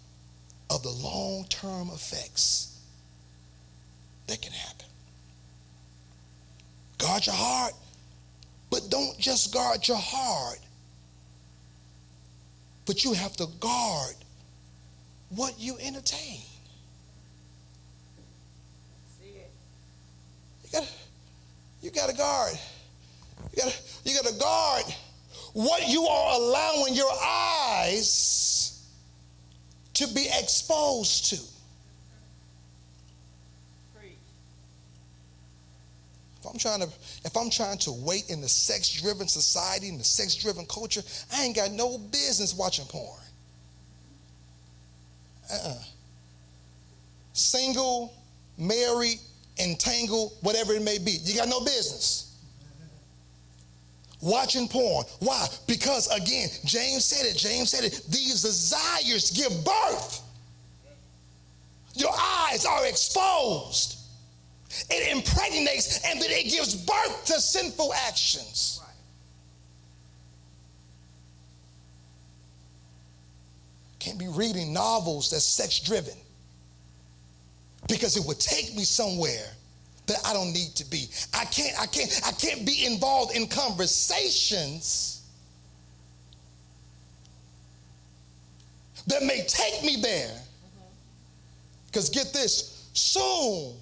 of 0.70 0.84
the 0.84 0.90
long 0.90 1.46
term 1.50 1.90
effects 1.90 2.80
that 4.28 4.42
can 4.42 4.52
happen. 4.52 4.86
Guard 6.98 7.26
your 7.26 7.36
heart, 7.36 7.74
but 8.70 8.90
don't 8.90 9.18
just 9.18 9.54
guard 9.54 9.88
your 9.88 9.98
heart 9.98 10.60
but 12.88 13.04
you 13.04 13.14
have 13.14 13.36
to 13.36 13.46
guard 13.60 14.16
what 15.30 15.60
you 15.60 15.78
entertain. 15.80 16.40
You 20.64 20.70
gotta, 20.72 20.88
you 21.82 21.92
gotta 21.92 22.14
guard. 22.14 22.54
You 23.52 23.64
gotta, 23.64 23.76
you 24.06 24.16
gotta 24.16 24.36
guard 24.40 24.86
what 25.58 25.88
you 25.90 26.04
are 26.04 26.40
allowing 26.40 26.94
your 26.94 27.12
eyes 27.20 28.88
to 29.96 30.08
be 30.14 30.28
exposed 30.40 31.32
to. 31.32 31.36
If 36.40 36.46
I'm 36.48 36.60
trying 36.60 36.82
to, 36.82 36.88
if 37.26 37.36
I'm 37.36 37.50
trying 37.50 37.80
to 37.80 37.92
wait 37.92 38.30
in 38.30 38.40
the 38.40 38.48
sex-driven 38.48 39.28
society, 39.28 39.88
in 39.88 39.98
the 39.98 40.04
sex-driven 40.04 40.68
culture, 40.68 41.02
I 41.34 41.46
ain't 41.46 41.56
got 41.56 41.72
no 41.72 41.98
business 41.98 42.54
watching 42.54 42.86
porn. 42.86 43.20
Uh-uh. 45.52 45.84
Single, 47.34 48.14
married, 48.60 49.20
entangled, 49.60 50.34
whatever 50.42 50.74
it 50.74 50.84
may 50.84 51.00
be. 51.00 51.18
You 51.24 51.36
got 51.36 51.50
no 51.50 51.62
business. 51.62 52.27
Watching 54.22 54.68
porn. 54.68 55.06
Why? 55.20 55.48
Because 55.68 56.08
again, 56.08 56.50
James 56.66 57.06
said 57.06 57.26
it. 57.26 57.38
James 57.38 57.70
said 57.70 57.84
it. 57.84 58.02
These 58.10 58.42
desires 58.42 59.32
give 59.32 59.52
birth. 59.64 60.22
Your 61.96 62.14
eyes 62.14 62.66
are 62.66 62.86
exposed. 62.88 64.00
It 64.90 65.16
impregnates 65.16 66.04
and 66.06 66.22
then 66.22 66.30
it 66.32 66.50
gives 66.50 66.76
birth 66.76 67.26
to 67.26 67.40
sinful 67.40 67.94
actions. 67.94 68.82
Can't 74.00 74.18
be 74.18 74.28
reading 74.28 74.74
novels 74.74 75.32
that's 75.32 75.44
sex 75.44 75.80
driven 75.80 76.14
because 77.88 78.18
it 78.18 78.26
would 78.26 78.40
take 78.40 78.76
me 78.76 78.84
somewhere 78.84 79.52
that 80.08 80.18
I 80.26 80.34
don't 80.34 80.54
need 80.54 80.76
to 80.76 80.90
be. 80.90 81.08
I 81.34 81.46
can't, 81.46 81.80
I 81.80 81.86
can't, 81.86 82.22
I 82.26 82.32
can't 82.32 82.66
be 82.66 82.86
involved 82.86 83.36
in 83.36 83.48
conversations 83.48 85.22
that 89.08 89.24
may 89.24 89.46
take 89.48 89.84
me 89.84 89.98
there. 90.02 90.42
Because 91.88 92.10
get 92.10 92.34
this, 92.34 92.90
soon 92.94 93.76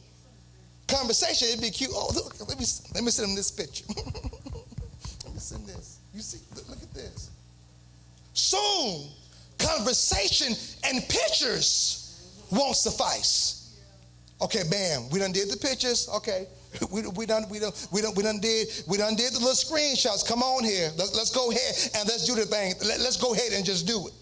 conversation, 0.88 1.48
it'd 1.50 1.62
be 1.62 1.70
cute. 1.70 1.92
Oh, 1.94 2.12
look, 2.14 2.40
let 2.48 2.60
me 2.60 2.66
let 2.94 3.04
me 3.04 3.12
send 3.12 3.30
him 3.30 3.36
this 3.36 3.52
picture. 3.52 3.86
let 3.96 5.34
me 5.34 5.40
send 5.40 5.66
this. 5.66 6.00
You 6.14 6.22
see, 6.22 6.40
look, 6.56 6.70
look 6.70 6.82
at 6.82 6.94
this. 6.94 7.32
Soon, 8.34 9.08
conversation 9.58 10.54
and 10.84 11.02
pictures 11.08 12.46
won't 12.52 12.76
suffice. 12.76 13.65
Okay, 14.42 14.64
bam, 14.70 15.10
we 15.10 15.20
done 15.20 15.32
did 15.32 15.50
the 15.50 15.58
pictures. 15.58 16.10
Okay, 16.16 16.48
we, 16.92 17.08
we 17.08 17.26
done 17.26 17.46
we 17.50 17.60
done 17.60 17.72
we 17.92 18.02
done 18.02 18.14
we 18.16 18.24
done 18.24 18.40
did 18.40 18.68
we 18.88 18.98
done 18.98 19.16
did 19.16 19.34
the 19.34 19.40
little 19.40 19.54
screenshots. 19.54 20.28
Come 20.28 20.44
on 20.44 20.64
here, 20.64 20.92
let's 20.98 21.16
let's 21.16 21.32
go 21.32 21.52
ahead 21.52 21.92
and 21.96 22.08
let's 22.08 22.26
do 22.26 22.36
the 22.36 22.46
thing. 22.46 22.74
Let, 22.86 23.00
let's 23.00 23.18
go 23.18 23.34
ahead 23.34 23.54
and 23.54 23.66
just 23.66 23.88
do 23.88 24.08
it. 24.08 24.14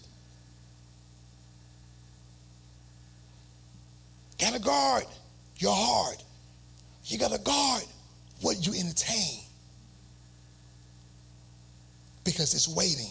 Gotta 4.38 4.60
guard 4.60 5.04
your 5.58 5.74
heart. 5.74 6.22
You 7.06 7.18
got 7.18 7.32
to 7.32 7.38
guard 7.38 7.82
what 8.40 8.66
you 8.66 8.72
entertain. 8.74 9.40
Because 12.24 12.54
it's 12.54 12.68
waiting. 12.68 13.10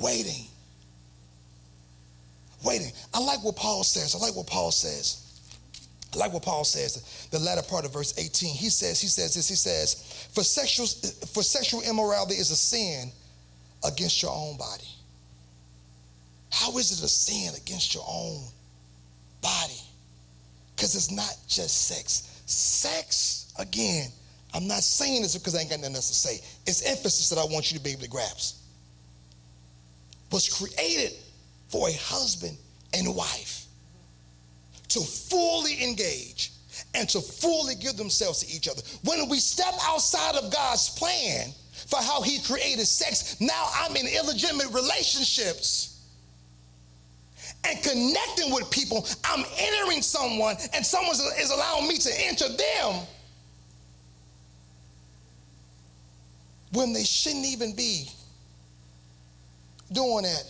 Waiting. 0.00 0.46
Waiting. 2.64 2.92
I 3.12 3.20
like 3.20 3.44
what 3.44 3.56
Paul 3.56 3.84
says. 3.84 4.14
I 4.14 4.18
like 4.18 4.34
what 4.34 4.46
Paul 4.46 4.70
says. 4.70 5.24
I 6.14 6.18
like 6.18 6.32
what 6.32 6.42
Paul 6.42 6.64
says, 6.64 7.28
the 7.30 7.38
latter 7.38 7.62
part 7.62 7.84
of 7.84 7.92
verse 7.92 8.14
18. 8.16 8.54
He 8.54 8.68
says, 8.68 9.00
he 9.00 9.08
says 9.08 9.34
this, 9.34 9.48
he 9.48 9.56
says, 9.56 10.28
for 10.32 10.44
sexual, 10.44 10.86
for 11.26 11.42
sexual 11.42 11.82
immorality 11.82 12.34
is 12.34 12.50
a 12.50 12.56
sin 12.56 13.10
against 13.84 14.22
your 14.22 14.32
own 14.32 14.56
body. 14.56 14.88
How 16.52 16.76
is 16.78 16.92
it 16.92 17.04
a 17.04 17.08
sin 17.08 17.54
against 17.56 17.94
your 17.94 18.04
own 18.08 18.44
body? 19.42 19.80
Because 20.76 20.94
it's 20.94 21.10
not 21.10 21.36
just 21.48 21.88
sex. 21.88 22.42
Sex, 22.46 23.52
again, 23.58 24.08
I'm 24.54 24.68
not 24.68 24.84
saying 24.84 25.22
this 25.22 25.36
because 25.36 25.56
I 25.56 25.60
ain't 25.60 25.70
got 25.70 25.80
nothing 25.80 25.96
else 25.96 26.08
to 26.08 26.14
say. 26.14 26.40
It's 26.64 26.88
emphasis 26.88 27.28
that 27.30 27.38
I 27.38 27.44
want 27.44 27.72
you 27.72 27.78
to 27.78 27.82
be 27.82 27.90
able 27.90 28.02
to 28.02 28.08
grasp. 28.08 28.60
Was 30.30 30.48
created 30.48 31.12
for 31.74 31.88
a 31.88 31.92
husband 31.94 32.56
and 32.92 33.16
wife 33.16 33.66
to 34.86 35.00
fully 35.00 35.82
engage 35.82 36.52
and 36.94 37.08
to 37.08 37.20
fully 37.20 37.74
give 37.74 37.96
themselves 37.96 38.44
to 38.44 38.56
each 38.56 38.68
other. 38.68 38.80
When 39.02 39.28
we 39.28 39.40
step 39.40 39.74
outside 39.82 40.36
of 40.36 40.52
God's 40.52 40.90
plan 40.90 41.48
for 41.88 41.96
how 41.96 42.22
He 42.22 42.38
created 42.38 42.86
sex, 42.86 43.40
now 43.40 43.70
I'm 43.74 43.96
in 43.96 44.06
illegitimate 44.06 44.72
relationships 44.72 46.00
and 47.66 47.82
connecting 47.82 48.54
with 48.54 48.70
people, 48.70 49.04
I'm 49.24 49.44
entering 49.58 50.00
someone 50.00 50.54
and 50.74 50.86
someone 50.86 51.16
is 51.40 51.50
allowing 51.50 51.88
me 51.88 51.96
to 51.96 52.10
enter 52.20 52.46
them 52.50 53.00
when 56.70 56.92
they 56.92 57.02
shouldn't 57.02 57.46
even 57.46 57.74
be 57.74 58.08
doing 59.92 60.22
that 60.22 60.44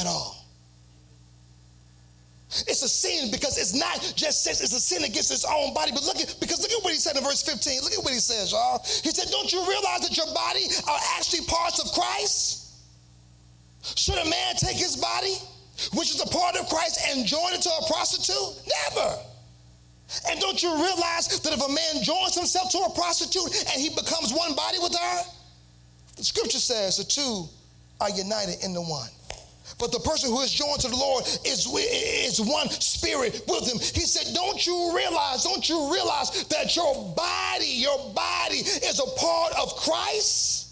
at 0.00 0.06
all. 0.06 0.40
It's 2.66 2.82
a 2.82 2.88
sin 2.88 3.30
because 3.30 3.58
it's 3.58 3.74
not 3.74 4.02
just 4.16 4.42
sex, 4.42 4.60
it's 4.60 4.74
a 4.74 4.80
sin 4.80 5.04
against 5.04 5.30
its 5.30 5.44
own 5.44 5.72
body. 5.72 5.92
But 5.92 6.02
look 6.02 6.16
at 6.16 6.34
because 6.40 6.58
look 6.60 6.72
at 6.72 6.82
what 6.82 6.92
he 6.92 6.98
said 6.98 7.16
in 7.16 7.22
verse 7.22 7.42
15. 7.42 7.80
Look 7.82 7.92
at 7.92 8.02
what 8.02 8.12
he 8.12 8.18
says, 8.18 8.50
y'all. 8.50 8.82
He 8.82 9.10
said, 9.10 9.30
Don't 9.30 9.52
you 9.52 9.62
realize 9.68 10.02
that 10.02 10.16
your 10.16 10.26
body 10.34 10.66
are 10.88 11.00
actually 11.16 11.46
parts 11.46 11.78
of 11.78 11.92
Christ? 11.92 12.74
Should 13.94 14.18
a 14.18 14.28
man 14.28 14.56
take 14.58 14.76
his 14.76 14.96
body, 14.96 15.34
which 15.94 16.10
is 16.10 16.20
a 16.20 16.26
part 16.26 16.56
of 16.56 16.68
Christ, 16.68 16.98
and 17.08 17.24
join 17.24 17.54
it 17.54 17.62
to 17.62 17.70
a 17.70 17.86
prostitute? 17.86 18.66
Never. 18.90 19.16
And 20.28 20.40
don't 20.40 20.60
you 20.60 20.74
realize 20.74 21.28
that 21.40 21.52
if 21.54 21.62
a 21.62 21.70
man 21.70 22.02
joins 22.02 22.34
himself 22.34 22.70
to 22.72 22.78
a 22.78 22.90
prostitute 22.90 23.46
and 23.70 23.80
he 23.80 23.90
becomes 23.90 24.34
one 24.34 24.54
body 24.54 24.78
with 24.82 24.94
her, 24.98 25.18
the 26.16 26.24
scripture 26.24 26.58
says 26.58 26.96
the 26.96 27.04
two 27.04 27.46
are 28.00 28.10
united 28.10 28.64
in 28.64 28.74
the 28.74 28.82
one. 28.82 29.08
But 29.78 29.92
the 29.92 30.00
person 30.00 30.30
who 30.30 30.40
is 30.42 30.52
joined 30.52 30.80
to 30.80 30.88
the 30.88 30.96
Lord 30.96 31.24
is, 31.24 31.66
is 31.66 32.40
one 32.40 32.68
spirit 32.70 33.42
with 33.48 33.70
him. 33.70 33.78
He 33.78 34.06
said, 34.06 34.34
Don't 34.34 34.66
you 34.66 34.92
realize, 34.94 35.44
don't 35.44 35.68
you 35.68 35.92
realize 35.92 36.44
that 36.44 36.76
your 36.76 37.14
body, 37.14 37.66
your 37.66 38.12
body 38.14 38.56
is 38.56 39.00
a 39.00 39.18
part 39.18 39.52
of 39.60 39.76
Christ? 39.76 40.68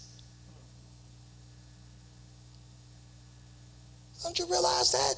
Don't 4.23 4.37
you 4.37 4.45
realize 4.47 4.91
that? 4.91 5.15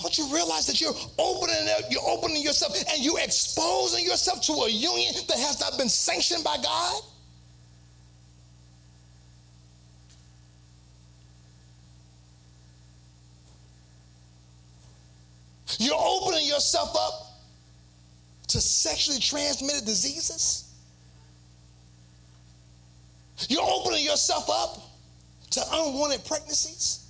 Don't 0.00 0.18
you 0.18 0.34
realize 0.34 0.66
that 0.66 0.80
you're 0.80 0.94
opening 1.18 1.68
up, 1.78 1.84
you're 1.88 2.02
opening 2.08 2.42
yourself 2.42 2.74
and 2.92 3.04
you're 3.04 3.20
exposing 3.20 4.04
yourself 4.04 4.42
to 4.42 4.52
a 4.52 4.68
union 4.68 5.14
that 5.28 5.38
has 5.38 5.60
not 5.60 5.78
been 5.78 5.88
sanctioned 5.88 6.42
by 6.42 6.56
God? 6.60 7.02
You're 15.82 15.98
opening 15.98 16.46
yourself 16.46 16.94
up 16.96 17.26
to 18.48 18.60
sexually 18.60 19.18
transmitted 19.18 19.84
diseases. 19.84 20.72
You're 23.48 23.68
opening 23.68 24.04
yourself 24.04 24.48
up 24.48 24.80
to 25.50 25.60
unwanted 25.72 26.24
pregnancies. 26.24 27.04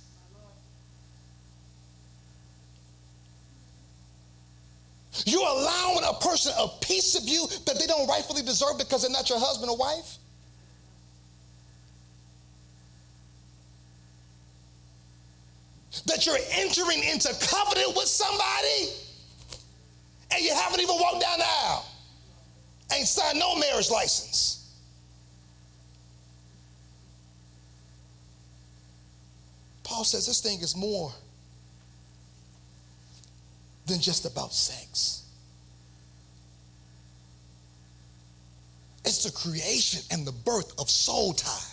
You're 5.27 5.47
allowing 5.47 6.05
a 6.09 6.13
person 6.13 6.51
a 6.57 6.67
piece 6.81 7.15
of 7.15 7.29
you 7.29 7.45
that 7.67 7.77
they 7.79 7.85
don't 7.85 8.07
rightfully 8.07 8.41
deserve 8.41 8.79
because 8.79 9.03
they're 9.03 9.11
not 9.11 9.29
your 9.29 9.39
husband 9.39 9.69
or 9.69 9.77
wife. 9.77 10.17
That 16.05 16.25
you're 16.25 16.37
entering 16.51 17.03
into 17.03 17.29
covenant 17.47 17.95
with 17.95 18.07
somebody 18.07 18.93
and 20.31 20.43
you 20.43 20.53
haven't 20.53 20.81
even 20.81 20.95
walked 20.99 21.21
down 21.21 21.39
the 21.39 21.45
aisle, 21.45 21.85
ain't 22.95 23.07
signed 23.07 23.39
no 23.39 23.57
marriage 23.57 23.89
license. 23.89 24.59
Paul 29.83 30.03
says 30.03 30.25
this 30.25 30.41
thing 30.41 30.59
is 30.61 30.75
more 30.75 31.11
than 33.85 33.99
just 33.99 34.25
about 34.25 34.53
sex. 34.53 35.23
It's 39.05 39.23
the 39.23 39.31
creation 39.31 40.01
and 40.11 40.25
the 40.25 40.31
birth 40.31 40.79
of 40.79 40.89
soul 40.89 41.33
ties. 41.33 41.72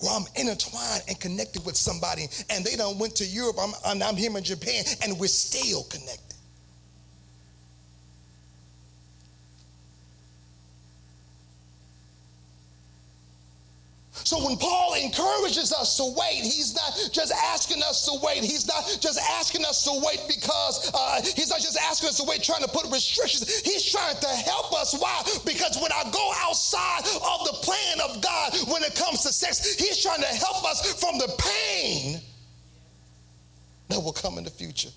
Where 0.00 0.12
I'm 0.12 0.24
intertwined 0.34 1.02
and 1.08 1.20
connected 1.20 1.64
with 1.64 1.76
somebody, 1.76 2.26
and 2.48 2.64
they 2.64 2.76
don't 2.76 2.98
went 2.98 3.16
to 3.16 3.26
Europe. 3.26 3.56
I'm, 3.62 4.02
I'm 4.02 4.16
here 4.16 4.34
in 4.36 4.42
Japan, 4.42 4.84
and 5.02 5.18
we're 5.18 5.28
still 5.28 5.84
connected. 5.84 6.29
So 14.30 14.46
when 14.46 14.56
Paul 14.58 14.94
encourages 14.94 15.72
us 15.72 15.96
to 15.96 16.04
wait, 16.04 16.44
he's 16.44 16.72
not 16.72 17.10
just 17.10 17.32
asking 17.32 17.82
us 17.82 18.06
to 18.06 18.16
wait. 18.24 18.44
He's 18.44 18.64
not 18.64 18.86
just 19.00 19.18
asking 19.18 19.64
us 19.64 19.82
to 19.82 19.90
wait 20.06 20.20
because 20.28 20.88
uh, 20.94 21.20
he's 21.34 21.50
not 21.50 21.58
just 21.58 21.76
asking 21.76 22.10
us 22.10 22.18
to 22.18 22.22
wait 22.28 22.40
trying 22.40 22.62
to 22.62 22.68
put 22.68 22.84
restrictions. 22.92 23.58
He's 23.62 23.90
trying 23.90 24.14
to 24.14 24.28
help 24.28 24.72
us. 24.72 24.94
Why? 24.96 25.20
Because 25.44 25.76
when 25.82 25.90
I 25.90 26.08
go 26.12 26.32
outside 26.46 27.00
of 27.00 27.44
the 27.44 27.58
plan 27.60 27.98
of 28.08 28.22
God 28.22 28.54
when 28.70 28.84
it 28.84 28.94
comes 28.94 29.22
to 29.22 29.32
sex, 29.32 29.74
he's 29.74 30.00
trying 30.00 30.20
to 30.20 30.28
help 30.28 30.64
us 30.64 30.92
from 31.00 31.18
the 31.18 31.26
pain 31.36 32.20
that 33.88 33.98
will 33.98 34.12
come 34.12 34.38
in 34.38 34.44
the 34.44 34.50
future. 34.50 34.90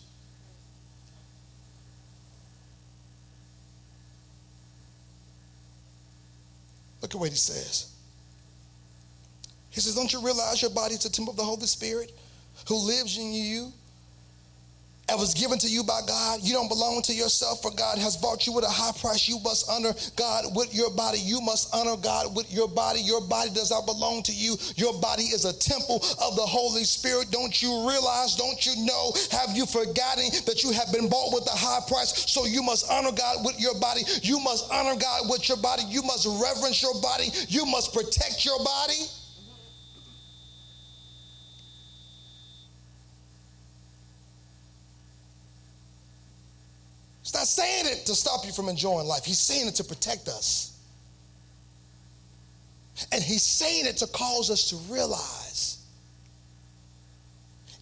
Look 7.01 7.15
at 7.15 7.19
what 7.19 7.31
he 7.31 7.35
says. 7.35 7.92
He 9.73 9.81
says, 9.81 9.95
Don't 9.95 10.13
you 10.13 10.23
realize 10.23 10.61
your 10.61 10.71
body 10.71 10.93
is 10.93 11.05
a 11.05 11.11
temple 11.11 11.31
of 11.31 11.37
the 11.37 11.43
Holy 11.43 11.65
Spirit 11.65 12.11
who 12.67 12.75
lives 12.75 13.17
in 13.17 13.33
you 13.33 13.73
and 15.09 15.19
was 15.19 15.33
given 15.33 15.57
to 15.57 15.67
you 15.67 15.81
by 15.83 15.99
God? 16.07 16.41
You 16.43 16.53
don't 16.53 16.69
belong 16.69 17.01
to 17.09 17.13
yourself, 17.13 17.63
for 17.63 17.71
God 17.71 17.97
has 17.97 18.15
bought 18.15 18.45
you 18.45 18.53
with 18.53 18.65
a 18.65 18.69
high 18.69 18.93
price. 19.01 19.27
You 19.27 19.39
must 19.43 19.67
honor 19.67 19.93
God 20.15 20.45
with 20.55 20.75
your 20.75 20.91
body. 20.91 21.17
You 21.17 21.41
must 21.41 21.73
honor 21.73 21.97
God 21.97 22.35
with 22.35 22.53
your 22.53 22.67
body. 22.67 23.01
Your 23.01 23.19
body 23.21 23.49
does 23.49 23.71
not 23.71 23.87
belong 23.87 24.21
to 24.23 24.31
you. 24.31 24.57
Your 24.75 24.93
body 25.01 25.23
is 25.23 25.43
a 25.43 25.57
temple 25.57 25.95
of 26.21 26.35
the 26.35 26.45
Holy 26.45 26.83
Spirit. 26.83 27.31
Don't 27.31 27.59
you 27.59 27.89
realize? 27.89 28.35
Don't 28.35 28.63
you 28.67 28.85
know? 28.85 29.11
Have 29.31 29.57
you 29.57 29.65
forgotten 29.65 30.29
that 30.45 30.61
you 30.61 30.71
have 30.71 30.93
been 30.93 31.09
bought 31.09 31.33
with 31.33 31.49
a 31.49 31.57
high 31.57 31.81
price? 31.89 32.13
So 32.29 32.45
you 32.45 32.61
must 32.61 32.85
honor 32.91 33.11
God 33.11 33.43
with 33.43 33.59
your 33.59 33.73
body. 33.79 34.01
You 34.21 34.39
must 34.39 34.71
honor 34.71 34.95
God 34.95 35.31
with 35.31 35.49
your 35.49 35.57
body. 35.57 35.81
You 35.89 36.03
must 36.03 36.29
reverence 36.29 36.79
your 36.79 36.93
body. 37.01 37.33
You 37.49 37.65
must 37.65 37.91
protect 37.91 38.45
your 38.45 38.63
body. 38.63 39.09
Saying 47.55 47.85
it 47.87 48.05
to 48.05 48.15
stop 48.15 48.45
you 48.45 48.51
from 48.51 48.69
enjoying 48.69 49.07
life. 49.07 49.25
He's 49.25 49.39
saying 49.39 49.67
it 49.67 49.75
to 49.75 49.83
protect 49.83 50.27
us. 50.27 50.77
And 53.11 53.23
he's 53.23 53.43
saying 53.43 53.85
it 53.85 53.97
to 53.97 54.07
cause 54.07 54.49
us 54.49 54.69
to 54.69 54.75
realize 54.93 55.83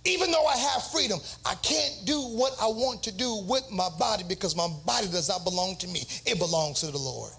even 0.04 0.32
though 0.32 0.46
I 0.46 0.58
have 0.58 0.84
freedom, 0.88 1.20
I 1.46 1.54
can't 1.56 2.02
do 2.06 2.20
what 2.20 2.54
I 2.60 2.66
want 2.66 3.04
to 3.04 3.16
do 3.16 3.44
with 3.48 3.70
my 3.72 3.88
body 4.00 4.24
because 4.28 4.56
my 4.56 4.68
body 4.86 5.08
does 5.08 5.30
not 5.30 5.44
belong 5.44 5.76
to 5.78 5.88
me. 5.88 6.02
It 6.26 6.40
belongs 6.40 6.80
to 6.82 6.88
the 6.88 6.98
Lord. 6.98 7.32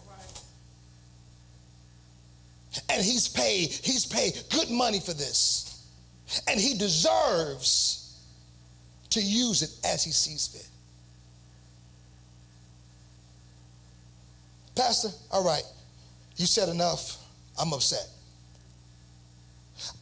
And 2.89 3.05
he's 3.05 3.29
paid, 3.29 3.71
he's 3.71 4.07
paid 4.07 4.35
good 4.51 4.71
money 4.71 5.01
for 5.01 5.13
this. 5.13 5.87
And 6.49 6.59
he 6.59 6.79
deserves 6.79 8.21
to 9.11 9.21
use 9.21 9.63
it 9.63 9.71
as 9.85 10.05
he 10.05 10.13
sees 10.13 10.47
fit. 10.47 10.69
Pastor, 14.75 15.09
all 15.31 15.45
right, 15.45 15.65
you 16.37 16.47
said 16.47 16.69
enough. 16.69 17.19
I'm 17.61 17.73
upset. 17.73 18.09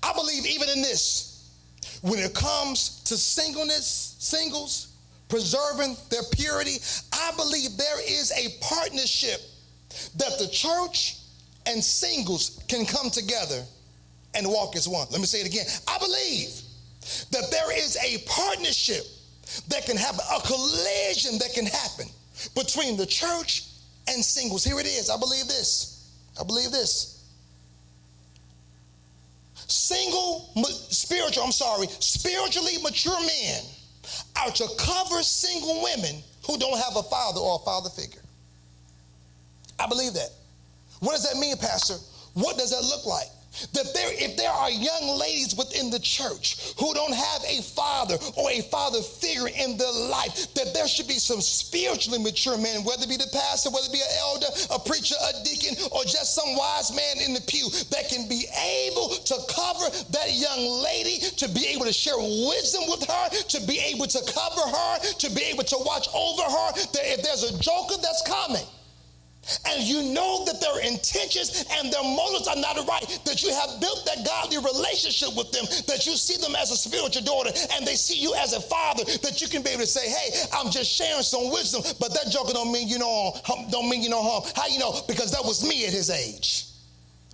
I 0.02 0.12
believe 0.12 0.46
even 0.46 0.68
in 0.68 0.82
this, 0.82 1.50
when 2.02 2.18
it 2.18 2.34
comes 2.34 3.00
to 3.04 3.16
singleness, 3.16 4.16
singles, 4.18 4.88
preserving 5.28 5.96
their 6.10 6.22
purity, 6.32 6.76
I 7.12 7.32
believe 7.36 7.76
there 7.76 8.00
is 8.00 8.32
a 8.32 8.62
partnership 8.62 9.40
that 10.16 10.38
the 10.38 10.48
church 10.48 11.16
and 11.66 11.82
singles 11.82 12.62
can 12.68 12.84
come 12.84 13.10
together 13.10 13.64
and 14.34 14.46
walk 14.46 14.76
as 14.76 14.88
one. 14.88 15.06
Let 15.10 15.20
me 15.20 15.26
say 15.26 15.40
it 15.40 15.46
again. 15.46 15.66
I 15.88 15.98
believe 15.98 16.60
that 17.30 17.50
there 17.50 17.76
is 17.76 17.96
a 17.96 18.18
partnership 18.28 19.04
that 19.68 19.84
can 19.86 19.96
happen, 19.96 20.20
a 20.34 20.40
collision 20.40 21.38
that 21.38 21.52
can 21.54 21.66
happen 21.66 22.06
between 22.54 22.96
the 22.96 23.06
church 23.06 23.64
and 24.11 24.24
singles. 24.24 24.64
Here 24.64 24.78
it 24.78 24.86
is. 24.86 25.11
I 25.11 25.16
believe 25.18 25.46
this. 25.46 26.12
I 26.40 26.44
believe 26.44 26.70
this. 26.70 27.24
Single, 29.54 30.50
spiritual, 30.64 31.44
I'm 31.44 31.52
sorry, 31.52 31.86
spiritually 32.00 32.72
mature 32.82 33.20
men 33.20 33.62
are 34.36 34.50
to 34.50 34.66
cover 34.78 35.22
single 35.22 35.82
women 35.82 36.22
who 36.46 36.58
don't 36.58 36.78
have 36.78 36.96
a 36.96 37.02
father 37.04 37.40
or 37.40 37.61
a 37.61 37.64
father 37.64 37.90
figure. 37.90 38.22
I 39.78 39.86
believe 39.86 40.14
that. 40.14 40.30
What 41.00 41.12
does 41.12 41.30
that 41.30 41.38
mean, 41.38 41.56
Pastor? 41.56 41.94
What 42.34 42.58
does 42.58 42.70
that 42.70 42.82
look 42.82 43.06
like? 43.06 43.28
That 43.74 43.92
there, 43.94 44.11
if 44.14 44.36
there 44.36 44.51
are 44.51 44.70
young 44.70 45.18
ladies 45.18 45.55
within 45.57 45.90
the 45.90 45.98
church 45.98 46.72
who 46.78 46.94
don't 46.94 47.14
have 47.14 47.42
a 47.44 47.62
father 47.62 48.16
or 48.36 48.51
a 48.51 48.62
father 48.70 49.03
figure 49.03 49.48
in 49.48 49.76
their 49.76 49.92
life, 50.09 50.55
that 50.55 50.72
there 50.72 50.86
should 50.86 51.09
be 51.09 51.18
some 51.18 51.40
spiritually 51.40 52.22
mature 52.22 52.57
men, 52.57 52.84
whether 52.84 53.03
it 53.05 53.09
be 53.09 53.18
the 53.18 53.30
pastor, 53.32 53.70
whether 53.70 53.86
it 53.86 53.92
be 53.92 54.01
an 54.01 54.14
elder, 54.22 54.46
a 54.70 54.78
preacher, 54.78 55.18
a 55.18 55.44
deacon, 55.44 55.74
or 55.90 56.03
just 56.05 56.34
some 56.34 56.57
wise 56.57 56.94
man 56.94 57.18
in 57.26 57.34
the 57.34 57.42
pew 57.42 57.68
that 57.90 58.09
can 58.09 58.28
be 58.28 58.46
able 58.86 59.09
to 59.18 59.36
cover 59.51 59.86
that 60.14 60.30
young 60.30 60.82
lady, 60.82 61.18
to 61.36 61.48
be 61.51 61.66
able 61.74 61.84
to 61.84 61.92
share 61.92 62.16
wisdom 62.18 62.86
with 62.86 63.03
her, 63.05 63.26
to 63.51 63.59
be 63.66 63.78
able 63.82 64.07
to 64.07 64.22
cover 64.30 64.62
her, 64.62 64.92
to 65.18 65.28
be 65.34 65.42
able 65.42 65.64
to 65.64 65.76
watch 65.84 66.07
over 66.14 66.42
her. 66.42 66.68
That 66.94 67.05
if 67.18 67.22
there's 67.22 67.44
a 67.44 67.59
joker 67.59 67.98
that's 68.01 68.22
coming, 68.22 68.64
and 69.66 69.82
you 69.82 70.03
know 70.14 70.44
that 70.44 70.61
their 70.61 70.80
intentions 70.80 71.64
and 71.78 71.92
their 71.92 72.03
motives 72.03 72.46
are 72.48 72.57
not 72.57 72.76
right, 72.86 73.07
that 73.24 73.42
you 73.42 73.53
have 73.53 73.80
built 73.80 74.05
that 74.07 74.24
godly 74.24 74.59
relationship 74.59 75.36
with 75.36 75.51
them, 75.53 75.64
that 75.86 76.07
you 76.07 76.16
see 76.16 76.40
them 76.40 76.55
as 76.57 76.70
a 76.70 76.76
spiritual 76.76 77.22
daughter 77.22 77.51
and 77.74 77.86
they 77.86 77.94
see 77.94 78.18
you 78.18 78.34
as 78.36 78.53
a 78.53 78.61
father, 78.61 79.05
that 79.22 79.40
you 79.40 79.48
can 79.48 79.62
be 79.62 79.70
able 79.70 79.80
to 79.80 79.86
say, 79.86 80.09
hey, 80.09 80.46
I'm 80.53 80.70
just 80.70 80.90
sharing 80.90 81.22
some 81.22 81.51
wisdom, 81.51 81.82
but 81.98 82.12
that 82.14 82.30
joker 82.30 82.53
don't 82.53 82.72
mean 82.72 82.88
you 82.88 82.98
know 82.98 83.32
don't 83.70 83.88
mean 83.88 84.03
you 84.03 84.09
know 84.09 84.22
harm. 84.22 84.44
How 84.55 84.66
you 84.66 84.78
know? 84.78 85.01
Because 85.07 85.32
that 85.32 85.44
was 85.44 85.66
me 85.66 85.86
at 85.86 85.92
his 85.92 86.11
age 86.11 86.66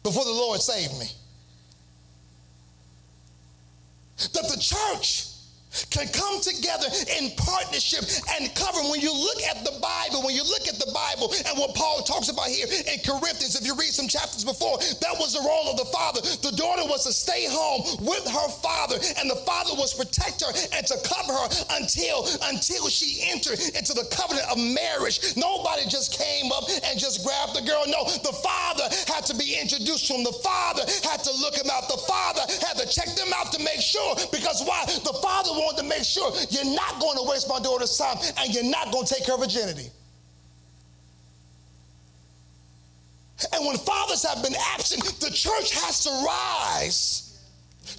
before 0.03 0.25
the 0.25 0.31
Lord 0.31 0.61
saved 0.61 0.99
me. 0.99 1.07
That 4.33 4.49
the 4.49 4.59
church 4.59 5.36
can 5.91 6.09
come 6.09 6.41
together 6.41 6.89
in 7.19 7.31
partnership 7.37 8.05
and 8.37 8.53
cover. 8.55 8.81
When 8.89 9.01
you 9.01 9.13
look 9.13 9.43
at 9.45 9.65
the 9.65 9.77
Bible, 9.81 10.23
when 10.23 10.35
you 10.35 10.45
look 10.45 10.69
at 10.69 10.79
the 10.79 10.91
Bible 10.93 11.33
and 11.47 11.59
what 11.59 11.75
Paul 11.75 12.03
talks 12.03 12.29
about 12.29 12.49
here 12.49 12.67
in 12.67 12.99
Corinthians, 13.05 13.59
if 13.59 13.67
you 13.67 13.75
read 13.75 13.93
some 13.93 14.09
chapters 14.09 14.45
before, 14.45 14.79
that 14.79 15.15
was 15.19 15.35
the 15.35 15.45
role 15.45 15.71
of 15.71 15.77
the 15.77 15.89
father. 15.93 16.21
The 16.43 16.55
daughter 16.57 16.85
was 16.87 17.05
to 17.05 17.13
stay 17.13 17.47
home 17.49 18.05
with 18.05 18.25
her 18.27 18.49
father, 18.63 18.97
and 19.19 19.31
the 19.31 19.41
father 19.47 19.75
was 19.75 19.95
to 19.95 20.05
protect 20.05 20.43
her 20.43 20.53
and 20.77 20.87
to 20.87 20.97
cover 21.05 21.33
her 21.33 21.49
until 21.79 22.27
until 22.49 22.89
she 22.89 23.23
entered 23.31 23.59
into 23.75 23.93
the 23.93 24.07
covenant 24.13 24.47
of 24.51 24.59
marriage. 24.59 25.37
Nobody 25.37 25.87
just 25.89 26.17
came 26.17 26.53
up 26.53 26.65
and 26.85 26.99
just 26.99 27.25
grabbed 27.25 27.55
the 27.55 27.63
girl. 27.63 27.85
No, 27.87 28.05
the 28.23 28.37
father 28.43 28.87
had 29.07 29.25
to 29.27 29.35
be 29.37 29.57
introduced 29.57 30.07
to 30.09 30.15
him. 30.15 30.25
The 30.25 30.39
father 30.45 30.85
had 31.05 31.23
to 31.25 31.33
look 31.41 31.55
him 31.57 31.71
out. 31.71 31.89
The 31.89 32.01
father 32.09 32.43
had 32.65 32.77
to 32.79 32.87
check 32.87 33.09
them 33.17 33.33
out 33.37 33.53
to 33.53 33.61
make 33.63 33.81
sure. 33.81 34.17
Because 34.33 34.63
why? 34.65 34.85
The 34.87 35.17
father 35.23 35.53
wanted 35.67 35.83
to 35.83 35.89
make 35.89 36.05
sure 36.05 36.31
you're 36.51 36.75
not 36.75 37.01
going 37.01 37.19
to 37.19 37.25
waste 37.29 37.49
my 37.49 37.59
daughter's 37.59 37.99
time 37.99 38.17
and 38.39 38.55
you're 38.55 38.71
not 38.71 38.93
going 38.93 39.05
to 39.05 39.15
take 39.15 39.27
her 39.27 39.37
virginity. 39.37 39.91
And 43.53 43.67
when 43.67 43.77
fathers 43.77 44.25
have 44.25 44.43
been 44.43 44.55
absent, 44.75 45.03
the 45.21 45.31
church 45.31 45.75
has 45.85 46.05
to 46.05 46.11
rise 46.25 47.23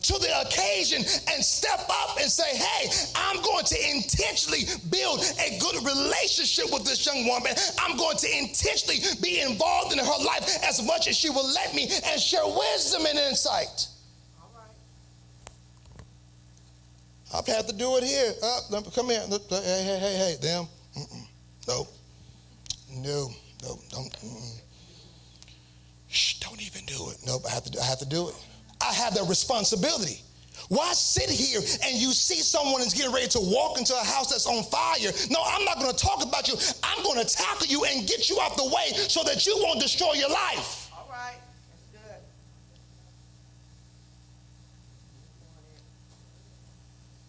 to 0.02 0.14
the 0.14 0.42
occasion 0.42 0.98
and 1.32 1.44
step 1.44 1.80
up 1.90 2.18
and 2.20 2.30
say, 2.30 2.58
hey, 2.58 2.90
I'm 3.16 3.42
going 3.42 3.66
to 3.66 3.90
intentionally 3.92 4.66
build 4.90 5.20
a 5.20 5.60
good 5.60 5.76
relationship 5.86 6.72
with 6.72 6.86
this 6.86 7.06
young 7.06 7.28
woman. 7.28 7.54
I'm 7.80 7.98
going 7.98 8.18
to 8.18 8.38
intentionally 8.38 9.00
be 9.22 9.42
involved 9.42 9.94
in 9.94 10.00
her 10.00 10.24
life 10.26 10.64
as 10.64 10.86
much 10.86 11.08
as 11.08 11.16
she 11.16 11.30
will 11.30 11.48
let 11.54 11.76
me 11.76 11.90
and 12.06 12.20
share 12.20 12.46
wisdom 12.46 13.06
and 13.06 13.20
insight. 13.20 13.88
I've 17.34 17.46
had 17.46 17.68
to 17.68 17.76
do 17.76 17.98
it 17.98 18.04
here. 18.04 18.34
Uh, 18.42 18.82
come 18.96 19.10
here. 19.10 19.22
Hey, 19.28 19.84
hey, 19.84 20.00
hey, 20.00 20.16
hey, 20.16 20.36
them. 20.42 20.68
Mm-mm. 20.96 21.28
No. 21.68 21.88
No. 22.92 23.30
No. 23.64 23.80
Don't. 23.92 24.12
Mm-mm. 24.12 24.62
Shh, 26.10 26.40
don't 26.40 26.62
even 26.66 26.86
do 26.86 27.10
it. 27.12 27.18
Nope, 27.26 27.44
I 27.48 27.52
have 27.52 27.64
to 27.66 27.72
do, 27.72 27.80
I 27.80 27.86
have 27.86 28.00
to 28.00 28.06
do 28.06 28.30
it. 28.30 28.36
I 28.82 28.94
have 28.94 29.14
that 29.16 29.28
responsibility. 29.28 30.22
Why 30.70 30.92
sit 30.94 31.30
here 31.30 31.60
and 31.86 31.98
you 31.98 32.12
see 32.12 32.42
someone 32.42 32.82
is 32.82 32.94
getting 32.94 33.14
ready 33.14 33.28
to 33.28 33.40
walk 33.40 33.78
into 33.78 33.94
a 33.94 34.04
house 34.04 34.32
that's 34.32 34.48
on 34.48 34.64
fire? 34.64 35.12
No, 35.30 35.40
I'm 35.46 35.64
not 35.64 35.80
going 35.80 35.92
to 35.92 35.98
talk 35.98 36.24
about 36.24 36.48
you. 36.48 36.56
I'm 36.84 37.04
going 37.04 37.24
to 37.24 37.26
tackle 37.26 37.68
you 37.68 37.86
and 37.86 38.08
get 38.08 38.30
you 38.30 38.40
out 38.42 38.58
the 38.58 38.66
way 38.66 38.92
so 39.08 39.24
that 39.24 39.46
you 39.46 39.56
won't 39.62 39.80
destroy 39.80 40.14
your 40.14 40.30
life. 40.30 40.92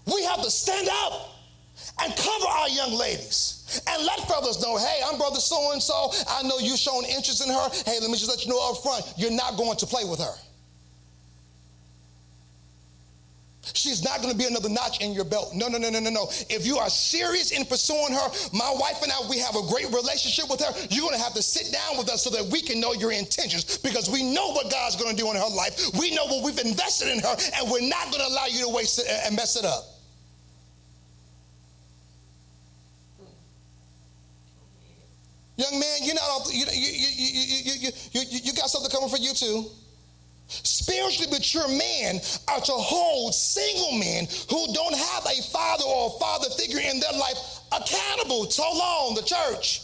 We 0.07 0.23
have 0.25 0.38
to 0.49 0.55
stand 0.55 0.89
up 1.05 1.35
and 2.03 2.15
cover 2.17 2.47
our 2.47 2.69
young 2.69 2.93
ladies 2.93 3.83
and 3.87 4.05
let 4.05 4.27
brothers 4.27 4.63
know, 4.63 4.77
hey, 4.79 5.01
I'm 5.05 5.19
brother 5.19 5.41
so 5.41 5.73
and 5.73 5.83
so. 5.83 6.11
I 6.29 6.43
know 6.43 6.59
you've 6.59 6.79
shown 6.79 7.05
interest 7.05 7.47
in 7.47 7.53
her. 7.53 7.69
Hey, 7.85 7.99
let 8.01 8.11
me 8.11 8.17
just 8.17 8.29
let 8.29 8.45
you 8.45 8.51
know 8.51 8.71
up 8.71 8.83
front, 8.83 9.05
you're 9.17 9.31
not 9.31 9.57
going 9.57 9.77
to 9.77 9.87
play 9.87 10.05
with 10.05 10.21
her. 10.21 10.35
She's 13.75 14.03
not 14.03 14.23
going 14.23 14.33
to 14.33 14.39
be 14.39 14.47
another 14.47 14.71
notch 14.71 15.03
in 15.03 15.13
your 15.13 15.25
belt. 15.25 15.53
No, 15.55 15.69
no, 15.69 15.77
no, 15.77 15.91
no, 15.91 16.01
no, 16.01 16.09
no. 16.09 16.25
If 16.49 16.67
you 16.67 16.79
are 16.79 16.89
serious 16.89 17.51
in 17.51 17.67
pursuing 17.67 18.15
her, 18.15 18.29
my 18.53 18.75
wife 18.81 19.03
and 19.03 19.13
I, 19.13 19.21
we 19.29 19.39
have 19.39 19.57
a 19.57 19.67
great 19.69 19.93
relationship 19.93 20.49
with 20.49 20.65
her. 20.65 20.73
You're 20.89 21.03
going 21.03 21.15
to 21.15 21.23
have 21.23 21.35
to 21.35 21.43
sit 21.43 21.71
down 21.71 21.99
with 21.99 22.09
us 22.09 22.25
so 22.25 22.31
that 22.31 22.47
we 22.51 22.63
can 22.63 22.81
know 22.81 22.95
your 22.95 23.13
intentions 23.13 23.77
because 23.79 24.09
we 24.09 24.23
know 24.23 24.53
what 24.53 24.71
God's 24.71 24.97
going 24.97 25.15
to 25.15 25.23
do 25.23 25.29
in 25.31 25.37
her 25.37 25.55
life. 25.55 25.91
We 26.01 26.15
know 26.15 26.25
what 26.27 26.45
we've 26.45 26.59
invested 26.59 27.09
in 27.09 27.19
her, 27.21 27.37
and 27.61 27.71
we're 27.71 27.87
not 27.87 28.05
going 28.11 28.25
to 28.25 28.29
allow 28.29 28.47
you 28.47 28.65
to 28.65 28.71
waste 28.71 29.01
it 29.01 29.07
and 29.27 29.37
mess 29.37 29.57
it 29.57 29.67
up. 29.67 29.98
Young 35.59 35.81
man, 35.81 35.99
you're 36.03 36.15
not 36.15 36.31
off, 36.31 36.55
you, 36.55 36.65
you, 36.71 36.93
you, 36.93 37.91
you, 38.13 38.21
you, 38.31 38.39
you 38.45 38.53
got 38.55 38.71
something 38.71 38.91
coming 38.91 39.11
for 39.11 39.19
you 39.19 39.35
too. 39.35 39.67
Spiritually 40.47 41.31
mature 41.31 41.67
men 41.67 42.21
are 42.47 42.61
to 42.61 42.73
hold 42.73 43.35
single 43.35 43.99
men 43.99 44.29
who 44.49 44.73
don't 44.73 44.95
have 44.95 45.27
a 45.27 45.43
father 45.51 45.83
or 45.85 46.15
a 46.15 46.19
father 46.21 46.49
figure 46.51 46.79
in 46.79 47.01
their 47.01 47.13
life 47.13 47.59
accountable. 47.73 48.49
So 48.49 48.63
long, 48.73 49.17
the 49.17 49.23
church 49.23 49.83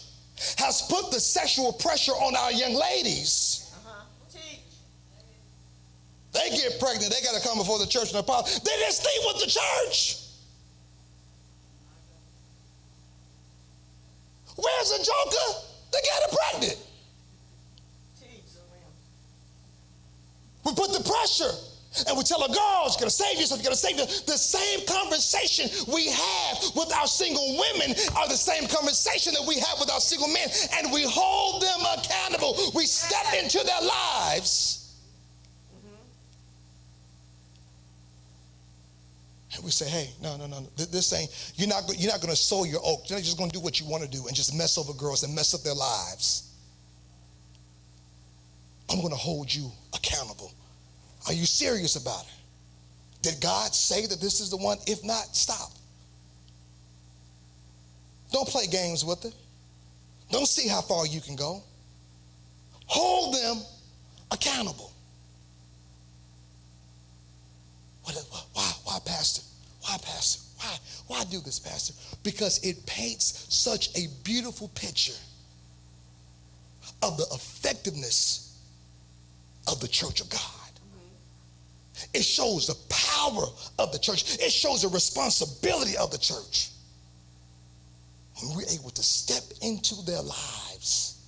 has 0.59 0.83
put 0.83 1.11
the 1.11 1.19
sexual 1.19 1.73
pressure 1.73 2.13
on 2.13 2.37
our 2.37 2.53
young 2.53 2.75
ladies. 2.75 3.61
They 6.33 6.51
get 6.51 6.79
pregnant, 6.79 7.13
they 7.13 7.21
got 7.21 7.41
to 7.41 7.47
come 7.47 7.59
before 7.59 7.81
the 7.81 7.87
church 7.87 8.11
and 8.11 8.21
apologize. 8.21 8.61
They 8.61 8.71
just 8.79 9.03
sleep 9.03 9.35
with 9.35 9.45
the 9.45 9.51
church. 9.51 10.24
Where's 14.57 14.91
the 14.91 14.99
joker? 14.99 15.61
They 15.93 15.99
got 15.99 16.31
her 16.31 16.37
pregnant. 16.37 16.79
We 20.65 20.73
put 20.73 20.93
the 20.93 21.05
pressure 21.05 21.53
and 22.09 22.17
we 22.17 22.25
tell 22.25 22.43
a 22.43 22.49
girl, 22.49 22.89
you're 22.89 22.99
gonna 22.99 23.11
save 23.11 23.39
yourself, 23.39 23.61
you're 23.61 23.71
gonna 23.71 23.77
save 23.77 23.99
yourself. 23.99 24.27
The 24.27 24.39
same 24.39 24.87
conversation 24.87 25.71
we 25.93 26.09
have 26.09 26.75
with 26.75 26.93
our 26.93 27.07
single 27.07 27.47
women 27.47 27.95
are 28.17 28.29
the 28.29 28.37
same 28.37 28.67
conversation 28.67 29.35
that 29.35 29.47
we 29.47 29.61
have 29.61 29.79
with 29.79 29.91
our 29.91 30.01
single 30.01 30.29
men, 30.29 30.49
and 30.79 30.93
we 30.93 31.05
hold 31.07 31.63
them 31.63 31.81
accountable. 31.97 32.57
We 32.75 32.87
step 32.87 33.35
into 33.41 33.59
their 33.65 33.81
lives 33.81 34.84
And 39.55 39.65
we 39.65 39.71
say, 39.71 39.89
hey, 39.89 40.11
no, 40.23 40.37
no, 40.37 40.47
no, 40.47 40.61
this 40.77 41.13
ain't, 41.13 41.31
you're 41.57 41.69
not, 41.69 41.85
you're 41.97 42.11
not 42.11 42.21
going 42.21 42.35
to 42.35 42.41
sow 42.41 42.65
your 42.65 42.81
oak. 42.85 43.09
You're 43.09 43.19
not 43.19 43.25
just 43.25 43.39
going 43.39 43.51
to 43.51 43.59
do 43.59 43.63
what 43.63 43.81
you 43.81 43.87
want 43.87 44.03
to 44.03 44.09
do 44.09 44.27
and 44.27 44.35
just 44.35 44.55
mess 44.57 44.79
over 44.79 44.93
girls 44.95 45.23
and 45.23 45.35
mess 45.35 45.55
up 45.55 45.63
their 45.63 45.75
lives. 45.75 46.51
I'm 48.91 48.99
going 48.99 49.11
to 49.11 49.17
hold 49.17 49.55
you 49.55 49.71
accountable. 49.95 50.53
Are 51.27 51.33
you 51.33 51.47
serious 51.47 51.97
about 51.97 52.25
it? 52.25 52.33
Did 53.23 53.41
God 53.41 53.75
say 53.75 54.07
that 54.07 54.21
this 54.21 54.41
is 54.41 54.51
the 54.51 54.57
one? 54.57 54.79
If 54.87 55.03
not, 55.05 55.35
stop. 55.35 55.71
Don't 58.33 58.49
play 58.49 58.67
games 58.67 59.05
with 59.05 59.25
it. 59.25 59.35
Don't 60.31 60.49
see 60.49 60.69
how 60.69 60.81
far 60.81 61.07
you 61.07 61.21
can 61.21 61.37
go. 61.37 61.63
hold 62.87 63.35
them 63.35 63.63
accountable. 64.31 64.94
What, 68.05 68.17
why, 68.53 68.73
why, 68.85 68.99
Pastor? 69.05 69.43
Why, 69.83 69.97
Pastor? 70.03 70.43
Why, 70.59 70.77
why 71.07 71.25
do 71.25 71.41
this, 71.41 71.59
Pastor? 71.59 71.95
Because 72.23 72.65
it 72.65 72.85
paints 72.87 73.47
such 73.49 73.97
a 73.99 74.09
beautiful 74.23 74.69
picture 74.69 75.19
of 77.03 77.17
the 77.17 77.27
effectiveness 77.33 78.59
of 79.67 79.81
the 79.81 79.89
church 79.89 80.21
of 80.21 80.31
God. 80.31 80.41
It 82.13 82.25
shows 82.25 82.67
the 82.67 82.77
power 82.89 83.45
of 83.79 83.93
the 83.93 83.99
church. 83.99 84.39
It 84.39 84.51
shows 84.51 84.83
the 84.83 84.89
responsibility 84.89 85.97
of 85.97 86.11
the 86.11 86.19
church. 86.19 86.71
When 88.41 88.57
we're 88.57 88.69
able 88.75 88.91
to 88.91 89.03
step 89.03 89.45
into 89.63 90.05
their 90.05 90.21
lives 90.21 91.23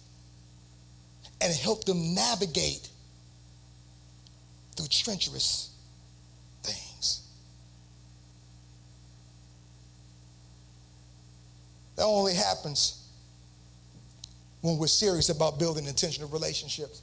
and 1.40 1.54
help 1.54 1.84
them 1.84 2.14
navigate 2.14 2.88
through 4.76 4.88
treacherous 4.88 5.70
things. 6.62 7.22
That 11.96 12.04
only 12.04 12.34
happens 12.34 13.02
when 14.60 14.78
we're 14.78 14.86
serious 14.86 15.28
about 15.28 15.58
building 15.58 15.86
intentional 15.86 16.28
relationships 16.28 17.02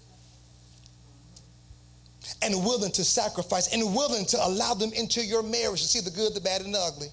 and 2.41 2.53
willing 2.63 2.91
to 2.91 3.03
sacrifice 3.03 3.73
and 3.73 3.95
willing 3.95 4.25
to 4.25 4.45
allow 4.45 4.73
them 4.73 4.91
into 4.93 5.23
your 5.23 5.43
marriage 5.43 5.81
to 5.81 5.87
see 5.87 5.99
the 5.99 6.11
good, 6.11 6.33
the 6.33 6.41
bad, 6.41 6.61
and 6.61 6.73
the 6.73 6.79
ugly. 6.79 7.07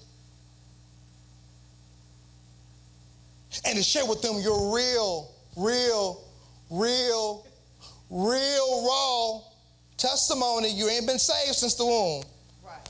And 3.65 3.77
to 3.77 3.83
share 3.83 4.05
with 4.05 4.21
them 4.21 4.39
your 4.39 4.75
real, 4.75 5.31
real, 5.57 6.23
real, 6.69 7.45
real 8.09 8.85
raw 8.87 9.41
testimony. 9.97 10.69
You 10.71 10.89
ain't 10.89 11.07
been 11.07 11.19
saved 11.19 11.55
since 11.55 11.75
the 11.75 11.85
womb. 11.85 12.23
Right. 12.63 12.89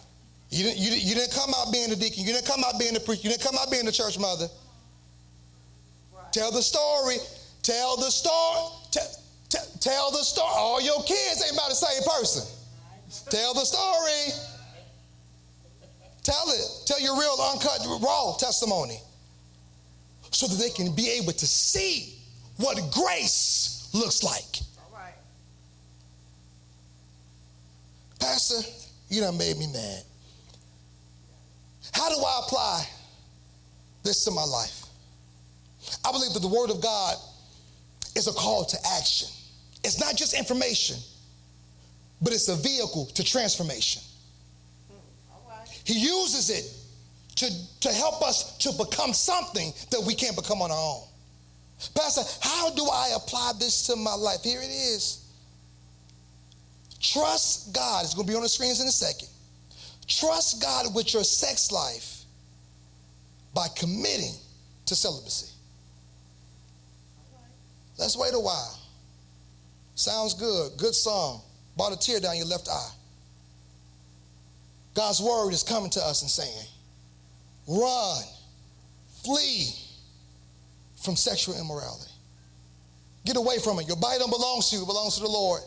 You 0.50 0.66
didn't, 0.66 0.80
you, 0.80 0.92
you 0.92 1.16
didn't 1.16 1.34
come 1.34 1.52
out 1.56 1.72
being 1.72 1.92
a 1.92 1.96
deacon. 1.96 2.24
You 2.24 2.34
didn't 2.34 2.46
come 2.46 2.64
out 2.64 2.80
being 2.80 2.96
a 2.96 3.00
preacher. 3.00 3.24
You 3.24 3.30
didn't 3.32 3.44
come 3.44 3.56
out 3.60 3.72
being 3.72 3.88
a 3.88 3.92
church 3.92 4.20
mother. 4.20 4.48
Tell 6.32 6.52
the 6.52 6.62
story. 6.62 7.18
Tell 7.64 7.98
the 7.98 8.10
story. 8.10 8.72
T- 8.92 9.58
tell 9.80 10.12
the 10.12 10.24
story. 10.24 10.52
All 10.56 10.82
your 10.82 11.04
kids 11.04 11.44
ain't 11.46 11.54
about 11.54 11.70
the 11.70 11.76
same 11.76 12.04
person. 12.04 12.44
Tell 13.30 13.54
the 13.54 13.66
story. 13.66 14.38
Tell 16.24 16.50
it. 16.50 16.84
Tell 16.86 17.02
your 17.02 17.20
real, 17.20 17.36
uncut, 17.52 17.86
raw 18.02 18.36
testimony. 18.38 19.00
So 20.32 20.48
that 20.48 20.56
they 20.56 20.70
can 20.70 20.96
be 20.96 21.10
able 21.10 21.34
to 21.34 21.48
see 21.48 22.16
what 22.58 22.78
grace 22.92 23.90
looks 23.94 24.24
like. 24.24 24.62
Pastor, 28.20 28.62
you 29.10 29.20
done 29.20 29.38
made 29.38 29.58
me 29.58 29.68
mad. 29.74 30.04
How 31.92 32.08
do 32.10 32.16
I 32.16 32.42
apply 32.46 32.88
this 34.04 34.24
to 34.26 34.32
my 34.32 34.44
life? 34.44 34.81
I 36.06 36.12
believe 36.12 36.34
that 36.34 36.42
the 36.42 36.48
Word 36.48 36.70
of 36.70 36.82
God 36.82 37.16
is 38.16 38.28
a 38.28 38.34
call 38.34 38.66
to 38.66 38.78
action. 38.98 39.28
It's 39.84 40.00
not 40.00 40.16
just 40.16 40.38
information, 40.38 40.98
but 42.22 42.34
it's 42.34 42.48
a 42.50 42.56
vehicle 42.56 43.06
to 43.16 43.24
transformation. 43.24 44.02
He 45.84 46.00
uses 46.00 46.50
it 46.50 46.72
to, 47.38 47.80
to 47.82 47.94
help 47.94 48.22
us 48.22 48.58
to 48.60 48.72
become 48.74 49.14
something 49.14 49.74
that 49.90 50.02
we 50.06 50.14
can't 50.14 50.36
become 50.36 50.62
on 50.62 50.72
our 50.72 50.78
own. 50.78 51.04
Pastor, 51.96 52.22
how 52.42 52.70
do 52.72 52.84
I 52.84 53.14
apply 53.16 53.54
this 53.58 53.88
to 53.88 53.96
my 53.96 54.14
life? 54.14 54.44
Here 54.44 54.62
it 54.62 54.70
is. 54.70 55.26
Trust 57.00 57.74
God. 57.74 58.06
It's 58.06 58.14
going 58.14 58.28
to 58.28 58.32
be 58.32 58.36
on 58.36 58.44
the 58.44 58.50
screens 58.50 58.80
in 58.80 58.88
a 58.88 58.92
second. 58.92 59.28
Trust 60.08 60.62
God 60.62 60.94
with 60.94 61.14
your 61.14 61.24
sex 61.24 61.72
life 61.72 62.24
by 63.56 63.68
committing 63.76 64.34
to 64.86 64.96
celibacy. 64.96 65.51
Let's 68.02 68.18
wait 68.18 68.34
a 68.34 68.40
while. 68.40 68.80
Sounds 69.94 70.34
good. 70.34 70.72
Good 70.76 70.96
song. 70.96 71.44
Brought 71.78 71.94
a 71.94 72.00
tear 72.00 72.20
down 72.20 72.36
your 72.36 72.48
left 72.48 72.68
eye. 72.68 72.90
God's 74.96 75.22
word 75.22 75.52
is 75.54 75.62
coming 75.62 75.92
to 75.92 76.00
us 76.02 76.24
and 76.24 76.32
saying, 76.32 76.68
run, 77.68 78.24
flee 79.24 79.70
from 81.04 81.16
sexual 81.16 81.56
immorality. 81.60 82.10
Get 83.24 83.38
away 83.38 83.60
from 83.60 83.78
it. 83.80 83.88
Your 83.88 83.98
body 83.98 84.18
don't 84.18 84.32
belong 84.32 84.64
to 84.68 84.76
you, 84.76 84.82
it 84.82 84.88
belongs 84.88 85.16
to 85.16 85.22
the 85.22 85.30
Lord. 85.30 85.62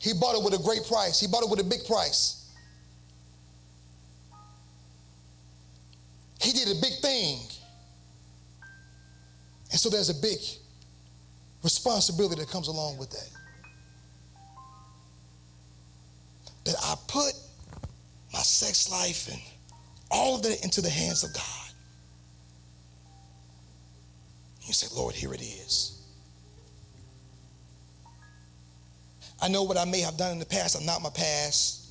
He 0.00 0.12
bought 0.12 0.34
it 0.34 0.42
with 0.42 0.54
a 0.54 0.62
great 0.62 0.84
price, 0.88 1.20
He 1.20 1.28
bought 1.28 1.44
it 1.44 1.48
with 1.48 1.60
a 1.60 1.64
big 1.64 1.84
price. 1.86 2.50
He 6.42 6.52
did 6.52 6.76
a 6.76 6.80
big 6.80 6.94
thing. 7.00 7.38
And 9.70 9.78
so 9.78 9.88
there's 9.88 10.10
a 10.10 10.14
big 10.14 10.38
responsibility 11.62 12.40
that 12.40 12.50
comes 12.50 12.68
along 12.68 12.98
with 12.98 13.10
that. 13.10 13.30
That 16.64 16.76
I 16.82 16.94
put 17.08 17.32
my 18.32 18.40
sex 18.40 18.90
life 18.90 19.28
and 19.28 19.40
all 20.10 20.36
of 20.36 20.42
that 20.42 20.62
into 20.62 20.80
the 20.80 20.90
hands 20.90 21.24
of 21.24 21.32
God. 21.32 21.44
You 24.62 24.72
say, 24.72 24.86
Lord, 24.94 25.14
here 25.14 25.34
it 25.34 25.40
is. 25.40 26.00
I 29.42 29.48
know 29.48 29.62
what 29.62 29.78
I 29.78 29.84
may 29.84 30.00
have 30.00 30.16
done 30.16 30.32
in 30.32 30.38
the 30.38 30.46
past. 30.46 30.76
I'm 30.78 30.84
not 30.84 31.02
my 31.02 31.10
past. 31.10 31.88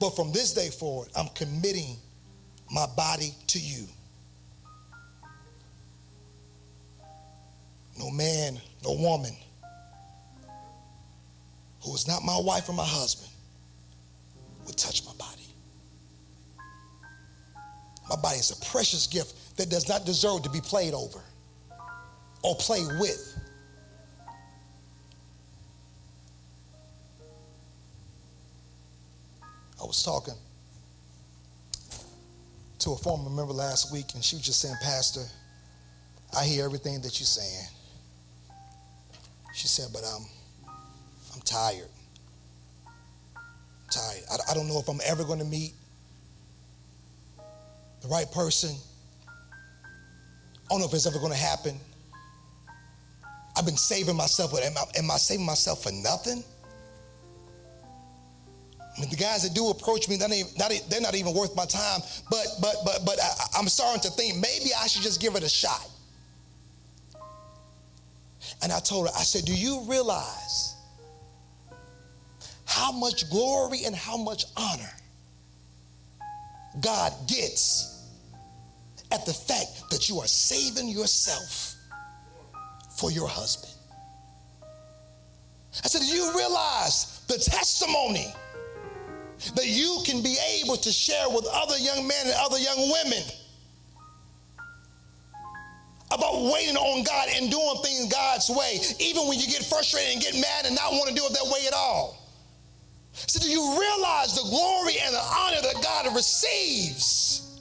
But 0.00 0.10
from 0.10 0.32
this 0.32 0.52
day 0.54 0.70
forward, 0.70 1.08
I'm 1.16 1.28
committing 1.28 1.96
my 2.70 2.86
body 2.96 3.32
to 3.48 3.58
you. 3.58 3.86
No 7.98 8.10
man, 8.10 8.60
no 8.84 8.92
woman 8.92 9.34
who 11.82 11.94
is 11.94 12.06
not 12.06 12.22
my 12.24 12.38
wife 12.38 12.68
or 12.68 12.72
my 12.72 12.84
husband 12.84 13.30
would 14.66 14.76
touch 14.76 15.04
my 15.06 15.12
body. 15.18 15.42
My 18.08 18.16
body 18.16 18.38
is 18.38 18.50
a 18.50 18.64
precious 18.66 19.06
gift 19.06 19.56
that 19.56 19.70
does 19.70 19.88
not 19.88 20.04
deserve 20.04 20.42
to 20.42 20.50
be 20.50 20.60
played 20.60 20.94
over 20.94 21.20
or 22.42 22.54
played 22.56 22.86
with. 23.00 23.36
I 29.80 29.84
was 29.84 30.02
talking 30.02 30.34
to 32.78 32.92
a 32.92 32.96
former 32.96 33.30
member 33.30 33.52
last 33.52 33.92
week, 33.92 34.06
and 34.14 34.24
she 34.24 34.36
was 34.36 34.44
just 34.44 34.60
saying, 34.60 34.76
Pastor, 34.82 35.24
I 36.36 36.44
hear 36.44 36.64
everything 36.64 37.00
that 37.02 37.18
you're 37.20 37.26
saying. 37.26 37.66
She 39.56 39.68
said, 39.68 39.88
but 39.90 40.02
I'm, 40.04 40.20
I'm 41.34 41.40
tired. 41.40 41.88
I'm 43.34 43.88
tired. 43.90 44.22
I, 44.30 44.50
I 44.50 44.54
don't 44.54 44.68
know 44.68 44.78
if 44.78 44.86
I'm 44.86 45.00
ever 45.06 45.24
going 45.24 45.38
to 45.38 45.46
meet 45.46 45.72
the 48.02 48.08
right 48.08 48.30
person. 48.30 48.76
I 49.72 50.68
don't 50.68 50.80
know 50.80 50.86
if 50.86 50.92
it's 50.92 51.06
ever 51.06 51.18
going 51.18 51.32
to 51.32 51.38
happen. 51.38 51.80
I've 53.56 53.64
been 53.64 53.78
saving 53.78 54.14
myself, 54.14 54.52
am 54.52 54.76
I, 54.76 54.98
am 54.98 55.10
I 55.10 55.16
saving 55.16 55.46
myself 55.46 55.84
for 55.84 55.90
nothing? 55.90 56.44
I 58.78 59.00
mean, 59.00 59.08
the 59.08 59.16
guys 59.16 59.42
that 59.42 59.54
do 59.54 59.70
approach 59.70 60.06
me, 60.06 60.16
they're 60.16 60.28
not, 60.28 60.70
even, 60.70 60.88
they're 60.90 61.00
not 61.00 61.14
even 61.14 61.32
worth 61.32 61.56
my 61.56 61.64
time. 61.64 62.00
But 62.30 62.46
but 62.60 62.76
but 62.84 63.06
but 63.06 63.18
I, 63.22 63.58
I'm 63.58 63.68
starting 63.68 64.02
to 64.02 64.10
think 64.10 64.36
maybe 64.36 64.70
I 64.78 64.86
should 64.86 65.02
just 65.02 65.20
give 65.20 65.34
it 65.34 65.42
a 65.42 65.48
shot. 65.48 65.88
And 68.62 68.72
I 68.72 68.80
told 68.80 69.06
her, 69.06 69.12
I 69.16 69.22
said, 69.22 69.44
Do 69.44 69.54
you 69.54 69.82
realize 69.88 70.74
how 72.64 72.92
much 72.92 73.28
glory 73.30 73.84
and 73.84 73.94
how 73.94 74.16
much 74.16 74.44
honor 74.56 74.90
God 76.80 77.12
gets 77.26 78.10
at 79.12 79.24
the 79.24 79.32
fact 79.32 79.90
that 79.90 80.08
you 80.08 80.20
are 80.20 80.26
saving 80.26 80.88
yourself 80.88 81.76
for 82.98 83.10
your 83.10 83.28
husband? 83.28 83.72
I 85.84 85.88
said, 85.88 86.00
Do 86.00 86.06
you 86.06 86.32
realize 86.36 87.20
the 87.28 87.38
testimony 87.38 88.32
that 89.54 89.66
you 89.66 90.00
can 90.04 90.22
be 90.22 90.36
able 90.62 90.76
to 90.76 90.90
share 90.90 91.28
with 91.28 91.46
other 91.52 91.76
young 91.78 92.06
men 92.06 92.26
and 92.26 92.34
other 92.38 92.58
young 92.58 92.90
women? 92.90 93.22
About 96.10 96.52
waiting 96.52 96.76
on 96.76 97.02
God 97.04 97.28
and 97.34 97.50
doing 97.50 97.76
things 97.82 98.12
God's 98.12 98.48
way, 98.50 98.78
even 99.00 99.26
when 99.28 99.38
you 99.38 99.46
get 99.46 99.64
frustrated 99.64 100.12
and 100.12 100.22
get 100.22 100.34
mad 100.34 100.66
and 100.66 100.74
not 100.74 100.92
want 100.92 101.08
to 101.08 101.14
do 101.14 101.24
it 101.24 101.32
that 101.32 101.44
way 101.52 101.66
at 101.66 101.74
all. 101.74 102.22
So, 103.12 103.40
do 103.40 103.48
you 103.48 103.62
realize 103.80 104.34
the 104.34 104.48
glory 104.48 104.94
and 105.02 105.14
the 105.14 105.18
honor 105.18 105.62
that 105.62 105.82
God 105.82 106.14
receives 106.14 107.58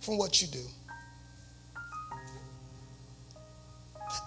from 0.00 0.16
what 0.18 0.40
you 0.40 0.48
do? 0.48 0.64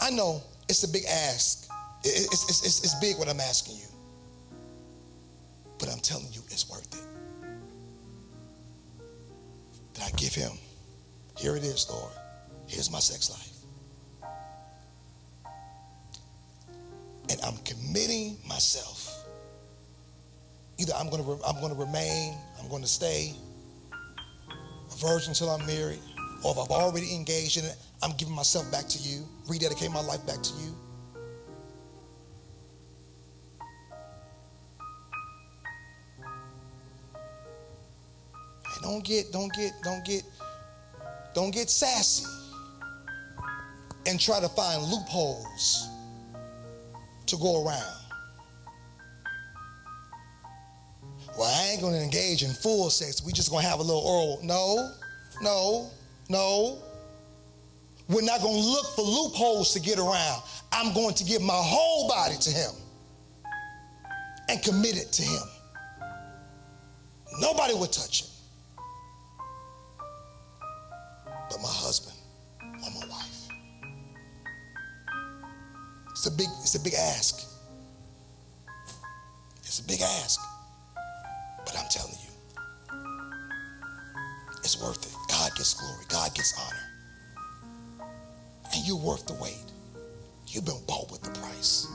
I 0.02 0.12
know 0.12 0.44
it's 0.68 0.84
a 0.84 0.90
big 0.90 1.06
ask. 1.06 1.70
It's, 2.04 2.50
it's, 2.50 2.66
it's, 2.66 2.84
it's 2.84 2.96
big 2.96 3.18
what 3.18 3.30
I'm 3.30 3.40
asking 3.40 3.78
you. 3.78 3.88
But 5.80 5.90
I'm 5.90 6.00
telling 6.00 6.32
you, 6.32 6.42
it's 6.50 6.70
worth 6.70 6.94
it. 6.94 7.02
That 9.94 10.14
I 10.14 10.18
give 10.18 10.34
him, 10.34 10.52
here 11.38 11.56
it 11.56 11.64
is, 11.64 11.90
Lord. 11.90 12.12
Here's 12.72 12.90
my 12.90 13.00
sex 13.00 13.30
life. 13.30 13.50
And 17.30 17.38
I'm 17.42 17.58
committing 17.66 18.38
myself. 18.48 19.26
Either 20.80 20.94
I'm 20.96 21.10
going 21.10 21.22
to 21.22 21.46
I'm 21.46 21.60
going 21.60 21.74
to 21.74 21.80
remain, 21.80 22.34
I'm 22.62 22.70
going 22.70 22.82
to 22.82 22.88
stay 22.88 23.34
a 23.92 24.96
virgin 24.96 25.32
until 25.32 25.50
I'm 25.50 25.66
married, 25.68 26.00
or 26.46 26.54
if 26.54 26.60
I've 26.60 26.72
already 26.72 27.14
engaged 27.14 27.58
in 27.58 27.66
it, 27.66 27.76
I'm 28.02 28.16
giving 28.16 28.34
myself 28.34 28.72
back 28.72 28.88
to 28.88 29.00
you, 29.00 29.28
rededicate 29.50 29.92
my 29.92 30.02
life 30.02 30.26
back 30.26 30.42
to 30.42 30.54
you. 30.54 30.76
And 38.64 38.82
don't 38.82 39.04
get, 39.04 39.34
don't 39.34 39.54
get, 39.54 39.74
don't 39.84 40.06
get, 40.06 40.24
don't 41.36 41.52
get 41.52 41.70
sassy 41.70 42.41
and 44.06 44.20
try 44.20 44.40
to 44.40 44.50
find 44.50 44.82
loopholes 44.84 45.90
to 47.28 47.38
go 47.38 47.66
around. 47.66 47.98
Well, 51.38 51.48
I 51.48 51.72
ain't 51.72 51.82
gonna 51.82 51.98
engage 51.98 52.44
in 52.44 52.52
full 52.52 52.90
sex. 52.90 53.24
We 53.26 53.32
just 53.32 53.50
gonna 53.50 53.68
have 53.68 53.80
a 53.80 53.84
little 53.84 54.02
oral. 54.02 54.40
No, 54.44 54.92
no, 55.42 55.90
no. 56.30 56.80
We're 58.10 58.22
not 58.24 58.42
going 58.42 58.62
to 58.62 58.68
look 58.68 58.88
for 58.94 59.04
loopholes 59.04 59.72
to 59.72 59.80
get 59.80 59.98
around. 59.98 60.42
I'm 60.74 60.94
going 60.94 61.16
to 61.16 61.24
give 61.24 61.42
my 61.42 61.56
whole 61.56 62.10
body 62.10 62.36
to 62.42 62.50
Him 62.50 62.72
and 64.50 64.62
commit 64.62 64.98
it 64.98 65.14
to 65.14 65.24
Him. 65.24 65.44
Nobody 67.40 67.74
would 67.74 67.94
touch 67.94 68.24
it 68.24 68.32
but 71.52 71.62
my 71.62 71.70
husband 71.70 72.16
It's 76.22 76.28
a 76.28 76.38
big, 76.38 76.48
it's 76.62 76.76
a 76.76 76.80
big 76.80 76.94
ask. 76.94 77.50
It's 79.64 79.80
a 79.80 79.84
big 79.84 80.02
ask. 80.02 80.40
But 81.66 81.76
I'm 81.80 81.90
telling 81.90 82.14
you, 82.14 82.30
it's 84.60 84.80
worth 84.80 85.04
it. 85.04 85.12
God 85.32 85.50
gets 85.56 85.74
glory, 85.74 86.06
God 86.10 86.36
gets 86.36 86.54
honor 86.60 86.92
and 88.76 88.86
you're 88.86 88.98
worth 88.98 89.26
the 89.26 89.34
wait. 89.34 89.66
You've 90.46 90.66
been 90.66 90.84
bought 90.88 91.12
with 91.12 91.24
the 91.24 91.32
price. 91.40 91.88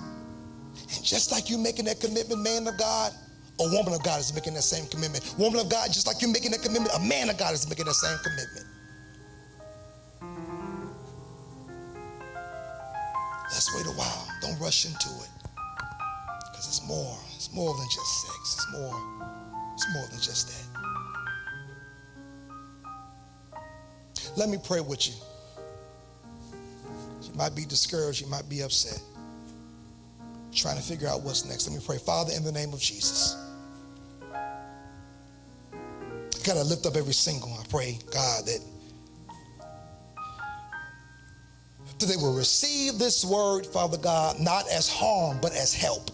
And 0.93 1.05
just 1.05 1.31
like 1.31 1.49
you're 1.49 1.61
making 1.61 1.85
that 1.85 2.01
commitment, 2.01 2.43
man 2.43 2.67
of 2.67 2.77
God, 2.77 3.13
a 3.61 3.71
woman 3.71 3.95
of 3.95 4.03
God 4.03 4.19
is 4.19 4.35
making 4.35 4.55
that 4.55 4.63
same 4.63 4.89
commitment. 4.89 5.37
Woman 5.39 5.61
of 5.61 5.71
God, 5.71 5.87
just 5.93 6.09
like 6.09 6.21
you're 6.21 6.33
making 6.33 6.51
that 6.51 6.63
commitment, 6.63 6.93
a 6.97 7.01
man 7.01 7.31
of 7.31 7.39
God 7.39 7.55
is 7.55 7.69
making 7.69 7.85
that 7.85 7.95
same 7.95 8.19
commitment. 8.25 8.67
Don't 14.57 14.65
rush 14.65 14.87
into 14.87 15.09
it. 15.09 15.31
Because 16.51 16.67
it's 16.67 16.87
more. 16.87 17.19
It's 17.35 17.53
more 17.53 17.77
than 17.77 17.87
just 17.87 18.23
sex. 18.23 18.55
It's 18.55 18.73
more. 18.73 19.01
It's 19.75 19.87
more 19.95 20.07
than 20.11 20.21
just 20.21 20.49
that. 20.49 20.65
Let 24.37 24.49
me 24.51 24.59
pray 24.63 24.81
with 24.81 25.09
you 25.09 25.15
You 27.23 27.33
might 27.35 27.55
be 27.55 27.65
discouraged, 27.65 28.21
you 28.21 28.29
might 28.29 28.49
be 28.51 28.63
upset, 28.63 29.01
trying 30.55 30.77
to 30.77 30.83
figure 30.83 31.09
out 31.09 31.23
what's 31.23 31.45
next. 31.47 31.67
Let 31.69 31.77
me 31.77 31.83
pray. 31.85 31.99
Father, 31.99 32.33
in 32.37 32.45
the 32.45 32.53
name 32.53 32.73
of 32.75 32.81
Jesus, 32.81 33.37
I 36.35 36.47
gotta 36.47 36.65
lift 36.65 36.85
up 36.87 36.97
every 36.97 37.15
single. 37.15 37.53
I 37.55 37.65
pray, 37.69 37.99
God, 38.13 38.45
that 38.47 38.61
that 41.99 42.07
they 42.07 42.17
will 42.17 42.35
receive 42.35 42.99
this 42.99 43.25
word, 43.25 43.67
Father 43.67 43.97
God, 43.97 44.39
not 44.41 44.69
as 44.71 44.89
harm, 44.89 45.39
but 45.41 45.53
as 45.53 45.75
help. 45.75 46.11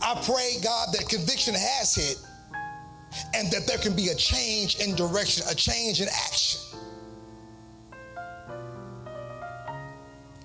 I 0.00 0.14
pray, 0.24 0.56
God, 0.62 0.88
that 0.92 1.08
conviction 1.08 1.54
has 1.54 1.94
hit 1.94 2.16
and 3.34 3.50
that 3.50 3.66
there 3.66 3.78
can 3.78 3.96
be 3.96 4.08
a 4.08 4.14
change 4.14 4.76
in 4.80 4.94
direction, 4.94 5.44
a 5.50 5.54
change 5.54 6.00
in 6.00 6.08
action. 6.08 6.60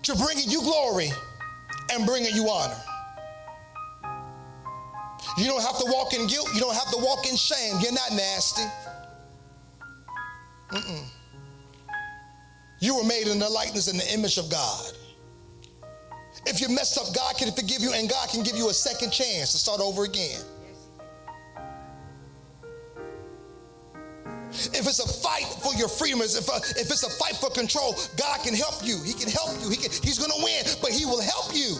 to 0.03 0.15
bringing 0.15 0.49
you 0.49 0.61
glory 0.61 1.09
and 1.91 2.05
bringing 2.05 2.35
you 2.35 2.49
honor. 2.49 2.75
You 5.37 5.45
don't 5.45 5.63
have 5.63 5.79
to 5.79 5.85
walk 5.87 6.13
in 6.13 6.27
guilt. 6.27 6.49
You 6.53 6.59
don't 6.59 6.75
have 6.75 6.91
to 6.91 6.97
walk 6.97 7.27
in 7.27 7.35
shame. 7.35 7.77
You're 7.81 7.93
not 7.93 8.11
nasty. 8.11 8.63
Mm-mm. 10.69 11.03
You 12.83 12.97
were 12.97 13.05
made 13.05 13.27
in 13.27 13.39
the 13.39 13.47
likeness 13.47 13.87
and 13.87 13.97
the 13.97 14.13
image 14.13 14.37
of 14.37 14.49
God. 14.49 14.91
If 16.45 16.59
you 16.59 16.67
messed 16.67 16.97
up, 16.97 17.15
God 17.15 17.37
can 17.37 17.49
forgive 17.53 17.79
you 17.79 17.93
and 17.93 18.09
God 18.09 18.27
can 18.27 18.43
give 18.43 18.57
you 18.57 18.69
a 18.69 18.73
second 18.73 19.11
chance 19.11 19.53
to 19.53 19.57
start 19.57 19.79
over 19.79 20.03
again. 20.03 20.41
If 24.51 24.85
it's 24.85 24.99
a 24.99 25.07
fight 25.07 25.45
for 25.63 25.73
your 25.75 25.87
freedom, 25.87 26.19
if, 26.19 26.49
a, 26.49 26.57
if 26.77 26.91
it's 26.91 27.03
a 27.03 27.09
fight 27.09 27.37
for 27.37 27.49
control, 27.51 27.95
God 28.17 28.43
can 28.43 28.53
help 28.53 28.85
you. 28.85 29.01
He 29.01 29.13
can 29.13 29.29
help 29.29 29.61
you. 29.61 29.69
He 29.69 29.77
can, 29.77 29.89
he's 30.03 30.19
going 30.19 30.31
to 30.31 30.43
win, 30.43 30.65
but 30.81 30.91
He 30.91 31.05
will 31.05 31.21
help 31.21 31.55
you. 31.55 31.77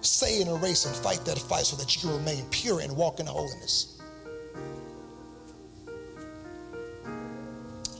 Say 0.00 0.40
in 0.40 0.48
a 0.48 0.56
race 0.56 0.86
and 0.86 0.96
fight 0.96 1.24
that 1.24 1.38
fight 1.38 1.66
so 1.66 1.76
that 1.76 1.94
you 1.94 2.00
can 2.00 2.18
remain 2.18 2.44
pure 2.50 2.80
and 2.80 2.96
walk 2.96 3.20
in 3.20 3.26
holiness. 3.26 3.95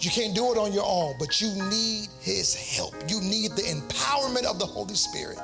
You 0.06 0.12
can't 0.12 0.34
do 0.34 0.52
it 0.52 0.56
on 0.58 0.72
your 0.72 0.86
own, 0.86 1.16
but 1.18 1.40
you 1.40 1.48
need 1.68 2.08
His 2.20 2.54
help. 2.54 2.94
You 3.08 3.20
need 3.20 3.50
the 3.52 3.62
empowerment 3.62 4.44
of 4.44 4.58
the 4.58 4.66
Holy 4.66 4.94
Spirit 4.94 5.38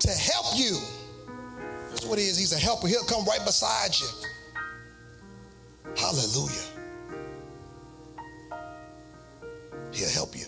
to 0.00 0.10
help 0.10 0.46
you 0.56 0.78
that's 2.00 2.06
what 2.06 2.18
he 2.18 2.24
is. 2.24 2.38
He's 2.38 2.52
a 2.52 2.58
helper. 2.58 2.88
He'll 2.88 3.04
come 3.04 3.24
right 3.24 3.44
beside 3.44 3.90
you. 3.98 4.06
Hallelujah. 5.96 6.64
He'll 9.92 10.08
help 10.08 10.36
you. 10.36 10.46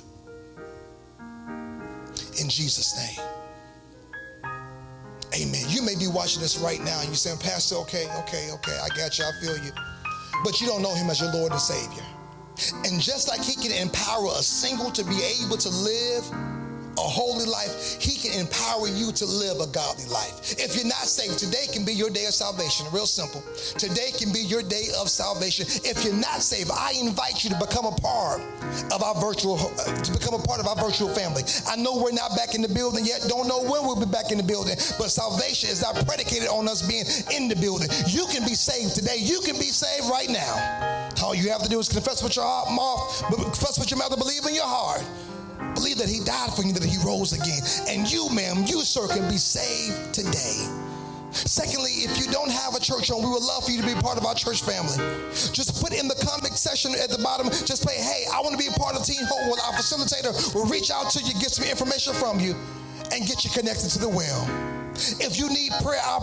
In 2.40 2.48
Jesus' 2.48 2.96
name. 2.96 3.26
Amen. 5.34 5.64
You 5.68 5.82
may 5.82 5.96
be 5.96 6.06
watching 6.06 6.40
this 6.40 6.58
right 6.58 6.80
now 6.80 7.00
and 7.00 7.08
you're 7.08 7.16
saying, 7.16 7.38
Pastor, 7.38 7.76
okay, 7.76 8.06
okay, 8.20 8.50
okay, 8.52 8.78
I 8.82 8.88
got 8.96 9.18
you, 9.18 9.24
I 9.24 9.32
feel 9.44 9.56
you. 9.64 9.72
But 10.44 10.60
you 10.60 10.66
don't 10.66 10.82
know 10.82 10.94
him 10.94 11.10
as 11.10 11.20
your 11.20 11.32
Lord 11.32 11.52
and 11.52 11.60
Savior. 11.60 12.04
And 12.84 13.00
just 13.00 13.28
like 13.28 13.42
he 13.42 13.54
can 13.54 13.72
empower 13.72 14.26
a 14.26 14.42
single 14.42 14.90
to 14.92 15.04
be 15.04 15.22
able 15.22 15.56
to 15.56 15.68
live 15.68 16.30
a 16.98 17.00
holy 17.00 17.46
life, 17.46 18.00
He 18.00 18.16
can 18.16 18.38
empower 18.38 18.88
you 18.88 19.12
to 19.12 19.26
live 19.26 19.60
a 19.60 19.66
godly 19.72 20.06
life. 20.06 20.58
If 20.58 20.76
you're 20.76 20.86
not 20.86 21.08
saved, 21.08 21.38
today 21.38 21.66
can 21.72 21.84
be 21.84 21.92
your 21.92 22.10
day 22.10 22.26
of 22.26 22.34
salvation. 22.34 22.86
Real 22.92 23.06
simple. 23.06 23.42
Today 23.78 24.10
can 24.12 24.32
be 24.32 24.40
your 24.40 24.62
day 24.62 24.88
of 25.00 25.08
salvation. 25.08 25.66
If 25.84 26.04
you're 26.04 26.14
not 26.14 26.42
saved, 26.42 26.70
I 26.72 26.92
invite 27.00 27.44
you 27.44 27.50
to 27.50 27.58
become 27.58 27.86
a 27.86 27.96
part 27.96 28.40
of 28.92 29.02
our 29.02 29.14
virtual, 29.20 29.56
uh, 29.56 30.02
to 30.02 30.12
become 30.12 30.34
a 30.34 30.42
part 30.42 30.60
of 30.60 30.66
our 30.66 30.76
virtual 30.76 31.08
family. 31.08 31.42
I 31.68 31.76
know 31.76 31.96
we're 31.96 32.12
not 32.12 32.36
back 32.36 32.54
in 32.54 32.62
the 32.62 32.68
building 32.68 33.04
yet. 33.04 33.24
Don't 33.28 33.48
know 33.48 33.62
when 33.62 33.84
we'll 33.84 33.98
be 33.98 34.10
back 34.10 34.30
in 34.30 34.38
the 34.38 34.44
building, 34.46 34.76
but 34.98 35.08
salvation 35.08 35.70
is 35.70 35.82
not 35.82 35.94
predicated 36.06 36.48
on 36.48 36.68
us 36.68 36.82
being 36.82 37.04
in 37.32 37.48
the 37.48 37.56
building. 37.56 37.88
You 38.08 38.26
can 38.26 38.44
be 38.44 38.54
saved 38.54 38.94
today. 38.94 39.16
You 39.16 39.40
can 39.40 39.56
be 39.56 39.72
saved 39.72 40.08
right 40.10 40.28
now. 40.28 41.10
All 41.22 41.34
you 41.34 41.50
have 41.50 41.62
to 41.62 41.68
do 41.68 41.78
is 41.78 41.88
confess 41.88 42.22
with 42.22 42.36
your 42.36 42.44
heart, 42.44 42.70
mouth, 42.74 43.22
confess 43.44 43.78
with 43.78 43.90
your 43.90 43.98
mouth, 43.98 44.10
and 44.10 44.18
believe 44.18 44.44
in 44.46 44.54
your 44.54 44.66
heart 44.66 45.02
Believe 45.74 45.98
that 45.98 46.08
he 46.08 46.20
died 46.20 46.52
for 46.54 46.62
you, 46.62 46.72
that 46.72 46.84
he 46.84 46.98
rose 47.04 47.32
again. 47.32 47.62
And 47.88 48.10
you, 48.10 48.28
ma'am, 48.30 48.64
you, 48.66 48.82
sir, 48.82 49.08
can 49.08 49.28
be 49.28 49.36
saved 49.36 50.14
today. 50.14 50.68
Secondly, 51.32 52.04
if 52.04 52.18
you 52.18 52.30
don't 52.30 52.50
have 52.50 52.74
a 52.74 52.80
church 52.80 53.08
home, 53.08 53.24
we 53.24 53.30
would 53.30 53.42
love 53.42 53.64
for 53.64 53.70
you 53.70 53.80
to 53.80 53.86
be 53.86 53.94
part 53.94 54.18
of 54.18 54.24
our 54.26 54.34
church 54.34 54.62
family. 54.62 54.96
Just 55.52 55.82
put 55.82 55.92
in 55.92 56.06
the 56.06 56.14
comment 56.20 56.54
section 56.54 56.92
at 57.02 57.08
the 57.08 57.18
bottom, 57.22 57.48
just 57.48 57.88
say, 57.88 57.96
hey, 57.96 58.24
I 58.32 58.40
want 58.40 58.52
to 58.52 58.58
be 58.58 58.68
a 58.68 58.76
part 58.78 58.96
of 58.96 59.04
Teen 59.04 59.24
Home. 59.24 59.48
Well, 59.48 59.60
our 59.64 59.72
facilitator 59.72 60.54
will 60.54 60.66
reach 60.66 60.90
out 60.90 61.10
to 61.10 61.22
you, 61.24 61.32
get 61.34 61.50
some 61.50 61.64
information 61.64 62.12
from 62.12 62.38
you, 62.38 62.54
and 63.12 63.26
get 63.26 63.44
you 63.44 63.50
connected 63.50 63.88
to 63.90 63.98
the 63.98 64.08
well. 64.08 64.44
If 65.20 65.38
you 65.38 65.48
need 65.48 65.72
prayer, 65.82 66.00
our 66.04 66.20